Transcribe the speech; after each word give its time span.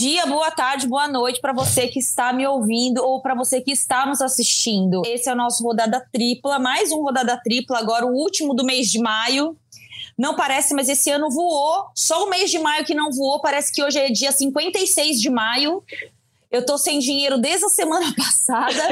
dia, 0.00 0.24
boa 0.24 0.50
tarde, 0.50 0.88
boa 0.88 1.06
noite 1.06 1.42
para 1.42 1.52
você 1.52 1.86
que 1.86 1.98
está 1.98 2.32
me 2.32 2.46
ouvindo 2.46 3.04
ou 3.04 3.20
para 3.20 3.34
você 3.34 3.60
que 3.60 3.70
está 3.70 4.06
nos 4.06 4.22
assistindo. 4.22 5.02
Esse 5.04 5.28
é 5.28 5.32
o 5.34 5.36
nosso 5.36 5.62
rodada 5.62 6.02
tripla, 6.10 6.58
mais 6.58 6.90
um 6.90 7.02
rodada 7.02 7.36
tripla, 7.36 7.78
agora 7.78 8.06
o 8.06 8.14
último 8.14 8.54
do 8.54 8.64
mês 8.64 8.90
de 8.90 8.98
maio. 8.98 9.54
Não 10.16 10.34
parece, 10.34 10.72
mas 10.72 10.88
esse 10.88 11.10
ano 11.10 11.28
voou. 11.28 11.84
Só 11.94 12.24
o 12.24 12.30
mês 12.30 12.50
de 12.50 12.58
maio 12.58 12.82
que 12.82 12.94
não 12.94 13.12
voou, 13.12 13.42
parece 13.42 13.70
que 13.70 13.82
hoje 13.82 13.98
é 13.98 14.08
dia 14.08 14.32
56 14.32 15.20
de 15.20 15.28
maio. 15.28 15.82
Eu 16.50 16.66
tô 16.66 16.76
sem 16.76 16.98
dinheiro 16.98 17.38
desde 17.38 17.64
a 17.66 17.68
semana 17.68 18.12
passada 18.16 18.82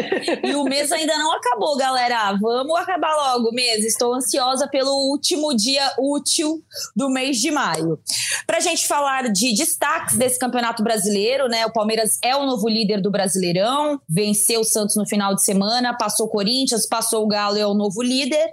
e 0.45 0.55
o 0.55 0.63
mês 0.63 0.93
ainda 0.93 1.19
não 1.19 1.33
acabou, 1.33 1.77
galera. 1.77 2.33
Vamos 2.41 2.79
acabar 2.79 3.15
logo 3.17 3.49
o 3.49 3.53
mês. 3.53 3.85
Estou 3.85 4.15
ansiosa 4.15 4.69
pelo 4.69 4.93
último 5.11 5.55
dia 5.57 5.93
útil 5.99 6.63
do 6.95 7.11
mês 7.11 7.39
de 7.39 7.51
maio. 7.51 7.99
Pra 8.47 8.61
gente 8.61 8.87
falar 8.87 9.33
de 9.33 9.53
destaques 9.55 10.17
desse 10.17 10.39
Campeonato 10.39 10.85
Brasileiro, 10.85 11.49
né? 11.49 11.67
O 11.67 11.73
Palmeiras 11.73 12.19
é 12.23 12.37
o 12.37 12.47
novo 12.47 12.69
líder 12.69 13.01
do 13.01 13.11
Brasileirão, 13.11 14.01
venceu 14.09 14.61
o 14.61 14.65
Santos 14.65 14.95
no 14.95 15.07
final 15.07 15.35
de 15.35 15.43
semana, 15.43 15.97
passou 15.97 16.27
o 16.27 16.31
Corinthians, 16.31 16.87
passou 16.87 17.25
o 17.25 17.29
Galo, 17.29 17.59
é 17.59 17.67
o 17.67 17.75
novo 17.75 18.03
líder. 18.03 18.49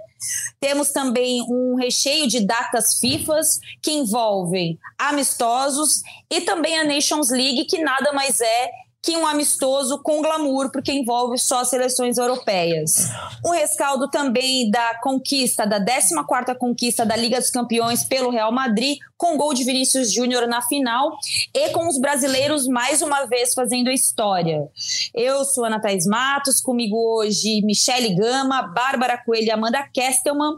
Temos 0.60 0.90
também 0.90 1.42
um 1.48 1.76
recheio 1.76 2.26
de 2.26 2.40
datas 2.40 2.98
FIFAs 2.98 3.58
que 3.82 3.92
envolvem 3.92 4.78
amistosos 4.98 6.02
e 6.30 6.40
também 6.40 6.78
a 6.78 6.84
Nations 6.84 7.30
League, 7.30 7.64
que 7.64 7.78
nada 7.78 8.12
mais 8.12 8.40
é 8.40 8.70
que 9.06 9.16
um 9.16 9.24
amistoso 9.24 10.02
com 10.02 10.20
glamour, 10.20 10.72
porque 10.72 10.90
envolve 10.90 11.38
só 11.38 11.62
seleções 11.62 12.18
europeias. 12.18 13.08
O 13.44 13.52
rescaldo 13.52 14.10
também 14.10 14.68
da 14.68 14.98
conquista, 15.00 15.64
da 15.64 15.78
14ª 15.78 16.58
conquista 16.58 17.06
da 17.06 17.14
Liga 17.14 17.38
dos 17.38 17.50
Campeões 17.50 18.02
pelo 18.02 18.30
Real 18.30 18.50
Madrid, 18.50 18.98
com 19.16 19.36
gol 19.36 19.54
de 19.54 19.62
Vinícius 19.62 20.12
Júnior 20.12 20.48
na 20.48 20.60
final 20.60 21.16
e 21.54 21.70
com 21.70 21.86
os 21.86 22.00
brasileiros 22.00 22.66
mais 22.66 23.00
uma 23.00 23.26
vez 23.26 23.54
fazendo 23.54 23.92
história. 23.92 24.68
Eu 25.14 25.44
sou 25.44 25.64
Ana 25.64 25.80
Thaís 25.80 26.04
Matos, 26.04 26.60
comigo 26.60 26.96
hoje 26.96 27.62
Michele 27.62 28.12
Gama, 28.12 28.62
Bárbara 28.62 29.16
Coelho 29.16 29.46
e 29.46 29.50
Amanda 29.52 29.88
Kestelman. 30.16 30.54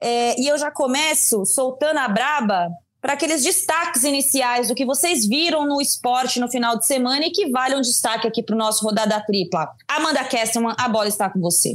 É, 0.00 0.40
e 0.40 0.46
eu 0.46 0.56
já 0.56 0.70
começo 0.70 1.44
soltando 1.44 1.98
a 1.98 2.08
braba 2.08 2.68
para 3.00 3.12
aqueles 3.12 3.42
destaques 3.42 4.04
iniciais 4.04 4.68
do 4.68 4.74
que 4.74 4.84
vocês 4.84 5.26
viram 5.26 5.66
no 5.66 5.80
esporte 5.80 6.40
no 6.40 6.50
final 6.50 6.76
de 6.76 6.86
semana 6.86 7.26
e 7.26 7.30
que 7.30 7.50
valem 7.50 7.78
um 7.78 7.80
destaque 7.80 8.26
aqui 8.26 8.42
para 8.42 8.54
o 8.54 8.58
nosso 8.58 8.84
Rodada 8.84 9.20
Tripla. 9.20 9.68
Amanda 9.86 10.24
Kesselman, 10.24 10.74
a 10.76 10.88
bola 10.88 11.08
está 11.08 11.30
com 11.30 11.40
você. 11.40 11.74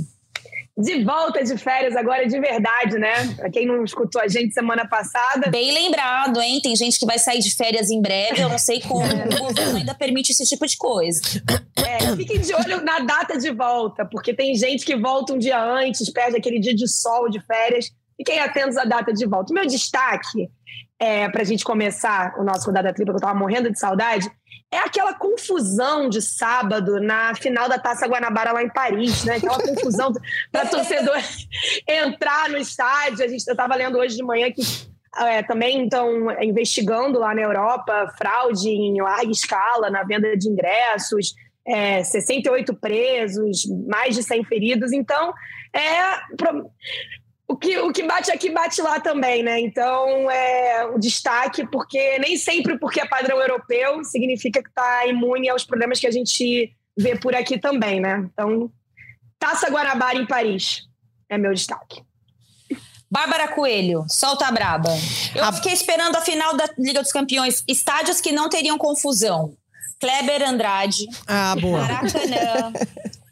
De 0.75 1.03
volta 1.03 1.43
de 1.43 1.55
férias 1.55 1.95
agora 1.95 2.27
de 2.27 2.39
verdade, 2.39 2.97
né? 2.97 3.27
Pra 3.35 3.49
quem 3.49 3.67
não 3.67 3.83
escutou 3.83 4.19
a 4.19 4.27
gente 4.27 4.53
semana 4.53 4.87
passada. 4.87 5.51
Bem 5.51 5.71
lembrado, 5.71 6.41
hein? 6.41 6.59
Tem 6.63 6.75
gente 6.75 6.97
que 6.97 7.05
vai 7.05 7.19
sair 7.19 7.39
de 7.39 7.55
férias 7.55 7.91
em 7.91 8.01
breve, 8.01 8.41
eu 8.41 8.49
não 8.49 8.57
sei 8.57 8.81
como 8.81 9.05
o 9.05 9.39
governo 9.47 9.77
ainda 9.77 9.93
permite 9.93 10.31
esse 10.31 10.45
tipo 10.45 10.65
de 10.65 10.75
coisa. 10.75 11.21
É, 11.77 12.15
fiquem 12.15 12.39
de 12.39 12.55
olho 12.55 12.83
na 12.83 12.99
data 12.99 13.37
de 13.37 13.51
volta, 13.51 14.03
porque 14.03 14.33
tem 14.33 14.55
gente 14.55 14.83
que 14.83 14.95
volta 14.95 15.33
um 15.33 15.37
dia 15.37 15.63
antes, 15.63 16.09
perde 16.11 16.37
aquele 16.37 16.59
dia 16.59 16.73
de 16.73 16.87
sol 16.87 17.29
de 17.29 17.39
férias. 17.39 17.91
Fiquem 18.17 18.39
atentos 18.39 18.75
à 18.77 18.83
data 18.83 19.13
de 19.13 19.27
volta. 19.27 19.51
O 19.51 19.55
meu 19.55 19.67
destaque 19.67 20.49
é, 21.03 21.27
para 21.27 21.41
a 21.41 21.45
gente 21.45 21.65
começar 21.65 22.33
o 22.39 22.45
nosso 22.45 22.67
Rodada 22.67 22.93
Tripla, 22.93 23.13
que 23.13 23.17
eu 23.17 23.17
estava 23.17 23.37
morrendo 23.37 23.69
de 23.69 23.77
saudade, 23.77 24.31
é 24.71 24.77
aquela 24.77 25.13
confusão 25.13 26.07
de 26.07 26.21
sábado 26.21 27.01
na 27.01 27.35
final 27.35 27.67
da 27.67 27.77
Taça 27.77 28.07
Guanabara 28.07 28.53
lá 28.53 28.63
em 28.63 28.69
Paris, 28.69 29.25
né? 29.25 29.35
Aquela 29.35 29.59
confusão 29.61 30.13
para 30.49 30.65
torcedor 30.71 31.17
entrar 31.85 32.49
no 32.49 32.57
estádio. 32.57 33.25
A 33.25 33.27
gente 33.27 33.41
estava 33.41 33.75
lendo 33.75 33.97
hoje 33.97 34.15
de 34.15 34.23
manhã 34.23 34.49
que 34.49 34.61
é, 35.17 35.43
também 35.43 35.83
estão 35.83 36.31
investigando 36.41 37.19
lá 37.19 37.35
na 37.35 37.41
Europa 37.41 38.13
fraude 38.17 38.69
em 38.69 39.01
larga 39.01 39.29
escala 39.29 39.89
na 39.89 40.03
venda 40.03 40.37
de 40.37 40.47
ingressos, 40.47 41.35
é, 41.67 42.01
68 42.01 42.73
presos, 42.75 43.65
mais 43.89 44.15
de 44.15 44.23
100 44.23 44.45
feridos. 44.45 44.93
Então, 44.93 45.33
é 45.73 46.21
o 47.53 47.55
que, 47.55 47.77
o 47.77 47.93
que 47.93 48.01
bate 48.01 48.31
aqui 48.31 48.49
bate 48.49 48.81
lá 48.81 48.99
também, 48.99 49.43
né? 49.43 49.59
Então, 49.59 50.29
é 50.29 50.85
o 50.87 50.97
destaque, 50.97 51.67
porque 51.67 52.17
nem 52.17 52.35
sempre 52.35 52.79
porque 52.79 52.99
é 52.99 53.07
padrão 53.07 53.39
europeu 53.39 54.03
significa 54.03 54.61
que 54.61 54.69
está 54.69 55.05
imune 55.05 55.47
aos 55.49 55.63
problemas 55.63 55.99
que 55.99 56.07
a 56.07 56.11
gente 56.11 56.75
vê 56.97 57.15
por 57.15 57.35
aqui 57.35 57.59
também, 57.59 57.99
né? 57.99 58.27
Então, 58.33 58.71
Taça 59.37 59.69
Guanabara 59.69 60.17
em 60.17 60.25
Paris 60.25 60.87
é 61.29 61.37
meu 61.37 61.53
destaque. 61.53 62.01
Bárbara 63.09 63.47
Coelho, 63.49 64.03
solta 64.09 64.47
a 64.47 64.51
braba. 64.51 64.89
Eu 65.35 65.43
a... 65.43 65.53
fiquei 65.53 65.73
esperando 65.73 66.15
a 66.15 66.21
final 66.21 66.57
da 66.57 66.67
Liga 66.79 67.03
dos 67.03 67.11
Campeões, 67.11 67.63
estádios 67.67 68.19
que 68.19 68.31
não 68.31 68.49
teriam 68.49 68.79
confusão. 68.79 69.53
Kleber 69.99 70.41
Andrade, 70.41 71.05
ah, 71.27 71.55
boa. 71.61 71.81
Maracanã, 71.81 72.73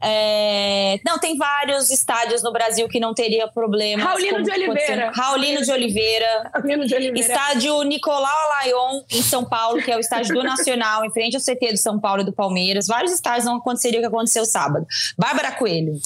É... 0.00 1.00
Não, 1.04 1.18
tem 1.18 1.36
vários 1.36 1.90
estádios 1.90 2.42
no 2.42 2.52
Brasil 2.52 2.88
que 2.88 3.00
não 3.00 3.12
teria 3.12 3.48
problema. 3.48 4.04
Raulino 4.04 4.42
de 4.42 4.50
Oliveira. 4.50 5.10
Raulino 5.12 5.62
de 5.62 5.72
Oliveira. 5.72 6.50
Raulino 6.54 6.86
de 6.86 6.94
Oliveira. 6.94 7.20
Estádio 7.20 7.82
Nicolau 7.82 8.50
Lyon, 8.64 9.02
em 9.10 9.22
São 9.22 9.44
Paulo, 9.44 9.82
que 9.82 9.90
é 9.90 9.96
o 9.96 10.00
estádio 10.00 10.34
do 10.34 10.42
Nacional, 10.42 11.04
em 11.04 11.10
frente 11.10 11.36
ao 11.36 11.42
CT 11.42 11.72
do 11.72 11.78
São 11.78 11.98
Paulo 11.98 12.22
e 12.22 12.24
do 12.24 12.32
Palmeiras. 12.32 12.86
Vários 12.86 13.12
estádios 13.12 13.44
não 13.44 13.56
aconteceria 13.56 13.98
o 13.98 14.02
que 14.02 14.08
aconteceu 14.08 14.44
sábado. 14.44 14.86
Bárbara 15.16 15.52
Coelho. 15.52 16.00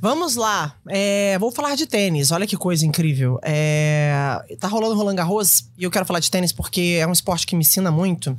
Vamos 0.00 0.36
lá. 0.36 0.76
É... 0.88 1.36
Vou 1.38 1.50
falar 1.50 1.74
de 1.74 1.86
tênis. 1.86 2.30
Olha 2.30 2.46
que 2.46 2.56
coisa 2.56 2.86
incrível. 2.86 3.40
É... 3.42 4.40
Tá 4.60 4.68
rolando 4.68 4.94
Roland 4.94 5.16
Garros 5.16 5.64
e 5.76 5.84
eu 5.84 5.90
quero 5.90 6.04
falar 6.04 6.20
de 6.20 6.30
tênis 6.30 6.52
porque 6.52 6.98
é 7.00 7.06
um 7.06 7.12
esporte 7.12 7.46
que 7.46 7.56
me 7.56 7.62
ensina 7.62 7.90
muito. 7.90 8.36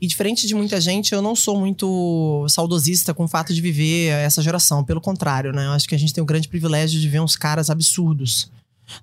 E 0.00 0.06
diferente 0.06 0.46
de 0.46 0.54
muita 0.54 0.80
gente, 0.80 1.12
eu 1.12 1.22
não 1.22 1.34
sou 1.34 1.58
muito 1.58 2.46
saudosista 2.48 3.12
com 3.12 3.24
o 3.24 3.28
fato 3.28 3.52
de 3.52 3.60
viver 3.60 4.10
essa 4.10 4.43
geração. 4.44 4.84
Pelo 4.84 5.00
contrário, 5.00 5.52
né? 5.52 5.66
Eu 5.66 5.72
acho 5.72 5.88
que 5.88 5.94
a 5.94 5.98
gente 5.98 6.14
tem 6.14 6.22
o 6.22 6.26
grande 6.26 6.48
privilégio 6.48 7.00
de 7.00 7.08
ver 7.08 7.20
uns 7.20 7.36
caras 7.36 7.70
absurdos 7.70 8.50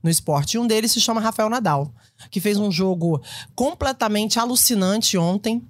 no 0.02 0.09
esporte. 0.09 0.56
E 0.56 0.59
um 0.59 0.68
deles 0.68 0.91
se 0.91 1.02
chama 1.02 1.19
Rafael 1.19 1.50
Nadal, 1.50 1.94
que 2.29 2.40
fez 2.40 2.57
um 2.57 2.72
jogo 2.72 3.22
completamente 3.56 4.40
alucinante 4.40 5.18
ontem 5.18 5.62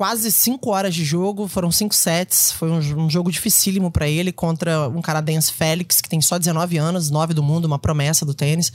quase 0.00 0.32
cinco 0.32 0.70
horas 0.70 0.94
de 0.94 1.04
jogo, 1.04 1.46
foram 1.46 1.70
cinco 1.70 1.94
sets. 1.94 2.52
Foi 2.52 2.70
um, 2.70 2.78
um 3.04 3.10
jogo 3.10 3.30
dificílimo 3.30 3.90
para 3.90 4.08
ele 4.08 4.32
contra 4.32 4.88
um 4.88 5.02
canadense 5.02 5.52
Félix, 5.52 6.00
que 6.00 6.08
tem 6.08 6.22
só 6.22 6.38
19 6.38 6.78
anos, 6.78 7.10
nove 7.10 7.34
do 7.34 7.42
mundo, 7.42 7.66
uma 7.66 7.78
promessa 7.78 8.24
do 8.24 8.32
tênis. 8.32 8.72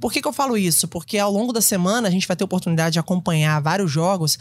Por 0.00 0.10
que, 0.10 0.22
que 0.22 0.26
eu 0.26 0.32
falo 0.32 0.56
isso? 0.56 0.88
Porque 0.88 1.18
ao 1.18 1.30
longo 1.30 1.52
da 1.52 1.60
semana 1.60 2.08
a 2.08 2.10
gente 2.10 2.26
vai 2.26 2.34
ter 2.34 2.44
oportunidade 2.44 2.94
de 2.94 2.98
acompanhar 2.98 3.60
vários 3.60 3.90
jogos 3.90 4.38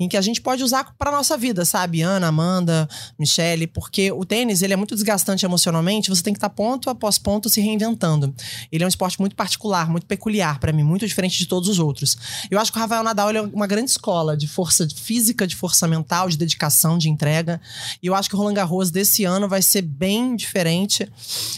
em 0.00 0.08
que 0.08 0.16
a 0.16 0.22
gente 0.22 0.40
pode 0.40 0.64
usar 0.64 0.94
para 0.96 1.12
nossa 1.12 1.36
vida, 1.36 1.66
sabe? 1.66 2.00
Ana, 2.00 2.28
Amanda, 2.28 2.88
Michele, 3.18 3.66
porque 3.66 4.10
o 4.10 4.24
tênis 4.24 4.62
ele 4.62 4.72
é 4.72 4.76
muito 4.76 4.94
desgastante 4.94 5.44
emocionalmente, 5.44 6.08
você 6.08 6.22
tem 6.22 6.32
que 6.32 6.38
estar 6.38 6.48
tá 6.48 6.54
ponto 6.54 6.88
após 6.88 7.18
ponto 7.18 7.50
se 7.50 7.60
reinventando. 7.60 8.34
Ele 8.72 8.82
é 8.82 8.86
um 8.86 8.88
esporte 8.88 9.20
muito 9.20 9.36
particular, 9.36 9.90
muito 9.90 10.06
peculiar 10.06 10.58
para 10.58 10.72
mim, 10.72 10.84
muito 10.84 11.06
diferente 11.06 11.36
de 11.36 11.44
todos 11.44 11.68
os 11.68 11.78
outros. 11.78 12.16
Eu 12.50 12.58
acho 12.58 12.72
que 12.72 12.78
o 12.78 12.80
Rafael 12.80 13.02
Nadal 13.02 13.30
é 13.30 13.42
uma 13.42 13.66
grande 13.66 13.90
escola 13.90 14.34
de 14.34 14.48
força 14.48 14.88
física 14.88 15.25
física, 15.26 15.46
de 15.46 15.56
força 15.56 15.88
mental, 15.88 16.28
de 16.28 16.36
dedicação, 16.36 16.96
de 16.96 17.08
entrega. 17.08 17.60
E 18.02 18.06
eu 18.06 18.14
acho 18.14 18.28
que 18.28 18.36
o 18.36 18.38
Roland 18.38 18.54
Garros 18.54 18.90
desse 18.90 19.24
ano 19.24 19.48
vai 19.48 19.60
ser 19.60 19.82
bem 19.82 20.36
diferente. 20.36 21.10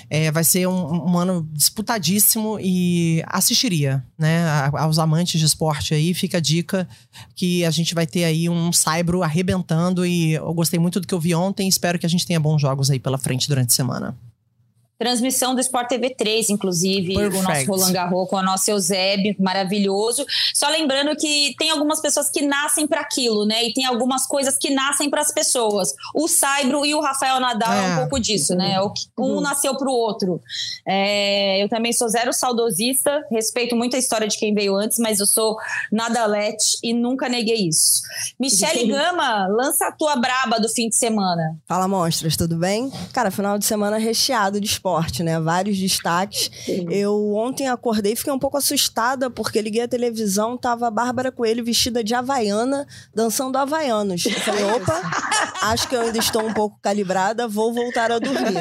É, 0.08 0.30
vai 0.30 0.44
ser 0.44 0.66
um, 0.66 1.10
um, 1.10 1.18
ano 1.18 1.46
disputadíssimo 1.52 2.58
e 2.60 3.22
assistiria, 3.26 4.04
né? 4.18 4.44
Aos 4.72 4.98
amantes 4.98 5.38
de 5.38 5.46
esporte 5.46 5.92
aí, 5.92 6.14
fica 6.14 6.38
a 6.38 6.40
dica 6.40 6.88
que 7.34 7.64
a 7.64 7.70
gente 7.70 7.94
vai 7.94 8.06
ter 8.06 8.24
aí 8.24 8.48
um 8.48 8.72
saibro 8.72 9.22
arrebentando. 9.22 10.06
E 10.06 10.32
eu 10.32 10.54
gostei 10.54 10.78
muito 10.78 11.00
do 11.00 11.06
que 11.06 11.14
eu 11.14 11.20
vi 11.20 11.34
ontem. 11.34 11.68
Espero 11.68 11.98
que 11.98 12.06
a 12.06 12.10
gente 12.10 12.26
tenha 12.26 12.40
bons 12.40 12.60
jogos 12.60 12.90
aí 12.90 12.98
pela 12.98 13.18
frente 13.18 13.48
durante 13.48 13.70
a 13.70 13.74
semana. 13.76 14.16
Transmissão 14.98 15.54
do 15.54 15.60
Sport 15.60 15.88
TV 15.88 16.10
3, 16.10 16.50
inclusive, 16.50 17.14
Perfect. 17.14 17.38
o 17.38 17.42
nosso 17.42 17.66
Roland 17.66 17.92
Garros 17.92 18.28
com 18.28 18.36
o 18.36 18.42
nosso 18.42 18.68
Eusébio, 18.68 19.36
maravilhoso. 19.38 20.26
Só 20.52 20.68
lembrando 20.68 21.14
que 21.16 21.54
tem 21.56 21.70
algumas 21.70 22.00
pessoas 22.00 22.28
que 22.28 22.42
nascem 22.42 22.86
para 22.86 23.00
aquilo, 23.00 23.46
né? 23.46 23.64
E 23.64 23.72
tem 23.72 23.84
algumas 23.84 24.26
coisas 24.26 24.58
que 24.58 24.70
nascem 24.70 25.08
para 25.08 25.20
as 25.20 25.30
pessoas. 25.30 25.94
O 26.12 26.26
Saibro 26.26 26.84
e 26.84 26.96
o 26.96 27.00
Rafael 27.00 27.38
Nadal 27.38 27.72
é, 27.72 27.78
é 27.78 27.92
um 27.92 27.96
pouco 28.00 28.18
disso, 28.18 28.56
né? 28.56 28.80
O 28.80 28.92
um 29.16 29.34
uhum. 29.34 29.40
nasceu 29.40 29.76
para 29.76 29.88
o 29.88 29.92
outro. 29.92 30.40
É, 30.84 31.62
eu 31.62 31.68
também 31.68 31.92
sou 31.92 32.08
zero 32.08 32.32
saudosista, 32.32 33.24
respeito 33.30 33.76
muito 33.76 33.94
a 33.94 33.98
história 33.98 34.26
de 34.26 34.36
quem 34.36 34.52
veio 34.52 34.74
antes, 34.74 34.98
mas 34.98 35.20
eu 35.20 35.26
sou 35.26 35.56
nadalete 35.92 36.78
e 36.82 36.92
nunca 36.92 37.28
neguei 37.28 37.68
isso. 37.68 38.02
Michele 38.38 38.88
Gama, 38.88 39.46
lança 39.46 39.86
a 39.86 39.92
tua 39.92 40.16
braba 40.16 40.58
do 40.58 40.68
fim 40.68 40.88
de 40.88 40.96
semana. 40.96 41.56
Fala, 41.68 41.86
monstros, 41.86 42.36
tudo 42.36 42.56
bem? 42.56 42.90
Cara, 43.12 43.30
final 43.30 43.58
de 43.58 43.64
semana 43.64 43.96
recheado 43.98 44.60
de 44.60 44.66
esporte 44.66 44.87
esporte, 44.88 45.22
né? 45.22 45.38
Vários 45.38 45.76
destaques. 45.76 46.50
Sim. 46.64 46.86
Eu 46.90 47.34
ontem 47.34 47.68
acordei 47.68 48.12
e 48.12 48.16
fiquei 48.16 48.32
um 48.32 48.38
pouco 48.38 48.56
assustada 48.56 49.30
porque 49.30 49.60
liguei 49.60 49.82
a 49.82 49.88
televisão, 49.88 50.56
tava 50.56 50.86
a 50.86 50.90
Bárbara 50.90 51.30
Coelho 51.30 51.64
vestida 51.64 52.02
de 52.02 52.14
havaiana, 52.14 52.86
dançando 53.14 53.58
havaianos. 53.58 54.24
Eu 54.24 54.32
falei, 54.40 54.64
opa, 54.72 55.00
acho 55.62 55.88
que 55.88 55.94
eu 55.94 56.00
ainda 56.00 56.18
estou 56.18 56.44
um 56.46 56.52
pouco 56.52 56.78
calibrada, 56.80 57.46
vou 57.46 57.72
voltar 57.72 58.10
a 58.10 58.18
dormir. 58.18 58.58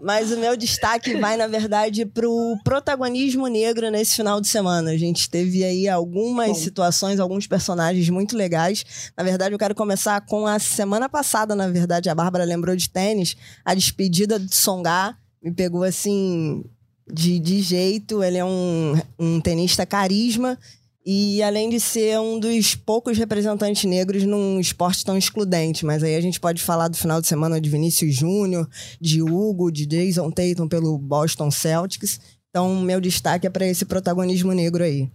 Mas 0.00 0.32
o 0.32 0.38
meu 0.38 0.56
destaque 0.56 1.16
vai, 1.16 1.36
na 1.36 1.46
verdade, 1.46 2.04
pro 2.04 2.56
protagonismo 2.64 3.46
negro 3.46 3.90
nesse 3.90 4.16
final 4.16 4.40
de 4.40 4.48
semana. 4.48 4.90
A 4.90 4.96
gente 4.96 5.30
teve 5.30 5.64
aí 5.64 5.88
algumas 5.88 6.48
Bom. 6.48 6.54
situações, 6.54 7.20
alguns 7.20 7.46
personagens 7.46 8.08
muito 8.08 8.36
legais. 8.36 8.84
Na 9.16 9.22
verdade, 9.22 9.54
eu 9.54 9.58
quero 9.58 9.74
começar 9.74 10.20
com 10.22 10.46
a 10.46 10.58
semana 10.58 11.08
passada, 11.08 11.54
na 11.54 11.68
verdade, 11.68 12.10
a 12.10 12.14
Bárbara 12.14 12.44
lembrou 12.44 12.74
de 12.74 12.88
tênis, 12.88 13.36
a 13.64 13.74
despedida 13.74 14.38
de 14.38 14.54
Songar 14.54 15.21
me 15.42 15.52
pegou 15.52 15.82
assim 15.82 16.64
de, 17.10 17.38
de 17.38 17.60
jeito. 17.60 18.22
Ele 18.22 18.38
é 18.38 18.44
um, 18.44 18.94
um 19.18 19.40
tenista 19.40 19.84
carisma 19.84 20.58
e 21.04 21.42
além 21.42 21.68
de 21.68 21.80
ser 21.80 22.18
um 22.20 22.38
dos 22.38 22.76
poucos 22.76 23.18
representantes 23.18 23.84
negros 23.84 24.22
num 24.22 24.60
esporte 24.60 25.04
tão 25.04 25.18
excludente. 25.18 25.84
Mas 25.84 26.02
aí 26.02 26.14
a 26.14 26.20
gente 26.20 26.38
pode 26.38 26.62
falar 26.62 26.88
do 26.88 26.96
final 26.96 27.20
de 27.20 27.26
semana 27.26 27.60
de 27.60 27.68
Vinícius 27.68 28.14
Júnior, 28.14 28.68
de 29.00 29.20
Hugo, 29.20 29.70
de 29.70 29.84
Jason 29.84 30.30
Tatum 30.30 30.68
pelo 30.68 30.96
Boston 30.96 31.50
Celtics. 31.50 32.20
Então, 32.50 32.80
meu 32.80 33.00
destaque 33.00 33.46
é 33.46 33.50
para 33.50 33.66
esse 33.66 33.84
protagonismo 33.84 34.52
negro 34.52 34.84
aí. 34.84 35.10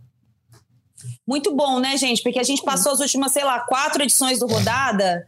Muito 1.26 1.56
bom, 1.56 1.80
né, 1.80 1.96
gente? 1.96 2.24
Porque 2.24 2.40
a 2.40 2.44
gente 2.44 2.64
passou 2.64 2.92
as 2.92 3.00
últimas, 3.00 3.32
sei 3.32 3.44
lá, 3.44 3.60
quatro 3.60 4.02
edições 4.02 4.40
do 4.40 4.48
Rodada 4.48 5.26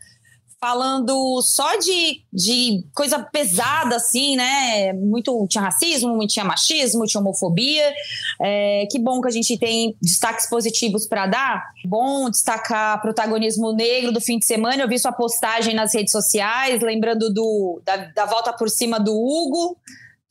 falando 0.60 1.42
só 1.42 1.78
de, 1.78 2.22
de 2.32 2.84
coisa 2.94 3.20
pesada, 3.20 3.96
assim, 3.96 4.36
né? 4.36 4.92
Muito 4.94 5.48
tinha 5.48 5.64
racismo, 5.64 6.16
muito 6.16 6.32
tinha 6.32 6.44
machismo, 6.44 7.06
tinha 7.06 7.22
homofobia. 7.22 7.94
É, 8.42 8.86
que 8.92 9.00
bom 9.00 9.22
que 9.22 9.28
a 9.28 9.32
gente 9.32 9.58
tem 9.58 9.96
destaques 10.02 10.50
positivos 10.50 11.08
para 11.08 11.28
dar. 11.28 11.64
Bom 11.86 12.30
destacar 12.30 13.02
protagonismo 13.02 13.74
negro 13.74 14.12
do 14.12 14.20
fim 14.20 14.38
de 14.38 14.46
semana. 14.46 14.84
Eu 14.84 14.88
vi 14.90 15.00
sua 15.00 15.14
postagem 15.14 15.74
nas 15.74 15.94
redes 15.94 16.12
sociais, 16.12 16.82
lembrando 16.82 17.34
do, 17.34 17.82
da, 17.86 17.96
da 17.96 18.26
volta 18.26 18.52
por 18.52 18.70
cima 18.70 19.00
do 19.00 19.14
Hugo. 19.14 19.78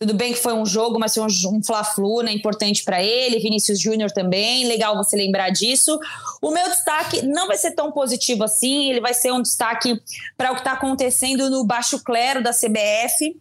Tudo 0.00 0.14
bem 0.14 0.32
que 0.32 0.38
foi 0.38 0.52
um 0.52 0.64
jogo, 0.64 0.96
mas 0.96 1.12
foi 1.12 1.24
um, 1.24 1.56
um 1.56 1.62
fla-flu, 1.62 2.22
né? 2.22 2.32
Importante 2.32 2.84
para 2.84 3.02
ele. 3.02 3.40
Vinícius 3.40 3.80
Júnior 3.80 4.12
também. 4.12 4.64
Legal 4.64 4.96
você 4.96 5.16
lembrar 5.16 5.50
disso. 5.50 5.98
O 6.40 6.52
meu 6.52 6.68
destaque 6.68 7.26
não 7.26 7.48
vai 7.48 7.56
ser 7.56 7.72
tão 7.72 7.90
positivo 7.90 8.44
assim. 8.44 8.90
Ele 8.90 9.00
vai 9.00 9.12
ser 9.12 9.32
um 9.32 9.42
destaque 9.42 10.00
para 10.36 10.52
o 10.52 10.54
que 10.54 10.60
está 10.60 10.72
acontecendo 10.72 11.50
no 11.50 11.64
baixo 11.64 11.98
clero 12.04 12.40
da 12.40 12.52
CBF. 12.52 13.36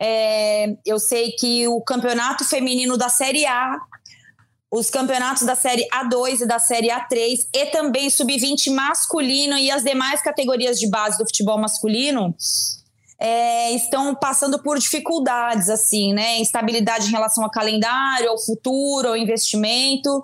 É, 0.00 0.76
eu 0.86 1.00
sei 1.00 1.32
que 1.32 1.66
o 1.66 1.80
campeonato 1.80 2.44
feminino 2.44 2.96
da 2.96 3.08
Série 3.08 3.44
A 3.44 3.76
os 4.70 4.90
campeonatos 4.90 5.44
da 5.44 5.54
Série 5.54 5.86
A2 5.88 6.42
e 6.42 6.46
da 6.46 6.58
Série 6.58 6.88
A3 6.88 7.48
e 7.52 7.66
também 7.66 8.10
sub-20 8.10 8.72
masculino 8.74 9.56
e 9.56 9.70
as 9.70 9.82
demais 9.82 10.20
categorias 10.20 10.78
de 10.78 10.88
base 10.88 11.18
do 11.18 11.24
futebol 11.24 11.58
masculino 11.58 12.34
é, 13.18 13.72
estão 13.72 14.14
passando 14.14 14.62
por 14.62 14.78
dificuldades, 14.78 15.68
assim, 15.68 16.12
né? 16.12 16.38
Instabilidade 16.38 17.08
em 17.08 17.10
relação 17.10 17.42
ao 17.44 17.50
calendário, 17.50 18.28
ao 18.28 18.38
futuro, 18.38 19.08
ao 19.08 19.16
investimento. 19.16 20.22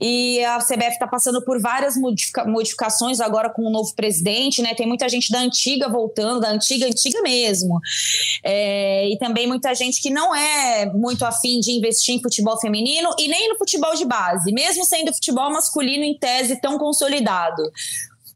E 0.00 0.42
a 0.44 0.58
CBF 0.58 0.92
está 0.92 1.06
passando 1.06 1.42
por 1.44 1.60
várias 1.60 1.96
modifica 1.96 2.44
modificações 2.44 3.20
agora 3.20 3.50
com 3.50 3.62
o 3.62 3.70
novo 3.70 3.94
presidente, 3.94 4.62
né? 4.62 4.74
Tem 4.74 4.86
muita 4.86 5.08
gente 5.08 5.30
da 5.32 5.40
antiga 5.40 5.88
voltando, 5.88 6.40
da 6.40 6.50
antiga, 6.50 6.86
antiga 6.86 7.20
mesmo. 7.22 7.80
É, 8.44 9.08
e 9.08 9.18
também 9.18 9.46
muita 9.46 9.74
gente 9.74 10.00
que 10.00 10.10
não 10.10 10.34
é 10.34 10.86
muito 10.86 11.24
afim 11.24 11.58
de 11.58 11.72
investir 11.72 12.14
em 12.14 12.22
futebol 12.22 12.58
feminino 12.60 13.10
e 13.18 13.28
nem 13.28 13.48
no 13.48 13.58
futebol 13.58 13.94
de 13.94 14.04
base, 14.04 14.52
mesmo 14.52 14.84
sendo 14.84 15.12
futebol 15.12 15.50
masculino 15.50 16.04
em 16.04 16.16
tese 16.16 16.60
tão 16.60 16.78
consolidado. 16.78 17.62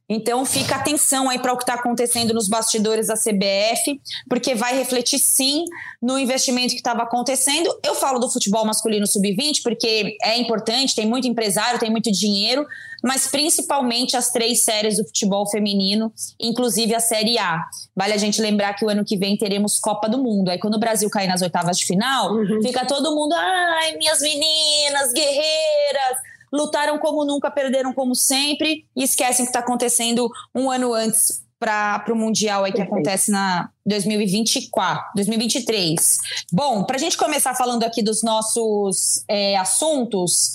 Então 0.09 0.45
fica 0.45 0.77
atenção 0.77 1.31
aí 1.31 1.39
para 1.39 1.53
o 1.53 1.57
que 1.57 1.63
está 1.63 1.75
acontecendo 1.75 2.35
nos 2.35 2.47
bastidores 2.47 3.07
da 3.07 3.15
CBF, 3.15 4.01
porque 4.29 4.55
vai 4.55 4.77
refletir 4.77 5.19
sim 5.19 5.65
no 6.01 6.19
investimento 6.19 6.71
que 6.71 6.81
estava 6.81 7.03
acontecendo. 7.03 7.75
Eu 7.83 7.95
falo 7.95 8.19
do 8.19 8.31
futebol 8.31 8.67
masculino 8.67 9.07
sub-20 9.07 9.63
porque 9.63 10.17
é 10.23 10.37
importante, 10.37 10.95
tem 10.95 11.07
muito 11.07 11.27
empresário, 11.27 11.81
tem 11.81 11.91
muito 11.91 12.13
dinheiro, 12.13 12.67
mas 13.03 13.29
principalmente 13.29 14.15
as 14.15 14.31
três 14.31 14.63
séries 14.63 14.99
do 14.99 15.05
futebol 15.07 15.49
feminino, 15.49 16.13
inclusive 16.39 16.95
a 16.95 17.01
Série 17.01 17.39
A. 17.39 17.63
Vale 17.97 18.13
a 18.13 18.19
gente 18.19 18.43
lembrar 18.43 18.75
que 18.75 18.85
o 18.85 18.91
ano 18.91 19.05
que 19.05 19.17
vem 19.17 19.39
teremos 19.39 19.81
Copa 19.81 20.07
do 20.07 20.19
Mundo. 20.19 20.51
Aí 20.51 20.59
quando 20.59 20.75
o 20.75 20.81
Brasil 20.81 21.09
cair 21.09 21.29
nas 21.29 21.41
oitavas 21.41 21.79
de 21.79 21.87
final, 21.87 22.35
uhum. 22.35 22.61
fica 22.63 22.85
todo 22.85 23.15
mundo, 23.15 23.35
ai, 23.35 23.97
minhas 23.97 24.21
meninas, 24.21 25.13
guerreiras 25.15 26.34
lutaram 26.55 26.99
como 26.99 27.25
nunca, 27.25 27.51
perderam 27.51 27.93
como 27.93 28.15
sempre 28.15 28.87
e 28.97 29.03
esquecem 29.03 29.45
que 29.45 29.51
está 29.51 29.59
acontecendo 29.59 30.31
um 30.55 30.71
ano 30.71 30.95
antes 30.95 31.43
para 31.59 32.13
o 32.13 32.17
Mundial 32.17 32.63
aí 32.63 32.73
que 32.73 32.83
acontece 32.83 33.31
na 33.31 33.71
2024, 33.85 35.05
2023. 35.17 36.19
Bom, 36.53 36.85
para 36.85 36.97
a 36.97 36.99
gente 36.99 37.17
começar 37.17 37.55
falando 37.55 37.83
aqui 37.83 38.03
dos 38.03 38.23
nossos 38.23 39.25
é, 39.29 39.57
assuntos, 39.57 40.53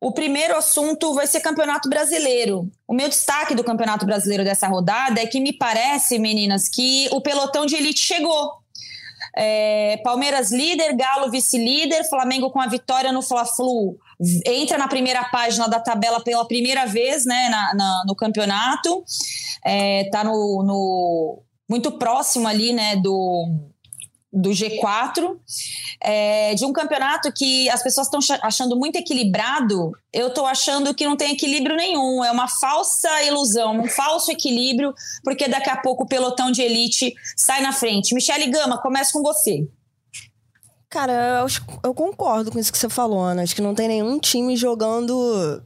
o 0.00 0.12
primeiro 0.12 0.54
assunto 0.54 1.14
vai 1.14 1.26
ser 1.26 1.40
Campeonato 1.40 1.88
Brasileiro. 1.88 2.70
O 2.86 2.94
meu 2.94 3.08
destaque 3.08 3.54
do 3.54 3.64
Campeonato 3.64 4.04
Brasileiro 4.06 4.44
dessa 4.44 4.68
rodada 4.68 5.20
é 5.20 5.26
que 5.26 5.40
me 5.40 5.52
parece, 5.52 6.18
meninas, 6.18 6.68
que 6.68 7.08
o 7.10 7.20
pelotão 7.20 7.64
de 7.66 7.74
elite 7.74 8.00
chegou. 8.00 8.63
É, 9.36 10.00
Palmeiras 10.04 10.52
líder, 10.52 10.94
Galo 10.96 11.30
vice-líder, 11.30 12.08
Flamengo 12.08 12.50
com 12.50 12.60
a 12.60 12.66
vitória 12.66 13.10
no 13.10 13.22
Fla-Flu 13.22 13.96
entra 14.46 14.78
na 14.78 14.88
primeira 14.88 15.24
página 15.24 15.68
da 15.68 15.80
tabela 15.80 16.20
pela 16.20 16.46
primeira 16.46 16.86
vez 16.86 17.24
né, 17.24 17.48
na, 17.48 17.74
na 17.74 18.04
no 18.06 18.14
campeonato. 18.14 19.02
Está 19.64 20.20
é, 20.20 20.24
no, 20.24 20.62
no, 20.62 21.42
muito 21.68 21.92
próximo 21.92 22.46
ali 22.46 22.72
né, 22.72 22.96
do, 22.96 23.46
do 24.34 24.50
G4, 24.50 25.38
é, 26.00 26.54
de 26.54 26.64
um 26.64 26.72
campeonato 26.72 27.32
que 27.32 27.70
as 27.70 27.82
pessoas 27.82 28.08
estão 28.08 28.20
achando 28.42 28.76
muito 28.76 28.96
equilibrado, 28.96 29.92
eu 30.12 30.28
estou 30.28 30.44
achando 30.44 30.92
que 30.92 31.06
não 31.06 31.16
tem 31.16 31.32
equilíbrio 31.32 31.76
nenhum, 31.76 32.24
é 32.24 32.30
uma 32.30 32.48
falsa 32.48 33.22
ilusão, 33.22 33.80
um 33.80 33.88
falso 33.88 34.32
equilíbrio, 34.32 34.92
porque 35.22 35.46
daqui 35.46 35.70
a 35.70 35.76
pouco 35.76 36.04
o 36.04 36.08
pelotão 36.08 36.50
de 36.50 36.62
elite 36.62 37.14
sai 37.36 37.62
na 37.62 37.72
frente. 37.72 38.14
Michele 38.14 38.46
Gama, 38.50 38.78
começa 38.78 39.12
com 39.12 39.22
você. 39.22 39.68
Cara, 40.90 41.40
eu, 41.40 41.46
eu 41.84 41.94
concordo 41.94 42.52
com 42.52 42.58
isso 42.58 42.72
que 42.72 42.78
você 42.78 42.88
falou, 42.88 43.20
Ana. 43.20 43.42
Acho 43.42 43.54
que 43.54 43.62
não 43.62 43.74
tem 43.74 43.88
nenhum 43.88 44.18
time 44.18 44.56
jogando 44.56 45.62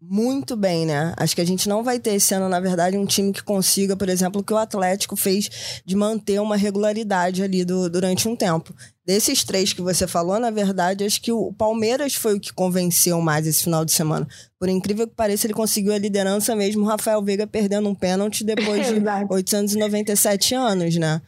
muito 0.00 0.56
bem, 0.56 0.86
né? 0.86 1.12
Acho 1.16 1.34
que 1.34 1.42
a 1.42 1.46
gente 1.46 1.68
não 1.68 1.84
vai 1.84 1.98
ter 1.98 2.14
esse 2.14 2.32
ano, 2.34 2.48
na 2.48 2.58
verdade, 2.58 2.96
um 2.96 3.04
time 3.04 3.32
que 3.32 3.42
consiga, 3.42 3.94
por 3.94 4.08
exemplo, 4.08 4.40
o 4.40 4.44
que 4.44 4.52
o 4.52 4.56
Atlético 4.56 5.14
fez 5.14 5.82
de 5.84 5.94
manter 5.94 6.40
uma 6.40 6.56
regularidade 6.56 7.42
ali 7.42 7.64
do, 7.64 7.90
durante 7.90 8.26
um 8.26 8.34
tempo. 8.34 8.74
Desses 9.04 9.44
três 9.44 9.74
que 9.74 9.82
você 9.82 10.06
falou, 10.06 10.40
na 10.40 10.50
verdade, 10.50 11.04
acho 11.04 11.20
que 11.20 11.30
o 11.30 11.52
Palmeiras 11.52 12.14
foi 12.14 12.36
o 12.36 12.40
que 12.40 12.52
convenceu 12.52 13.20
mais 13.20 13.46
esse 13.46 13.64
final 13.64 13.84
de 13.84 13.92
semana. 13.92 14.26
Por 14.58 14.70
incrível 14.70 15.06
que 15.06 15.14
pareça, 15.14 15.46
ele 15.46 15.54
conseguiu 15.54 15.92
a 15.92 15.98
liderança 15.98 16.56
mesmo, 16.56 16.82
o 16.82 16.88
Rafael 16.88 17.22
Veiga 17.22 17.46
perdendo 17.46 17.88
um 17.88 17.94
pênalti 17.94 18.42
depois 18.42 18.86
de 18.88 19.02
897 19.28 20.54
anos, 20.54 20.96
né? 20.96 21.20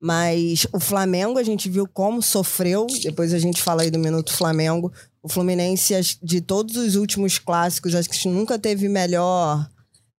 Mas 0.00 0.66
o 0.72 0.78
Flamengo, 0.78 1.38
a 1.38 1.42
gente 1.42 1.70
viu 1.70 1.86
como 1.86 2.22
sofreu. 2.22 2.86
Depois 3.02 3.32
a 3.32 3.38
gente 3.38 3.62
fala 3.62 3.82
aí 3.82 3.90
do 3.90 3.98
Minuto 3.98 4.32
Flamengo. 4.32 4.92
O 5.26 5.28
Fluminense, 5.28 5.92
de 6.22 6.40
todos 6.40 6.76
os 6.76 6.94
últimos 6.94 7.36
clássicos, 7.36 7.96
acho 7.96 8.08
que 8.08 8.28
nunca 8.28 8.56
teve 8.56 8.88
melhor, 8.88 9.68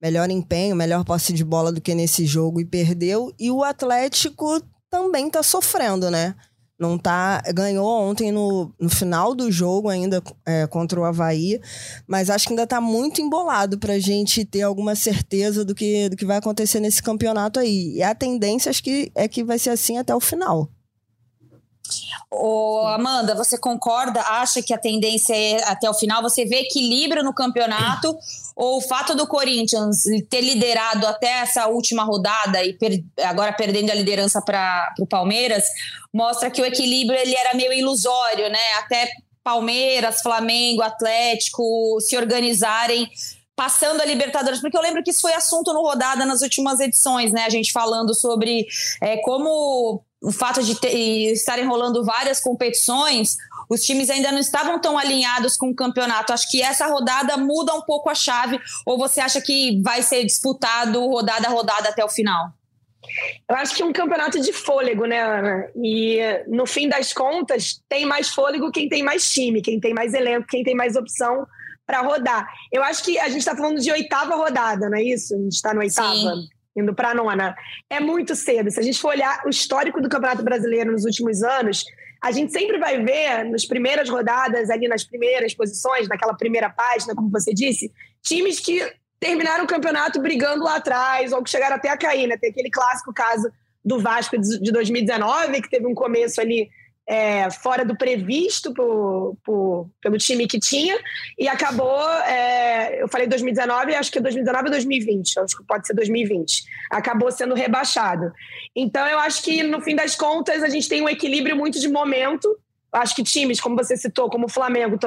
melhor 0.02 0.30
empenho, 0.30 0.76
melhor 0.76 1.06
posse 1.06 1.32
de 1.32 1.46
bola 1.46 1.72
do 1.72 1.80
que 1.80 1.96
nesse 1.96 2.26
jogo 2.26 2.60
e 2.60 2.66
perdeu. 2.66 3.34
E 3.40 3.50
o 3.50 3.64
Atlético 3.64 4.62
também 4.90 5.30
tá 5.30 5.42
sofrendo, 5.42 6.12
né? 6.12 6.36
Não 6.78 6.98
tá. 6.98 7.42
Ganhou 7.56 7.88
ontem 7.88 8.34
no, 8.34 8.76
no 8.78 8.90
final 8.90 9.34
do 9.34 9.50
jogo, 9.50 9.88
ainda 9.88 10.22
é, 10.46 10.68
contra 10.68 11.00
o 11.00 11.06
Havaí, 11.06 11.58
mas 12.06 12.30
acho 12.30 12.46
que 12.46 12.52
ainda 12.52 12.68
tá 12.68 12.82
muito 12.82 13.22
embolado 13.22 13.78
pra 13.78 13.98
gente 14.00 14.44
ter 14.44 14.64
alguma 14.64 14.94
certeza 14.94 15.64
do 15.64 15.74
que, 15.74 16.10
do 16.10 16.18
que 16.18 16.26
vai 16.26 16.36
acontecer 16.36 16.82
nesse 16.82 17.02
campeonato 17.02 17.62
aí. 17.62 17.94
E 17.96 18.04
a 18.04 18.14
tendência 18.14 18.70
acho 18.70 18.84
que 18.84 19.10
é 19.16 19.26
que 19.26 19.42
vai 19.42 19.58
ser 19.58 19.70
assim 19.70 19.98
até 19.98 20.14
o 20.14 20.20
final. 20.20 20.70
Ô, 22.32 22.80
Amanda, 22.88 23.36
você 23.36 23.58
concorda? 23.58 24.22
Acha 24.22 24.62
que 24.62 24.74
a 24.74 24.78
tendência 24.78 25.36
é 25.36 25.64
até 25.64 25.90
o 25.90 25.94
final? 25.94 26.22
Você 26.22 26.46
vê 26.46 26.62
equilíbrio 26.62 27.24
no 27.24 27.34
campeonato? 27.34 28.18
ou 28.58 28.78
o 28.78 28.82
fato 28.82 29.16
do 29.16 29.28
Corinthians 29.28 30.02
ter 30.32 30.42
liderado 30.42 31.06
até 31.06 31.28
essa 31.42 31.68
última 31.68 32.04
rodada 32.04 32.64
e 32.66 32.74
per 32.74 33.04
agora 33.24 33.54
perdendo 33.54 33.92
a 33.92 33.94
liderança 33.94 34.42
para 34.42 34.96
o 35.00 35.06
Palmeiras 35.06 35.64
mostra 36.12 36.50
que 36.50 36.60
o 36.60 36.66
equilíbrio 36.66 37.18
ele 37.20 37.36
era 37.36 37.56
meio 37.56 37.72
ilusório, 37.72 38.50
né? 38.50 38.74
Até 38.80 39.12
Palmeiras, 39.44 40.22
Flamengo, 40.22 40.82
Atlético 40.82 42.00
se 42.02 42.18
organizarem 42.18 43.08
passando 43.56 44.02
a 44.02 44.06
Libertadores, 44.06 44.60
porque 44.60 44.78
eu 44.78 44.82
lembro 44.82 45.04
que 45.04 45.12
isso 45.12 45.22
foi 45.22 45.34
assunto 45.34 45.72
no 45.72 45.82
Rodada 45.82 46.26
nas 46.26 46.42
últimas 46.42 46.80
edições, 46.80 47.32
né? 47.32 47.44
A 47.46 47.50
gente 47.50 47.72
falando 47.72 48.14
sobre 48.16 48.68
é, 49.02 49.18
como 49.18 50.04
o 50.28 50.32
fato 50.32 50.62
de 50.62 50.78
ter, 50.78 50.92
estarem 51.32 51.66
rolando 51.66 52.04
várias 52.04 52.42
competições, 52.42 53.38
os 53.70 53.82
times 53.82 54.10
ainda 54.10 54.30
não 54.30 54.40
estavam 54.40 54.78
tão 54.78 54.98
alinhados 54.98 55.56
com 55.56 55.70
o 55.70 55.76
campeonato. 55.76 56.34
Acho 56.34 56.52
que 56.52 56.62
essa 56.62 56.86
rodada 56.86 57.38
muda 57.38 57.74
um 57.74 57.82
pouco 57.82 58.10
a 58.10 58.14
chave, 58.14 58.60
ou 58.86 58.98
você 58.98 59.22
acha 59.22 59.40
que 59.40 59.82
vai 59.82 60.04
ser 60.04 60.26
disputado 60.26 61.00
rodada 61.08 61.48
a 61.48 61.50
rodada 61.50 61.88
até 61.88 62.04
o 62.04 62.10
final? 62.10 62.52
Eu 63.50 63.56
acho 63.56 63.74
que 63.74 63.82
é 63.82 63.86
um 63.86 63.94
campeonato 63.94 64.38
de 64.42 64.52
fôlego, 64.52 65.06
né, 65.06 65.22
Ana? 65.22 65.70
E 65.82 66.20
no 66.46 66.66
fim 66.66 66.90
das 66.90 67.14
contas, 67.14 67.82
tem 67.88 68.06
mais 68.06 68.28
fôlego 68.28 68.70
quem 68.70 68.90
tem 68.90 69.02
mais 69.02 69.32
time, 69.32 69.62
quem 69.62 69.80
tem 69.80 69.94
mais 69.94 70.14
elenco, 70.14 70.46
quem 70.50 70.62
tem 70.62 70.76
mais 70.76 70.98
opção 70.98 71.48
para 71.86 72.02
rodar. 72.02 72.46
Eu 72.70 72.84
acho 72.84 73.02
que 73.02 73.18
a 73.18 73.30
gente 73.30 73.40
está 73.40 73.56
falando 73.56 73.80
de 73.80 73.90
oitava 73.90 74.36
rodada, 74.36 74.90
não 74.90 74.98
é 74.98 75.04
isso? 75.04 75.34
A 75.34 75.38
gente 75.38 75.54
está 75.54 75.74
no 75.74 75.80
oitava. 75.80 76.14
Sim. 76.14 76.50
Indo 76.78 76.94
para 76.94 77.14
nona. 77.14 77.56
É 77.90 78.00
muito 78.00 78.36
cedo. 78.36 78.70
Se 78.70 78.80
a 78.80 78.84
gente 78.84 79.00
for 79.00 79.10
olhar 79.10 79.42
o 79.46 79.50
histórico 79.50 80.00
do 80.00 80.08
Campeonato 80.08 80.44
Brasileiro 80.44 80.92
nos 80.92 81.06
últimos 81.06 81.42
anos, 81.42 81.84
a 82.22 82.32
gente 82.32 82.52
sempre 82.52 82.78
vai 82.78 83.04
ver 83.04 83.46
nas 83.46 83.66
primeiras 83.66 84.10
rodadas, 84.10 84.70
ali 84.70 84.88
nas 84.88 85.04
primeiras 85.04 85.54
posições, 85.54 86.08
naquela 86.08 86.36
primeira 86.36 86.70
página, 86.70 87.16
como 87.16 87.30
você 87.30 87.54
disse, 87.54 87.92
times 88.22 88.60
que 88.60 88.82
terminaram 89.20 89.64
o 89.64 89.68
campeonato 89.68 90.22
brigando 90.22 90.64
lá 90.64 90.76
atrás, 90.76 91.32
ou 91.32 91.44
que 91.44 91.50
chegaram 91.50 91.76
até 91.76 91.90
a 91.90 91.98
cair, 91.98 92.28
né? 92.28 92.38
Tem 92.38 92.52
aquele 92.52 92.70
clássico 92.70 93.14
caso 93.14 93.50
do 93.84 94.00
Vasco 94.00 94.38
de 94.38 94.72
2019, 94.72 95.62
que 95.62 95.70
teve 95.70 95.88
um 95.88 95.96
começo 95.96 96.40
ali 96.42 96.70
é, 97.08 97.50
fora 97.50 97.86
do 97.86 97.96
previsto 97.96 98.74
por, 98.74 99.38
por, 99.44 99.90
pelo 100.02 100.18
time 100.18 100.46
que 100.46 100.60
tinha, 100.60 101.00
e 101.38 101.48
acabou, 101.48 102.10
é, 102.24 103.02
eu 103.02 103.08
falei 103.08 103.28
2019, 103.28 103.96
acho 103.96 104.12
que 104.12 104.18
é 104.18 104.22
2019 104.22 104.66
ou 104.66 104.72
2020, 104.72 105.40
acho 105.40 105.58
que 105.58 105.64
pode 105.64 105.88
ser 105.88 105.94
2020, 105.94 106.66
acabou 106.92 107.32
sendo 107.32 107.56
rebaixado. 107.56 108.32
Então 108.76 109.08
eu 109.08 109.20
acho 109.20 109.42
que 109.42 109.64
no 109.64 109.82
fim 109.82 109.96
das 109.96 110.16
contas 110.16 110.62
a 110.62 110.70
gente 110.70 110.90
tem 110.90 111.02
um 111.02 111.08
equilíbrio 111.08 111.56
muito 111.56 111.80
de 111.80 111.88
momento, 111.88 112.60
acho 112.92 113.16
que 113.16 113.24
times, 113.24 113.62
como 113.62 113.78
você 113.78 113.96
citou, 113.96 114.30
como 114.30 114.48
o 114.48 114.50
Flamengo, 114.50 115.00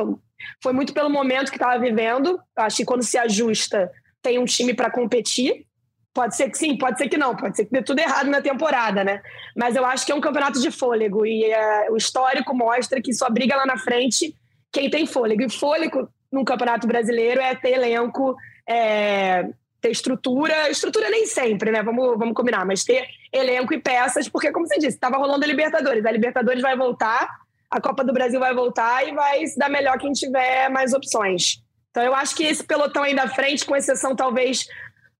foi 0.62 0.72
muito 0.72 0.94
pelo 0.94 1.10
momento 1.10 1.50
que 1.50 1.56
estava 1.56 1.78
vivendo, 1.78 2.40
acho 2.56 2.78
que 2.78 2.84
quando 2.84 3.02
se 3.02 3.18
ajusta 3.18 3.90
tem 4.22 4.38
um 4.38 4.44
time 4.44 4.74
para 4.74 4.90
competir. 4.90 5.66
Pode 6.12 6.34
ser 6.34 6.50
que 6.50 6.58
sim, 6.58 6.76
pode 6.76 6.98
ser 6.98 7.08
que 7.08 7.16
não, 7.16 7.36
pode 7.36 7.56
ser 7.56 7.64
que 7.66 7.70
dê 7.70 7.82
tudo 7.82 8.00
errado 8.00 8.28
na 8.28 8.42
temporada, 8.42 9.04
né? 9.04 9.22
Mas 9.56 9.76
eu 9.76 9.86
acho 9.86 10.04
que 10.04 10.10
é 10.10 10.14
um 10.14 10.20
campeonato 10.20 10.60
de 10.60 10.70
fôlego 10.70 11.24
e 11.24 11.44
é, 11.44 11.88
o 11.90 11.96
histórico 11.96 12.54
mostra 12.54 13.00
que 13.00 13.12
só 13.12 13.30
briga 13.30 13.54
lá 13.54 13.64
na 13.64 13.78
frente 13.78 14.34
quem 14.72 14.90
tem 14.90 15.06
fôlego. 15.06 15.42
E 15.42 15.48
fôlego 15.48 16.08
num 16.32 16.44
campeonato 16.44 16.86
brasileiro 16.86 17.40
é 17.40 17.54
ter 17.54 17.74
elenco, 17.74 18.36
é, 18.68 19.48
ter 19.80 19.90
estrutura, 19.90 20.68
estrutura 20.68 21.10
nem 21.10 21.26
sempre, 21.26 21.70
né? 21.70 21.82
Vamos, 21.82 22.18
vamos 22.18 22.34
combinar, 22.34 22.66
mas 22.66 22.82
ter 22.82 23.06
elenco 23.32 23.72
e 23.72 23.80
peças, 23.80 24.28
porque, 24.28 24.50
como 24.50 24.66
você 24.66 24.78
disse, 24.78 24.96
estava 24.96 25.16
rolando 25.16 25.44
a 25.44 25.48
Libertadores. 25.48 26.04
A 26.04 26.10
Libertadores 26.10 26.60
vai 26.60 26.76
voltar, 26.76 27.28
a 27.70 27.80
Copa 27.80 28.02
do 28.02 28.12
Brasil 28.12 28.40
vai 28.40 28.52
voltar 28.52 29.06
e 29.06 29.12
vai 29.12 29.46
se 29.46 29.56
dar 29.56 29.68
melhor 29.68 29.96
quem 29.96 30.12
tiver 30.12 30.68
mais 30.70 30.92
opções. 30.92 31.62
Então 31.90 32.02
eu 32.02 32.14
acho 32.14 32.36
que 32.36 32.44
esse 32.44 32.62
pelotão 32.62 33.02
aí 33.02 33.14
da 33.14 33.28
frente, 33.28 33.64
com 33.64 33.74
exceção 33.74 34.14
talvez 34.14 34.66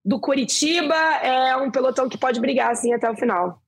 do 0.04 0.18
Curitiba, 0.18 0.94
é 0.94 1.56
um 1.56 1.70
pelotão 1.70 2.08
que 2.08 2.18
pode 2.18 2.40
brigar 2.40 2.70
assim 2.70 2.92
até 2.92 3.10
o 3.10 3.16
final. 3.16 3.60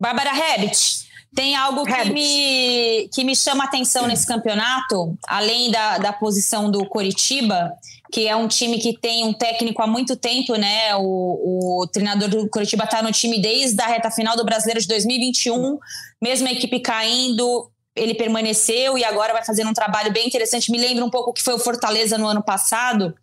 Bárbara 0.00 0.30
Herbit, 0.30 1.06
tem 1.34 1.54
algo 1.54 1.84
que 1.84 2.04
me, 2.10 3.08
que 3.12 3.22
me 3.22 3.36
chama 3.36 3.64
atenção 3.64 4.06
nesse 4.06 4.26
campeonato, 4.26 5.16
além 5.28 5.70
da, 5.70 5.98
da 5.98 6.12
posição 6.12 6.70
do 6.70 6.86
Curitiba, 6.86 7.72
que 8.10 8.26
é 8.26 8.34
um 8.34 8.48
time 8.48 8.78
que 8.78 8.98
tem 8.98 9.24
um 9.24 9.32
técnico 9.32 9.82
há 9.82 9.86
muito 9.86 10.16
tempo, 10.16 10.54
né? 10.54 10.94
O, 10.96 11.82
o 11.82 11.86
treinador 11.88 12.28
do 12.28 12.48
Curitiba 12.48 12.84
está 12.84 13.02
no 13.02 13.12
time 13.12 13.40
desde 13.40 13.80
a 13.82 13.86
reta 13.86 14.10
final 14.10 14.36
do 14.36 14.44
Brasileiro 14.44 14.80
de 14.80 14.88
2021, 14.88 15.78
mesmo 16.22 16.48
a 16.48 16.52
equipe 16.52 16.80
caindo, 16.80 17.70
ele 17.96 18.14
permaneceu 18.14 18.98
e 18.98 19.04
agora 19.04 19.32
vai 19.32 19.44
fazendo 19.44 19.70
um 19.70 19.74
trabalho 19.74 20.12
bem 20.12 20.26
interessante. 20.26 20.70
Me 20.70 20.78
lembra 20.78 21.04
um 21.04 21.10
pouco 21.10 21.30
o 21.30 21.32
que 21.32 21.42
foi 21.42 21.54
o 21.54 21.58
Fortaleza 21.58 22.18
no 22.18 22.26
ano 22.26 22.42
passado. 22.42 23.14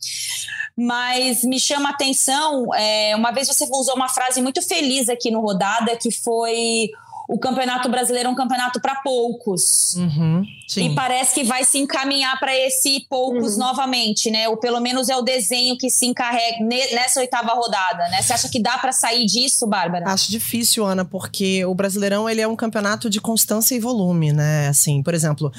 Mas 0.75 1.43
me 1.43 1.59
chama 1.59 1.89
a 1.89 1.91
atenção, 1.91 2.73
é, 2.73 3.15
uma 3.15 3.31
vez 3.31 3.47
você 3.47 3.63
usou 3.71 3.95
uma 3.95 4.09
frase 4.09 4.41
muito 4.41 4.59
feliz 4.59 5.07
aqui 5.07 5.29
no 5.29 5.39
Rodada, 5.39 5.95
que 5.95 6.09
foi 6.09 6.89
o 7.27 7.39
Campeonato 7.39 7.89
Brasileiro 7.89 8.29
é 8.29 8.31
um 8.31 8.35
campeonato 8.35 8.81
para 8.81 8.95
poucos. 8.95 9.95
Uhum, 9.95 10.45
e 10.75 10.93
parece 10.95 11.35
que 11.35 11.43
vai 11.43 11.63
se 11.63 11.77
encaminhar 11.77 12.39
para 12.39 12.55
esse 12.57 13.05
poucos 13.09 13.53
uhum. 13.53 13.59
novamente, 13.59 14.29
né? 14.31 14.49
Ou 14.49 14.57
pelo 14.57 14.79
menos 14.79 15.09
é 15.09 15.15
o 15.15 15.21
desenho 15.21 15.77
que 15.77 15.89
se 15.89 16.05
encarrega 16.05 16.57
nessa 16.65 17.19
oitava 17.19 17.53
rodada, 17.53 18.09
né? 18.09 18.21
Você 18.21 18.33
acha 18.33 18.49
que 18.49 18.61
dá 18.61 18.77
para 18.77 18.91
sair 18.91 19.25
disso, 19.25 19.67
Bárbara? 19.67 20.09
Acho 20.09 20.31
difícil, 20.31 20.85
Ana, 20.85 21.05
porque 21.05 21.63
o 21.65 21.75
Brasileirão 21.75 22.29
ele 22.29 22.41
é 22.41 22.47
um 22.47 22.55
campeonato 22.55 23.09
de 23.09 23.21
constância 23.21 23.75
e 23.75 23.79
volume, 23.79 24.33
né? 24.33 24.67
Assim, 24.67 25.03
por 25.03 25.13
exemplo, 25.13 25.51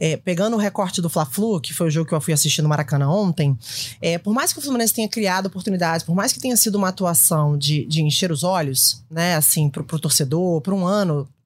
é, 0.00 0.16
pegando 0.16 0.54
o 0.54 0.58
recorte 0.58 1.02
do 1.02 1.10
Fla-Flu, 1.10 1.60
que 1.60 1.74
foi 1.74 1.88
o 1.88 1.90
jogo 1.90 2.08
que 2.08 2.14
eu 2.14 2.20
fui 2.20 2.32
assistir 2.32 2.62
no 2.62 2.68
Maracanã 2.68 3.08
ontem, 3.08 3.56
é, 4.00 4.18
por 4.18 4.32
mais 4.32 4.52
que 4.52 4.58
o 4.58 4.62
Fluminense 4.62 4.94
tenha 4.94 5.08
criado 5.08 5.46
oportunidades, 5.46 6.04
por 6.04 6.14
mais 6.14 6.32
que 6.32 6.40
tenha 6.40 6.56
sido 6.56 6.76
uma 6.76 6.88
atuação 6.88 7.56
de, 7.58 7.84
de 7.86 8.02
encher 8.02 8.32
os 8.32 8.42
olhos, 8.42 9.04
né? 9.10 9.36
Assim, 9.36 9.68
pro, 9.68 9.84
pro 9.84 9.98
torcedor, 9.98 10.60
por 10.60 10.72
um 10.72 10.86
ano 10.86 11.03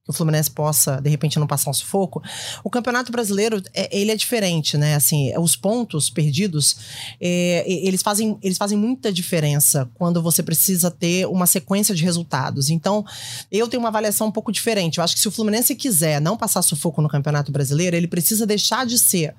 que 0.08 0.10
o 0.10 0.14
Fluminense 0.14 0.50
possa, 0.50 1.00
de 1.02 1.10
repente, 1.10 1.38
não 1.38 1.46
passar 1.46 1.68
um 1.70 1.74
sufoco. 1.74 2.22
O 2.64 2.70
Campeonato 2.70 3.12
Brasileiro, 3.12 3.62
é, 3.74 3.94
ele 3.94 4.10
é 4.10 4.16
diferente, 4.16 4.78
né? 4.78 4.94
Assim, 4.94 5.36
os 5.36 5.54
pontos 5.54 6.08
perdidos, 6.08 6.78
é, 7.20 7.62
eles, 7.66 8.02
fazem, 8.02 8.38
eles 8.42 8.56
fazem 8.56 8.78
muita 8.78 9.12
diferença 9.12 9.86
quando 9.94 10.22
você 10.22 10.42
precisa 10.42 10.90
ter 10.90 11.26
uma 11.26 11.46
sequência 11.46 11.94
de 11.94 12.02
resultados. 12.02 12.70
Então, 12.70 13.04
eu 13.52 13.68
tenho 13.68 13.82
uma 13.82 13.90
avaliação 13.90 14.28
um 14.28 14.32
pouco 14.32 14.50
diferente. 14.50 14.96
Eu 14.96 15.04
acho 15.04 15.14
que 15.14 15.20
se 15.20 15.28
o 15.28 15.32
Fluminense 15.32 15.74
quiser 15.74 16.22
não 16.22 16.38
passar 16.38 16.62
sufoco 16.62 17.02
no 17.02 17.08
Campeonato 17.08 17.52
Brasileiro, 17.52 17.94
ele 17.94 18.08
precisa 18.08 18.46
deixar 18.46 18.86
de 18.86 18.98
ser 18.98 19.34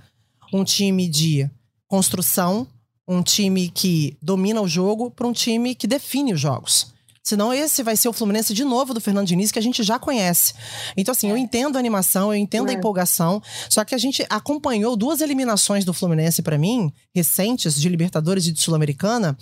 um 0.54 0.64
time 0.64 1.08
de 1.08 1.50
construção, 1.88 2.68
um 3.08 3.24
time 3.24 3.70
que 3.70 4.16
domina 4.22 4.62
o 4.62 4.68
jogo, 4.68 5.10
para 5.10 5.26
um 5.26 5.34
time 5.34 5.74
que 5.74 5.88
define 5.88 6.34
os 6.34 6.40
jogos. 6.40 6.99
Senão 7.30 7.54
esse 7.54 7.84
vai 7.84 7.96
ser 7.96 8.10
o 8.10 8.14
Fluminense 8.14 8.56
de 8.56 8.64
novo 8.64 8.92
do 8.92 9.00
Fernando 9.00 9.28
Diniz, 9.28 9.52
que 9.52 9.60
a 9.60 9.62
gente 9.62 9.84
já 9.84 10.00
conhece. 10.00 10.56
Então, 10.98 11.12
assim, 11.12 11.30
eu 11.30 11.36
é. 11.36 11.40
entendo 11.40 11.76
a 11.76 11.80
animação, 11.80 12.34
eu 12.34 12.40
entendo 12.40 12.70
é. 12.70 12.72
a 12.72 12.74
empolgação, 12.74 13.40
só 13.70 13.86
que 13.86 13.94
a 13.94 14.00
gente 14.00 14.26
acompanhou 14.32 14.98
duas 14.98 15.22
eliminações 15.22 15.86
do 15.86 15.94
Fluminense, 15.94 16.42
para 16.42 16.58
mim, 16.58 16.92
recentes, 17.14 17.80
de 17.80 17.88
Libertadores 17.88 18.48
e 18.48 18.52
de 18.52 18.60
Sul-Americana, 18.60 19.38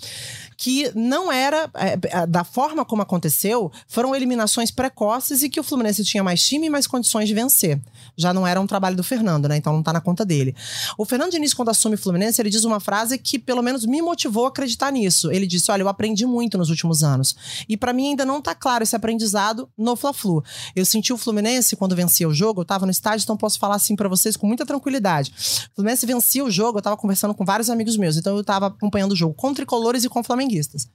que 0.58 0.92
não 0.94 1.32
era, 1.32 1.70
é, 1.72 1.98
é, 2.10 2.26
da 2.26 2.44
forma 2.44 2.84
como 2.84 3.00
aconteceu, 3.00 3.72
foram 3.86 4.14
eliminações 4.14 4.70
precoces 4.70 5.42
e 5.42 5.48
que 5.48 5.58
o 5.58 5.62
Fluminense 5.62 6.04
tinha 6.04 6.22
mais 6.22 6.46
time 6.46 6.66
e 6.66 6.70
mais 6.70 6.86
condições 6.86 7.26
de 7.26 7.32
vencer. 7.32 7.80
Já 8.18 8.34
não 8.34 8.44
era 8.44 8.60
um 8.60 8.66
trabalho 8.66 8.96
do 8.96 9.04
Fernando, 9.04 9.48
né? 9.48 9.56
Então 9.56 9.72
não 9.72 9.82
tá 9.82 9.92
na 9.92 10.00
conta 10.00 10.24
dele. 10.24 10.54
O 10.98 11.04
Fernando 11.04 11.30
Diniz, 11.30 11.54
quando 11.54 11.68
assume 11.68 11.94
o 11.94 11.98
Fluminense, 11.98 12.42
ele 12.42 12.50
diz 12.50 12.64
uma 12.64 12.80
frase 12.80 13.16
que 13.16 13.38
pelo 13.38 13.62
menos 13.62 13.86
me 13.86 14.02
motivou 14.02 14.44
a 14.46 14.48
acreditar 14.48 14.90
nisso. 14.90 15.30
Ele 15.30 15.46
disse: 15.46 15.70
Olha, 15.70 15.82
eu 15.82 15.88
aprendi 15.88 16.26
muito 16.26 16.58
nos 16.58 16.68
últimos 16.68 17.04
anos. 17.04 17.36
E 17.68 17.76
para 17.76 17.92
mim 17.92 18.08
ainda 18.08 18.24
não 18.24 18.42
tá 18.42 18.54
claro 18.54 18.82
esse 18.82 18.96
aprendizado 18.96 19.68
no 19.78 19.94
Fla-Flu. 19.94 20.42
Eu 20.74 20.84
senti 20.84 21.12
o 21.12 21.16
Fluminense 21.16 21.76
quando 21.76 21.94
vencia 21.94 22.28
o 22.28 22.34
jogo, 22.34 22.62
eu 22.62 22.64
tava 22.64 22.84
no 22.84 22.90
estádio, 22.90 23.22
então 23.22 23.36
posso 23.36 23.58
falar 23.58 23.76
assim 23.76 23.94
para 23.94 24.08
vocês 24.08 24.36
com 24.36 24.46
muita 24.46 24.66
tranquilidade. 24.66 25.32
O 25.72 25.76
Fluminense 25.76 26.04
vencia 26.04 26.44
o 26.44 26.50
jogo, 26.50 26.78
eu 26.78 26.82
tava 26.82 26.96
conversando 26.96 27.34
com 27.34 27.44
vários 27.44 27.70
amigos 27.70 27.96
meus, 27.96 28.16
então 28.16 28.36
eu 28.36 28.42
tava 28.42 28.66
acompanhando 28.66 29.12
o 29.12 29.16
jogo 29.16 29.34
com 29.34 29.54
tricolores 29.54 30.02
e 30.02 30.08
com 30.08 30.24
flamenguistas. 30.24 30.88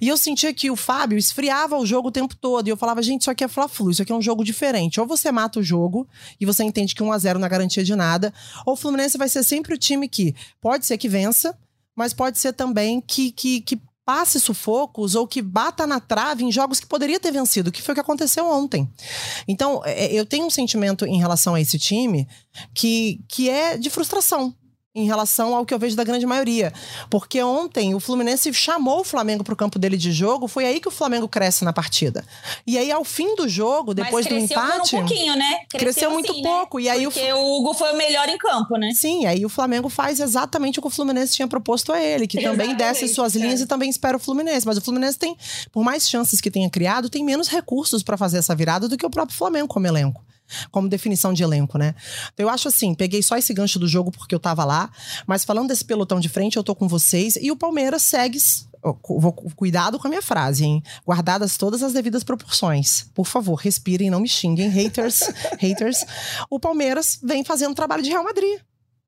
E 0.00 0.08
eu 0.08 0.16
sentia 0.16 0.52
que 0.52 0.70
o 0.70 0.76
Fábio 0.76 1.16
esfriava 1.16 1.78
o 1.78 1.86
jogo 1.86 2.08
o 2.08 2.12
tempo 2.12 2.36
todo, 2.36 2.68
e 2.68 2.70
eu 2.70 2.76
falava, 2.76 3.02
gente, 3.02 3.22
isso 3.22 3.30
aqui 3.30 3.44
é 3.44 3.48
Fla-Flu, 3.48 3.90
isso 3.90 4.02
aqui 4.02 4.12
é 4.12 4.14
um 4.14 4.22
jogo 4.22 4.44
diferente. 4.44 5.00
Ou 5.00 5.06
você 5.06 5.32
mata 5.32 5.58
o 5.58 5.62
jogo 5.62 6.06
e 6.40 6.44
você 6.44 6.65
entende 6.66 6.94
que 6.94 7.02
1 7.02 7.12
a 7.12 7.18
0 7.18 7.38
na 7.38 7.48
garantia 7.48 7.84
de 7.84 7.94
nada, 7.94 8.32
ou 8.64 8.74
o 8.74 8.76
Fluminense 8.76 9.16
vai 9.16 9.28
ser 9.28 9.42
sempre 9.42 9.74
o 9.74 9.78
time 9.78 10.08
que 10.08 10.34
pode 10.60 10.86
ser 10.86 10.98
que 10.98 11.08
vença, 11.08 11.56
mas 11.94 12.12
pode 12.12 12.38
ser 12.38 12.52
também 12.52 13.00
que, 13.00 13.32
que, 13.32 13.60
que 13.60 13.80
passe 14.04 14.38
sufocos 14.38 15.16
ou 15.16 15.26
que 15.26 15.42
bata 15.42 15.86
na 15.86 15.98
trave 15.98 16.44
em 16.44 16.52
jogos 16.52 16.78
que 16.78 16.86
poderia 16.86 17.18
ter 17.18 17.32
vencido, 17.32 17.72
que 17.72 17.82
foi 17.82 17.92
o 17.92 17.96
que 17.96 18.00
aconteceu 18.00 18.46
ontem. 18.48 18.88
Então, 19.48 19.82
é, 19.84 20.12
eu 20.12 20.24
tenho 20.24 20.46
um 20.46 20.50
sentimento 20.50 21.04
em 21.04 21.18
relação 21.18 21.54
a 21.54 21.60
esse 21.60 21.78
time 21.78 22.28
que, 22.72 23.20
que 23.28 23.50
é 23.50 23.76
de 23.76 23.90
frustração 23.90 24.54
em 24.96 25.04
relação 25.04 25.54
ao 25.54 25.66
que 25.66 25.74
eu 25.74 25.78
vejo 25.78 25.94
da 25.94 26.02
grande 26.02 26.24
maioria. 26.24 26.72
Porque 27.10 27.40
ontem 27.42 27.94
o 27.94 28.00
Fluminense 28.00 28.52
chamou 28.54 29.00
o 29.00 29.04
Flamengo 29.04 29.44
para 29.44 29.52
o 29.52 29.56
campo 29.56 29.78
dele 29.78 29.98
de 29.98 30.10
jogo, 30.10 30.48
foi 30.48 30.64
aí 30.64 30.80
que 30.80 30.88
o 30.88 30.90
Flamengo 30.90 31.28
cresce 31.28 31.64
na 31.64 31.72
partida. 31.72 32.24
E 32.66 32.78
aí, 32.78 32.90
ao 32.90 33.04
fim 33.04 33.36
do 33.36 33.46
jogo, 33.46 33.92
depois 33.92 34.26
do 34.26 34.34
empate. 34.34 34.96
um 34.96 35.00
pouquinho, 35.00 35.36
né? 35.36 35.60
Cresceu, 35.68 35.78
cresceu 35.78 36.10
muito 36.10 36.32
assim, 36.32 36.42
né? 36.42 36.48
pouco. 36.48 36.78
Né? 36.78 36.84
E 36.84 36.88
aí 36.88 37.04
Porque 37.04 37.32
o... 37.32 37.36
o 37.36 37.60
Hugo 37.60 37.74
foi 37.74 37.92
o 37.92 37.96
melhor 37.96 38.26
em 38.28 38.38
campo, 38.38 38.76
né? 38.76 38.92
Sim, 38.94 39.26
aí 39.26 39.44
o 39.44 39.48
Flamengo 39.48 39.90
faz 39.90 40.18
exatamente 40.18 40.78
o 40.78 40.82
que 40.82 40.88
o 40.88 40.90
Fluminense 40.90 41.34
tinha 41.34 41.46
proposto 41.46 41.92
a 41.92 42.00
ele, 42.00 42.26
que 42.26 42.40
também 42.40 42.74
desce 42.74 43.06
suas 43.08 43.36
é. 43.36 43.38
linhas 43.38 43.60
e 43.60 43.66
também 43.66 43.90
espera 43.90 44.16
o 44.16 44.20
Fluminense. 44.20 44.66
Mas 44.66 44.78
o 44.78 44.80
Fluminense 44.80 45.18
tem, 45.18 45.36
por 45.70 45.84
mais 45.84 46.08
chances 46.08 46.40
que 46.40 46.50
tenha 46.50 46.70
criado, 46.70 47.10
tem 47.10 47.22
menos 47.22 47.48
recursos 47.48 48.02
para 48.02 48.16
fazer 48.16 48.38
essa 48.38 48.54
virada 48.54 48.88
do 48.88 48.96
que 48.96 49.04
o 49.04 49.10
próprio 49.10 49.36
Flamengo 49.36 49.68
como 49.68 49.86
elenco 49.86 50.24
como 50.70 50.88
definição 50.88 51.32
de 51.32 51.42
elenco, 51.42 51.78
né? 51.78 51.94
Então, 52.32 52.46
eu 52.46 52.50
acho 52.50 52.68
assim, 52.68 52.94
peguei 52.94 53.22
só 53.22 53.36
esse 53.36 53.52
gancho 53.52 53.78
do 53.78 53.88
jogo 53.88 54.10
porque 54.10 54.34
eu 54.34 54.40
tava 54.40 54.64
lá, 54.64 54.90
mas 55.26 55.44
falando 55.44 55.68
desse 55.68 55.84
pelotão 55.84 56.20
de 56.20 56.28
frente, 56.28 56.56
eu 56.56 56.64
tô 56.64 56.74
com 56.74 56.88
vocês 56.88 57.36
e 57.36 57.50
o 57.50 57.56
Palmeiras 57.56 58.02
segue 58.02 58.38
vou, 59.02 59.32
cuidado 59.32 59.98
com 59.98 60.06
a 60.06 60.10
minha 60.10 60.22
frase, 60.22 60.64
hein? 60.64 60.82
Guardadas 61.04 61.56
todas 61.56 61.82
as 61.82 61.92
devidas 61.92 62.22
proporções. 62.22 63.06
Por 63.14 63.26
favor, 63.26 63.54
respirem, 63.54 64.10
não 64.10 64.20
me 64.20 64.28
xinguem, 64.28 64.68
haters, 64.68 65.20
haters. 65.58 66.04
O 66.50 66.60
Palmeiras 66.60 67.18
vem 67.22 67.44
fazendo 67.44 67.74
trabalho 67.74 68.02
de 68.02 68.10
Real 68.10 68.24
Madrid. 68.24 68.60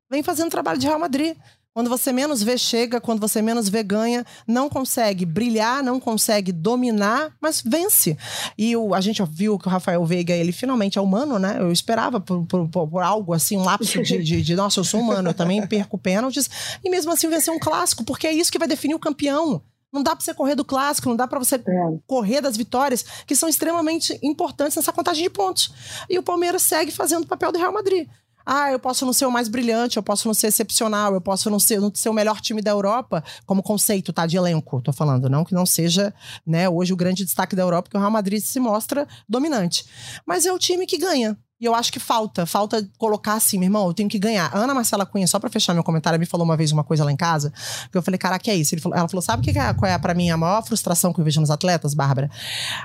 Vem 0.09 0.23
fazendo 0.23 0.49
trabalho 0.49 0.79
de 0.79 0.87
Real 0.87 0.99
Madrid. 0.99 1.37
Quando 1.73 1.89
você 1.89 2.11
menos 2.11 2.41
vê, 2.41 2.57
chega. 2.57 2.99
Quando 2.99 3.19
você 3.19 3.41
menos 3.41 3.69
vê, 3.69 3.83
ganha. 3.83 4.25
Não 4.47 4.69
consegue 4.69 5.25
brilhar, 5.25 5.83
não 5.83 5.99
consegue 5.99 6.51
dominar, 6.51 7.31
mas 7.39 7.61
vence. 7.61 8.17
E 8.57 8.75
o, 8.75 8.93
a 8.93 9.01
gente 9.01 9.23
viu 9.23 9.57
que 9.57 9.67
o 9.67 9.71
Rafael 9.71 10.03
Veiga, 10.05 10.33
ele 10.33 10.51
finalmente 10.51 10.97
é 10.97 11.01
humano, 11.01 11.37
né? 11.37 11.57
Eu 11.59 11.71
esperava 11.71 12.19
por, 12.19 12.45
por, 12.45 12.67
por 12.67 13.03
algo 13.03 13.33
assim, 13.33 13.55
um 13.57 13.63
lapso 13.63 14.01
de, 14.01 14.23
de, 14.23 14.41
de, 14.41 14.55
nossa, 14.55 14.79
eu 14.79 14.83
sou 14.83 14.99
humano, 14.99 15.29
eu 15.29 15.33
também 15.33 15.65
perco 15.65 15.97
pênaltis. 15.97 16.49
E 16.83 16.89
mesmo 16.89 17.11
assim 17.11 17.29
vencer 17.29 17.53
um 17.53 17.59
clássico, 17.59 18.03
porque 18.03 18.27
é 18.27 18.33
isso 18.33 18.51
que 18.51 18.59
vai 18.59 18.67
definir 18.67 18.95
o 18.95 18.99
campeão. 18.99 19.61
Não 19.91 20.03
dá 20.03 20.15
para 20.15 20.23
você 20.23 20.33
correr 20.33 20.55
do 20.55 20.63
clássico, 20.63 21.09
não 21.09 21.15
dá 21.15 21.27
para 21.27 21.39
você 21.39 21.55
é. 21.55 21.61
correr 22.05 22.41
das 22.41 22.55
vitórias, 22.55 23.03
que 23.25 23.35
são 23.35 23.49
extremamente 23.49 24.19
importantes 24.21 24.75
nessa 24.75 24.93
contagem 24.93 25.23
de 25.23 25.29
pontos. 25.29 25.73
E 26.09 26.17
o 26.17 26.23
Palmeiras 26.23 26.61
segue 26.61 26.91
fazendo 26.91 27.23
o 27.23 27.27
papel 27.27 27.51
do 27.51 27.57
Real 27.57 27.73
Madrid. 27.73 28.07
Ah, 28.51 28.71
eu 28.71 28.79
posso 28.79 29.05
não 29.05 29.13
ser 29.13 29.27
o 29.27 29.31
mais 29.31 29.47
brilhante, 29.47 29.97
eu 29.97 30.01
posso 30.01 30.27
não 30.27 30.33
ser 30.33 30.47
excepcional, 30.47 31.13
eu 31.13 31.21
posso 31.21 31.51
não 31.51 31.59
ser, 31.59 31.79
não 31.79 31.93
ser 31.93 32.09
o 32.09 32.13
melhor 32.13 32.41
time 32.41 32.63
da 32.63 32.71
Europa, 32.71 33.23
como 33.45 33.61
conceito, 33.61 34.11
tá? 34.11 34.25
De 34.25 34.37
elenco, 34.37 34.81
tô 34.81 34.91
falando. 34.91 35.29
Não 35.29 35.45
que 35.45 35.53
não 35.53 35.67
seja, 35.67 36.11
né, 36.43 36.67
hoje 36.67 36.91
o 36.91 36.95
grande 36.95 37.23
destaque 37.23 37.55
da 37.55 37.61
Europa, 37.61 37.91
que 37.91 37.95
o 37.95 37.99
Real 37.99 38.09
Madrid 38.09 38.41
se 38.41 38.59
mostra 38.59 39.07
dominante. 39.27 39.85
Mas 40.25 40.47
é 40.47 40.51
o 40.51 40.57
time 40.57 40.87
que 40.87 40.97
ganha. 40.97 41.37
E 41.61 41.65
eu 41.65 41.75
acho 41.75 41.93
que 41.93 41.99
falta, 41.99 42.43
falta 42.47 42.89
colocar 42.97 43.33
assim, 43.33 43.59
meu 43.59 43.67
irmão, 43.67 43.85
eu 43.85 43.93
tenho 43.93 44.09
que 44.09 44.17
ganhar. 44.17 44.49
A 44.51 44.57
Ana 44.57 44.73
Marcela 44.73 45.05
Cunha, 45.05 45.27
só 45.27 45.37
pra 45.37 45.51
fechar 45.51 45.75
meu 45.75 45.83
comentário, 45.83 46.19
me 46.19 46.25
falou 46.25 46.43
uma 46.43 46.57
vez 46.57 46.71
uma 46.71 46.83
coisa 46.83 47.03
lá 47.03 47.11
em 47.11 47.17
casa, 47.17 47.53
que 47.91 47.97
eu 47.99 48.01
falei, 48.01 48.17
cara, 48.17 48.39
que 48.39 48.49
é 48.49 48.55
isso? 48.55 48.75
Falou, 48.79 48.97
ela 48.97 49.07
falou, 49.07 49.21
sabe 49.21 49.43
que 49.43 49.59
é, 49.59 49.73
qual 49.75 49.91
é 49.91 49.95
pra 49.99 50.15
mim 50.15 50.31
a 50.31 50.37
maior 50.37 50.65
frustração 50.65 51.13
que 51.13 51.21
eu 51.21 51.23
vejo 51.23 51.39
nos 51.39 51.51
atletas, 51.51 51.93
Bárbara? 51.93 52.31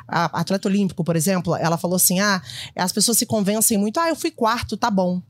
A, 0.07 0.41
atleta 0.41 0.69
olímpico, 0.69 1.03
por 1.03 1.17
exemplo, 1.17 1.57
ela 1.57 1.79
falou 1.79 1.97
assim, 1.97 2.21
ah, 2.21 2.43
as 2.77 2.93
pessoas 2.93 3.17
se 3.17 3.25
convencem 3.25 3.79
muito, 3.79 3.99
ah, 3.99 4.11
eu 4.11 4.17
fui 4.17 4.31
quarto, 4.31 4.77
tá 4.77 4.91
bom. 4.91 5.23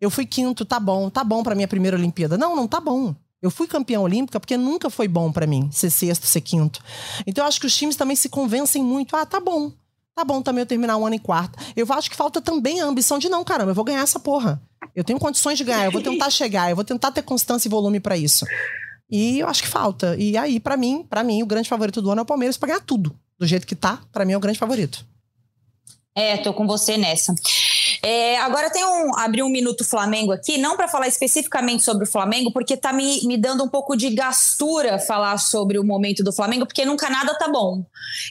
Eu 0.00 0.10
fui 0.10 0.26
quinto, 0.26 0.64
tá 0.64 0.78
bom, 0.78 1.08
tá 1.10 1.24
bom 1.24 1.42
para 1.42 1.54
minha 1.54 1.68
primeira 1.68 1.96
Olimpíada. 1.96 2.36
Não, 2.36 2.54
não 2.54 2.66
tá 2.66 2.80
bom. 2.80 3.14
Eu 3.40 3.50
fui 3.50 3.66
campeã 3.66 4.00
olímpica 4.00 4.40
porque 4.40 4.56
nunca 4.56 4.88
foi 4.88 5.06
bom 5.06 5.30
para 5.30 5.46
mim 5.46 5.68
ser 5.70 5.90
sexto, 5.90 6.26
ser 6.26 6.40
quinto. 6.40 6.82
Então 7.26 7.44
eu 7.44 7.48
acho 7.48 7.60
que 7.60 7.66
os 7.66 7.76
times 7.76 7.94
também 7.94 8.16
se 8.16 8.28
convencem 8.28 8.82
muito. 8.82 9.14
Ah, 9.14 9.26
tá 9.26 9.38
bom. 9.38 9.70
Tá 10.14 10.24
bom 10.24 10.40
também 10.40 10.60
eu 10.60 10.66
terminar 10.66 10.96
um 10.96 11.04
ano 11.04 11.16
em 11.16 11.18
quarto. 11.18 11.58
Eu 11.76 11.86
acho 11.92 12.08
que 12.08 12.16
falta 12.16 12.40
também 12.40 12.80
a 12.80 12.86
ambição 12.86 13.18
de 13.18 13.28
não, 13.28 13.44
caramba, 13.44 13.72
eu 13.72 13.74
vou 13.74 13.84
ganhar 13.84 14.02
essa 14.02 14.18
porra. 14.18 14.62
Eu 14.94 15.02
tenho 15.02 15.18
condições 15.18 15.58
de 15.58 15.64
ganhar, 15.64 15.84
eu 15.84 15.92
vou 15.92 16.00
tentar 16.00 16.30
chegar, 16.32 16.70
eu 16.70 16.76
vou 16.76 16.84
tentar 16.84 17.10
ter 17.10 17.22
constância 17.22 17.68
e 17.68 17.70
volume 17.70 17.98
para 18.00 18.16
isso. 18.16 18.46
E 19.10 19.40
eu 19.40 19.48
acho 19.48 19.62
que 19.62 19.68
falta. 19.68 20.16
E 20.16 20.36
aí, 20.36 20.58
para 20.58 20.76
mim, 20.76 21.04
para 21.08 21.24
mim, 21.24 21.42
o 21.42 21.46
grande 21.46 21.68
favorito 21.68 22.00
do 22.00 22.10
ano 22.10 22.20
é 22.20 22.22
o 22.22 22.26
Palmeiras 22.26 22.56
para 22.56 22.68
ganhar 22.68 22.80
tudo. 22.80 23.14
Do 23.38 23.46
jeito 23.46 23.66
que 23.66 23.74
tá, 23.74 24.00
para 24.12 24.24
mim 24.24 24.32
é 24.32 24.36
o 24.36 24.40
grande 24.40 24.58
favorito. 24.58 25.04
É, 26.14 26.36
tô 26.36 26.54
com 26.54 26.66
você 26.66 26.96
nessa. 26.96 27.34
É, 28.04 28.36
agora 28.36 28.68
tem 28.68 28.84
um 28.84 29.16
abrir 29.16 29.42
um 29.42 29.48
minuto 29.48 29.82
Flamengo 29.82 30.30
aqui, 30.30 30.58
não 30.58 30.76
para 30.76 30.86
falar 30.86 31.08
especificamente 31.08 31.82
sobre 31.82 32.04
o 32.04 32.06
Flamengo, 32.06 32.52
porque 32.52 32.76
tá 32.76 32.92
me, 32.92 33.26
me 33.26 33.38
dando 33.38 33.64
um 33.64 33.68
pouco 33.68 33.96
de 33.96 34.10
gastura 34.10 34.98
falar 34.98 35.38
sobre 35.38 35.78
o 35.78 35.84
momento 35.84 36.22
do 36.22 36.30
Flamengo, 36.30 36.66
porque 36.66 36.84
nunca 36.84 37.08
nada 37.08 37.34
tá 37.38 37.48
bom. 37.48 37.82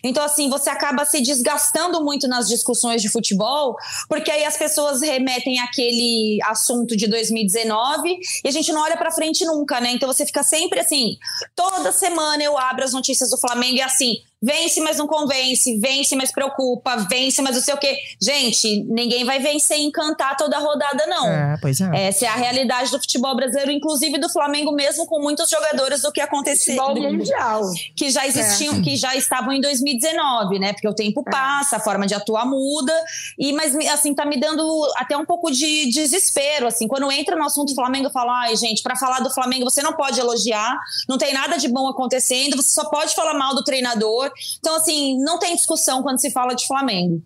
Então, 0.03 0.23
assim, 0.23 0.47
você 0.47 0.69
acaba 0.69 1.03
se 1.05 1.21
desgastando 1.21 2.03
muito 2.03 2.27
nas 2.27 2.47
discussões 2.47 3.01
de 3.01 3.09
futebol, 3.09 3.75
porque 4.07 4.29
aí 4.29 4.45
as 4.45 4.55
pessoas 4.55 5.01
remetem 5.01 5.59
aquele 5.59 6.37
assunto 6.43 6.95
de 6.95 7.07
2019 7.07 8.19
e 8.43 8.47
a 8.47 8.51
gente 8.51 8.71
não 8.71 8.81
olha 8.81 8.95
para 8.95 9.09
frente 9.09 9.43
nunca, 9.43 9.81
né? 9.81 9.91
Então 9.91 10.07
você 10.07 10.23
fica 10.23 10.43
sempre 10.43 10.81
assim, 10.81 11.17
toda 11.55 11.91
semana 11.91 12.43
eu 12.43 12.55
abro 12.59 12.83
as 12.83 12.93
notícias 12.93 13.31
do 13.31 13.39
Flamengo 13.39 13.77
e 13.77 13.81
assim, 13.81 14.17
Vence, 14.43 14.81
mas 14.81 14.97
não 14.97 15.07
convence. 15.07 15.79
Vence, 15.79 16.17
mas 16.17 16.29
preocupa. 16.29 16.97
Vence, 17.09 17.41
mas 17.41 17.55
não 17.55 17.63
sei 17.63 17.73
o 17.73 17.77
quê. 17.77 17.97
Gente, 18.21 18.83
ninguém 18.89 19.23
vai 19.23 19.39
vencer 19.39 19.77
e 19.77 19.83
encantar 19.83 20.35
toda 20.35 20.57
a 20.57 20.59
rodada, 20.59 21.07
não. 21.07 21.29
É, 21.29 21.57
pois 21.62 21.79
é. 21.79 22.07
Essa 22.07 22.25
é 22.25 22.27
a 22.27 22.35
realidade 22.35 22.91
do 22.91 23.00
futebol 23.00 23.33
brasileiro, 23.38 23.71
inclusive 23.71 24.17
do 24.17 24.29
Flamengo 24.29 24.73
mesmo, 24.73 25.05
com 25.05 25.21
muitos 25.21 25.50
jogadores 25.50 26.01
do 26.01 26.12
que 26.12 26.19
aconteceu. 26.19 26.75
Futebol 26.75 27.13
mundial. 27.13 27.62
Que 27.95 28.09
já 28.09 28.27
existiam, 28.27 28.75
é. 28.75 28.81
que 28.81 28.97
já 28.97 29.15
estavam 29.15 29.53
em 29.53 29.62
2019, 29.62 30.59
né? 30.59 30.73
Porque 30.73 30.89
o 30.89 30.93
tempo 30.93 31.23
é. 31.25 31.31
passa, 31.31 31.77
a 31.77 31.79
forma 31.79 32.05
de 32.05 32.13
atuar 32.13 32.45
muda. 32.45 32.93
E, 33.39 33.53
mas, 33.53 33.73
assim, 33.88 34.13
tá 34.13 34.25
me 34.25 34.38
dando 34.38 34.63
até 34.97 35.15
um 35.15 35.25
pouco 35.25 35.50
de 35.51 35.89
desespero, 35.89 36.67
assim. 36.67 36.85
Quando 36.85 37.09
entra 37.13 37.38
no 37.38 37.45
assunto 37.45 37.69
do 37.69 37.75
Flamengo, 37.75 38.08
eu 38.08 38.12
falo, 38.12 38.32
ai, 38.32 38.58
gente, 38.58 38.84
para 38.84 38.97
falar 38.97 39.21
do 39.21 39.29
Flamengo, 39.29 39.63
você 39.63 39.82
não 39.82 39.93
pode 39.93 40.19
elogiar, 40.19 40.77
não 41.08 41.17
tem 41.17 41.34
nada 41.34 41.56
de 41.56 41.69
bom 41.69 41.88
acontecendo, 41.88 42.58
você 42.58 42.71
só 42.71 42.89
pode 42.89 43.15
falar 43.15 43.34
mal 43.36 43.56
do 43.56 43.63
treinador. 43.63 44.33
Então, 44.60 44.76
assim, 44.76 45.17
não 45.19 45.39
tem 45.39 45.56
discussão 45.56 46.02
quando 46.04 46.19
se 46.19 46.32
fala 46.32 46.54
de 46.56 46.65
Flamengo. 46.65 47.22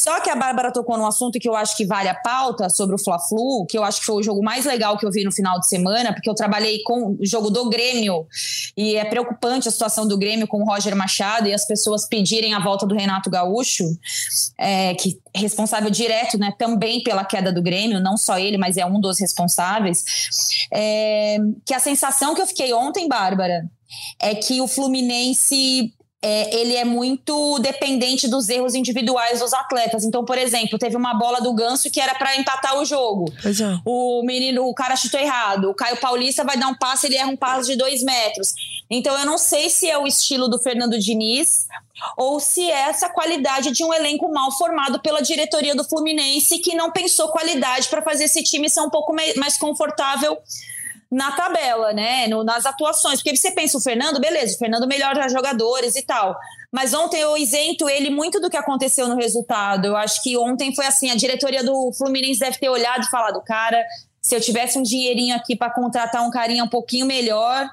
Só 0.00 0.18
que 0.20 0.30
a 0.30 0.34
Bárbara 0.34 0.72
tocou 0.72 0.96
num 0.96 1.06
assunto 1.06 1.38
que 1.38 1.46
eu 1.46 1.54
acho 1.54 1.76
que 1.76 1.84
vale 1.84 2.08
a 2.08 2.14
pauta 2.14 2.70
sobre 2.70 2.94
o 2.94 2.98
Fla-Flu, 2.98 3.66
que 3.66 3.76
eu 3.76 3.84
acho 3.84 4.00
que 4.00 4.06
foi 4.06 4.14
o 4.14 4.22
jogo 4.22 4.42
mais 4.42 4.64
legal 4.64 4.96
que 4.96 5.04
eu 5.04 5.10
vi 5.10 5.24
no 5.24 5.30
final 5.30 5.60
de 5.60 5.68
semana, 5.68 6.14
porque 6.14 6.30
eu 6.30 6.34
trabalhei 6.34 6.82
com 6.84 7.18
o 7.20 7.26
jogo 7.26 7.50
do 7.50 7.68
Grêmio 7.68 8.26
e 8.74 8.96
é 8.96 9.04
preocupante 9.04 9.68
a 9.68 9.70
situação 9.70 10.08
do 10.08 10.16
Grêmio 10.16 10.48
com 10.48 10.62
o 10.62 10.64
Roger 10.64 10.96
Machado 10.96 11.48
e 11.48 11.52
as 11.52 11.66
pessoas 11.66 12.08
pedirem 12.08 12.54
a 12.54 12.60
volta 12.60 12.86
do 12.86 12.94
Renato 12.94 13.28
Gaúcho, 13.28 13.84
é, 14.56 14.94
que 14.94 15.20
é 15.34 15.38
responsável 15.38 15.90
direto, 15.90 16.38
né, 16.38 16.50
também 16.58 17.02
pela 17.02 17.22
queda 17.22 17.52
do 17.52 17.60
Grêmio, 17.60 18.00
não 18.00 18.16
só 18.16 18.38
ele, 18.38 18.56
mas 18.56 18.78
é 18.78 18.86
um 18.86 18.98
dos 18.98 19.20
responsáveis. 19.20 20.02
É, 20.72 21.36
que 21.64 21.74
a 21.74 21.78
sensação 21.78 22.34
que 22.34 22.40
eu 22.40 22.46
fiquei 22.46 22.72
ontem, 22.72 23.06
Bárbara, 23.06 23.70
é 24.18 24.34
que 24.34 24.60
o 24.60 24.68
Fluminense 24.68 25.92
é, 26.22 26.54
ele 26.54 26.76
é 26.76 26.84
muito 26.84 27.58
dependente 27.60 28.28
dos 28.28 28.48
erros 28.50 28.74
individuais 28.74 29.40
dos 29.40 29.54
atletas. 29.54 30.04
Então, 30.04 30.24
por 30.24 30.36
exemplo, 30.36 30.78
teve 30.78 30.94
uma 30.96 31.14
bola 31.14 31.40
do 31.40 31.54
Ganso 31.54 31.90
que 31.90 32.00
era 32.00 32.14
para 32.14 32.36
empatar 32.36 32.78
o 32.78 32.84
jogo. 32.84 33.32
É. 33.42 33.80
O 33.86 34.22
menino, 34.22 34.66
o 34.66 34.74
cara 34.74 34.96
chutou 34.96 35.18
errado. 35.18 35.70
O 35.70 35.74
Caio 35.74 35.96
Paulista 35.96 36.44
vai 36.44 36.58
dar 36.58 36.68
um 36.68 36.74
passe, 36.74 37.06
ele 37.06 37.16
erra 37.16 37.30
um 37.30 37.36
passe 37.36 37.70
de 37.70 37.76
dois 37.76 38.02
metros. 38.02 38.52
Então, 38.90 39.18
eu 39.18 39.24
não 39.24 39.38
sei 39.38 39.70
se 39.70 39.88
é 39.88 39.96
o 39.96 40.06
estilo 40.06 40.48
do 40.48 40.58
Fernando 40.58 40.98
Diniz 40.98 41.66
ou 42.16 42.38
se 42.38 42.70
é 42.70 42.88
essa 42.88 43.08
qualidade 43.08 43.70
de 43.70 43.84
um 43.84 43.92
elenco 43.92 44.30
mal 44.30 44.50
formado 44.52 45.00
pela 45.00 45.22
diretoria 45.22 45.74
do 45.74 45.84
Fluminense 45.84 46.58
que 46.58 46.74
não 46.74 46.90
pensou 46.90 47.28
qualidade 47.28 47.88
para 47.88 48.02
fazer 48.02 48.24
esse 48.24 48.42
time 48.42 48.68
ser 48.68 48.80
um 48.80 48.90
pouco 48.90 49.14
mais 49.36 49.56
confortável 49.56 50.38
na 51.10 51.32
tabela, 51.32 51.92
né? 51.92 52.28
No, 52.28 52.44
nas 52.44 52.64
atuações. 52.64 53.20
Porque 53.20 53.36
você 53.36 53.50
pensa 53.50 53.76
o 53.76 53.80
Fernando, 53.80 54.20
beleza, 54.20 54.54
o 54.54 54.58
Fernando 54.58 54.86
melhora 54.86 55.28
jogadores 55.28 55.96
e 55.96 56.02
tal. 56.02 56.36
Mas 56.70 56.94
ontem 56.94 57.20
eu 57.20 57.36
isento 57.36 57.88
ele 57.88 58.10
muito 58.10 58.40
do 58.40 58.48
que 58.48 58.56
aconteceu 58.56 59.08
no 59.08 59.16
resultado. 59.16 59.86
Eu 59.86 59.96
acho 59.96 60.22
que 60.22 60.36
ontem 60.38 60.74
foi 60.74 60.86
assim: 60.86 61.10
a 61.10 61.16
diretoria 61.16 61.64
do 61.64 61.92
Fluminense 61.92 62.38
deve 62.38 62.58
ter 62.58 62.68
olhado 62.68 63.02
e 63.02 63.10
falado, 63.10 63.42
cara, 63.42 63.84
se 64.22 64.36
eu 64.36 64.40
tivesse 64.40 64.78
um 64.78 64.82
dinheirinho 64.82 65.34
aqui 65.34 65.56
para 65.56 65.70
contratar 65.72 66.22
um 66.22 66.30
carinha 66.30 66.62
um 66.62 66.68
pouquinho 66.68 67.06
melhor, 67.06 67.68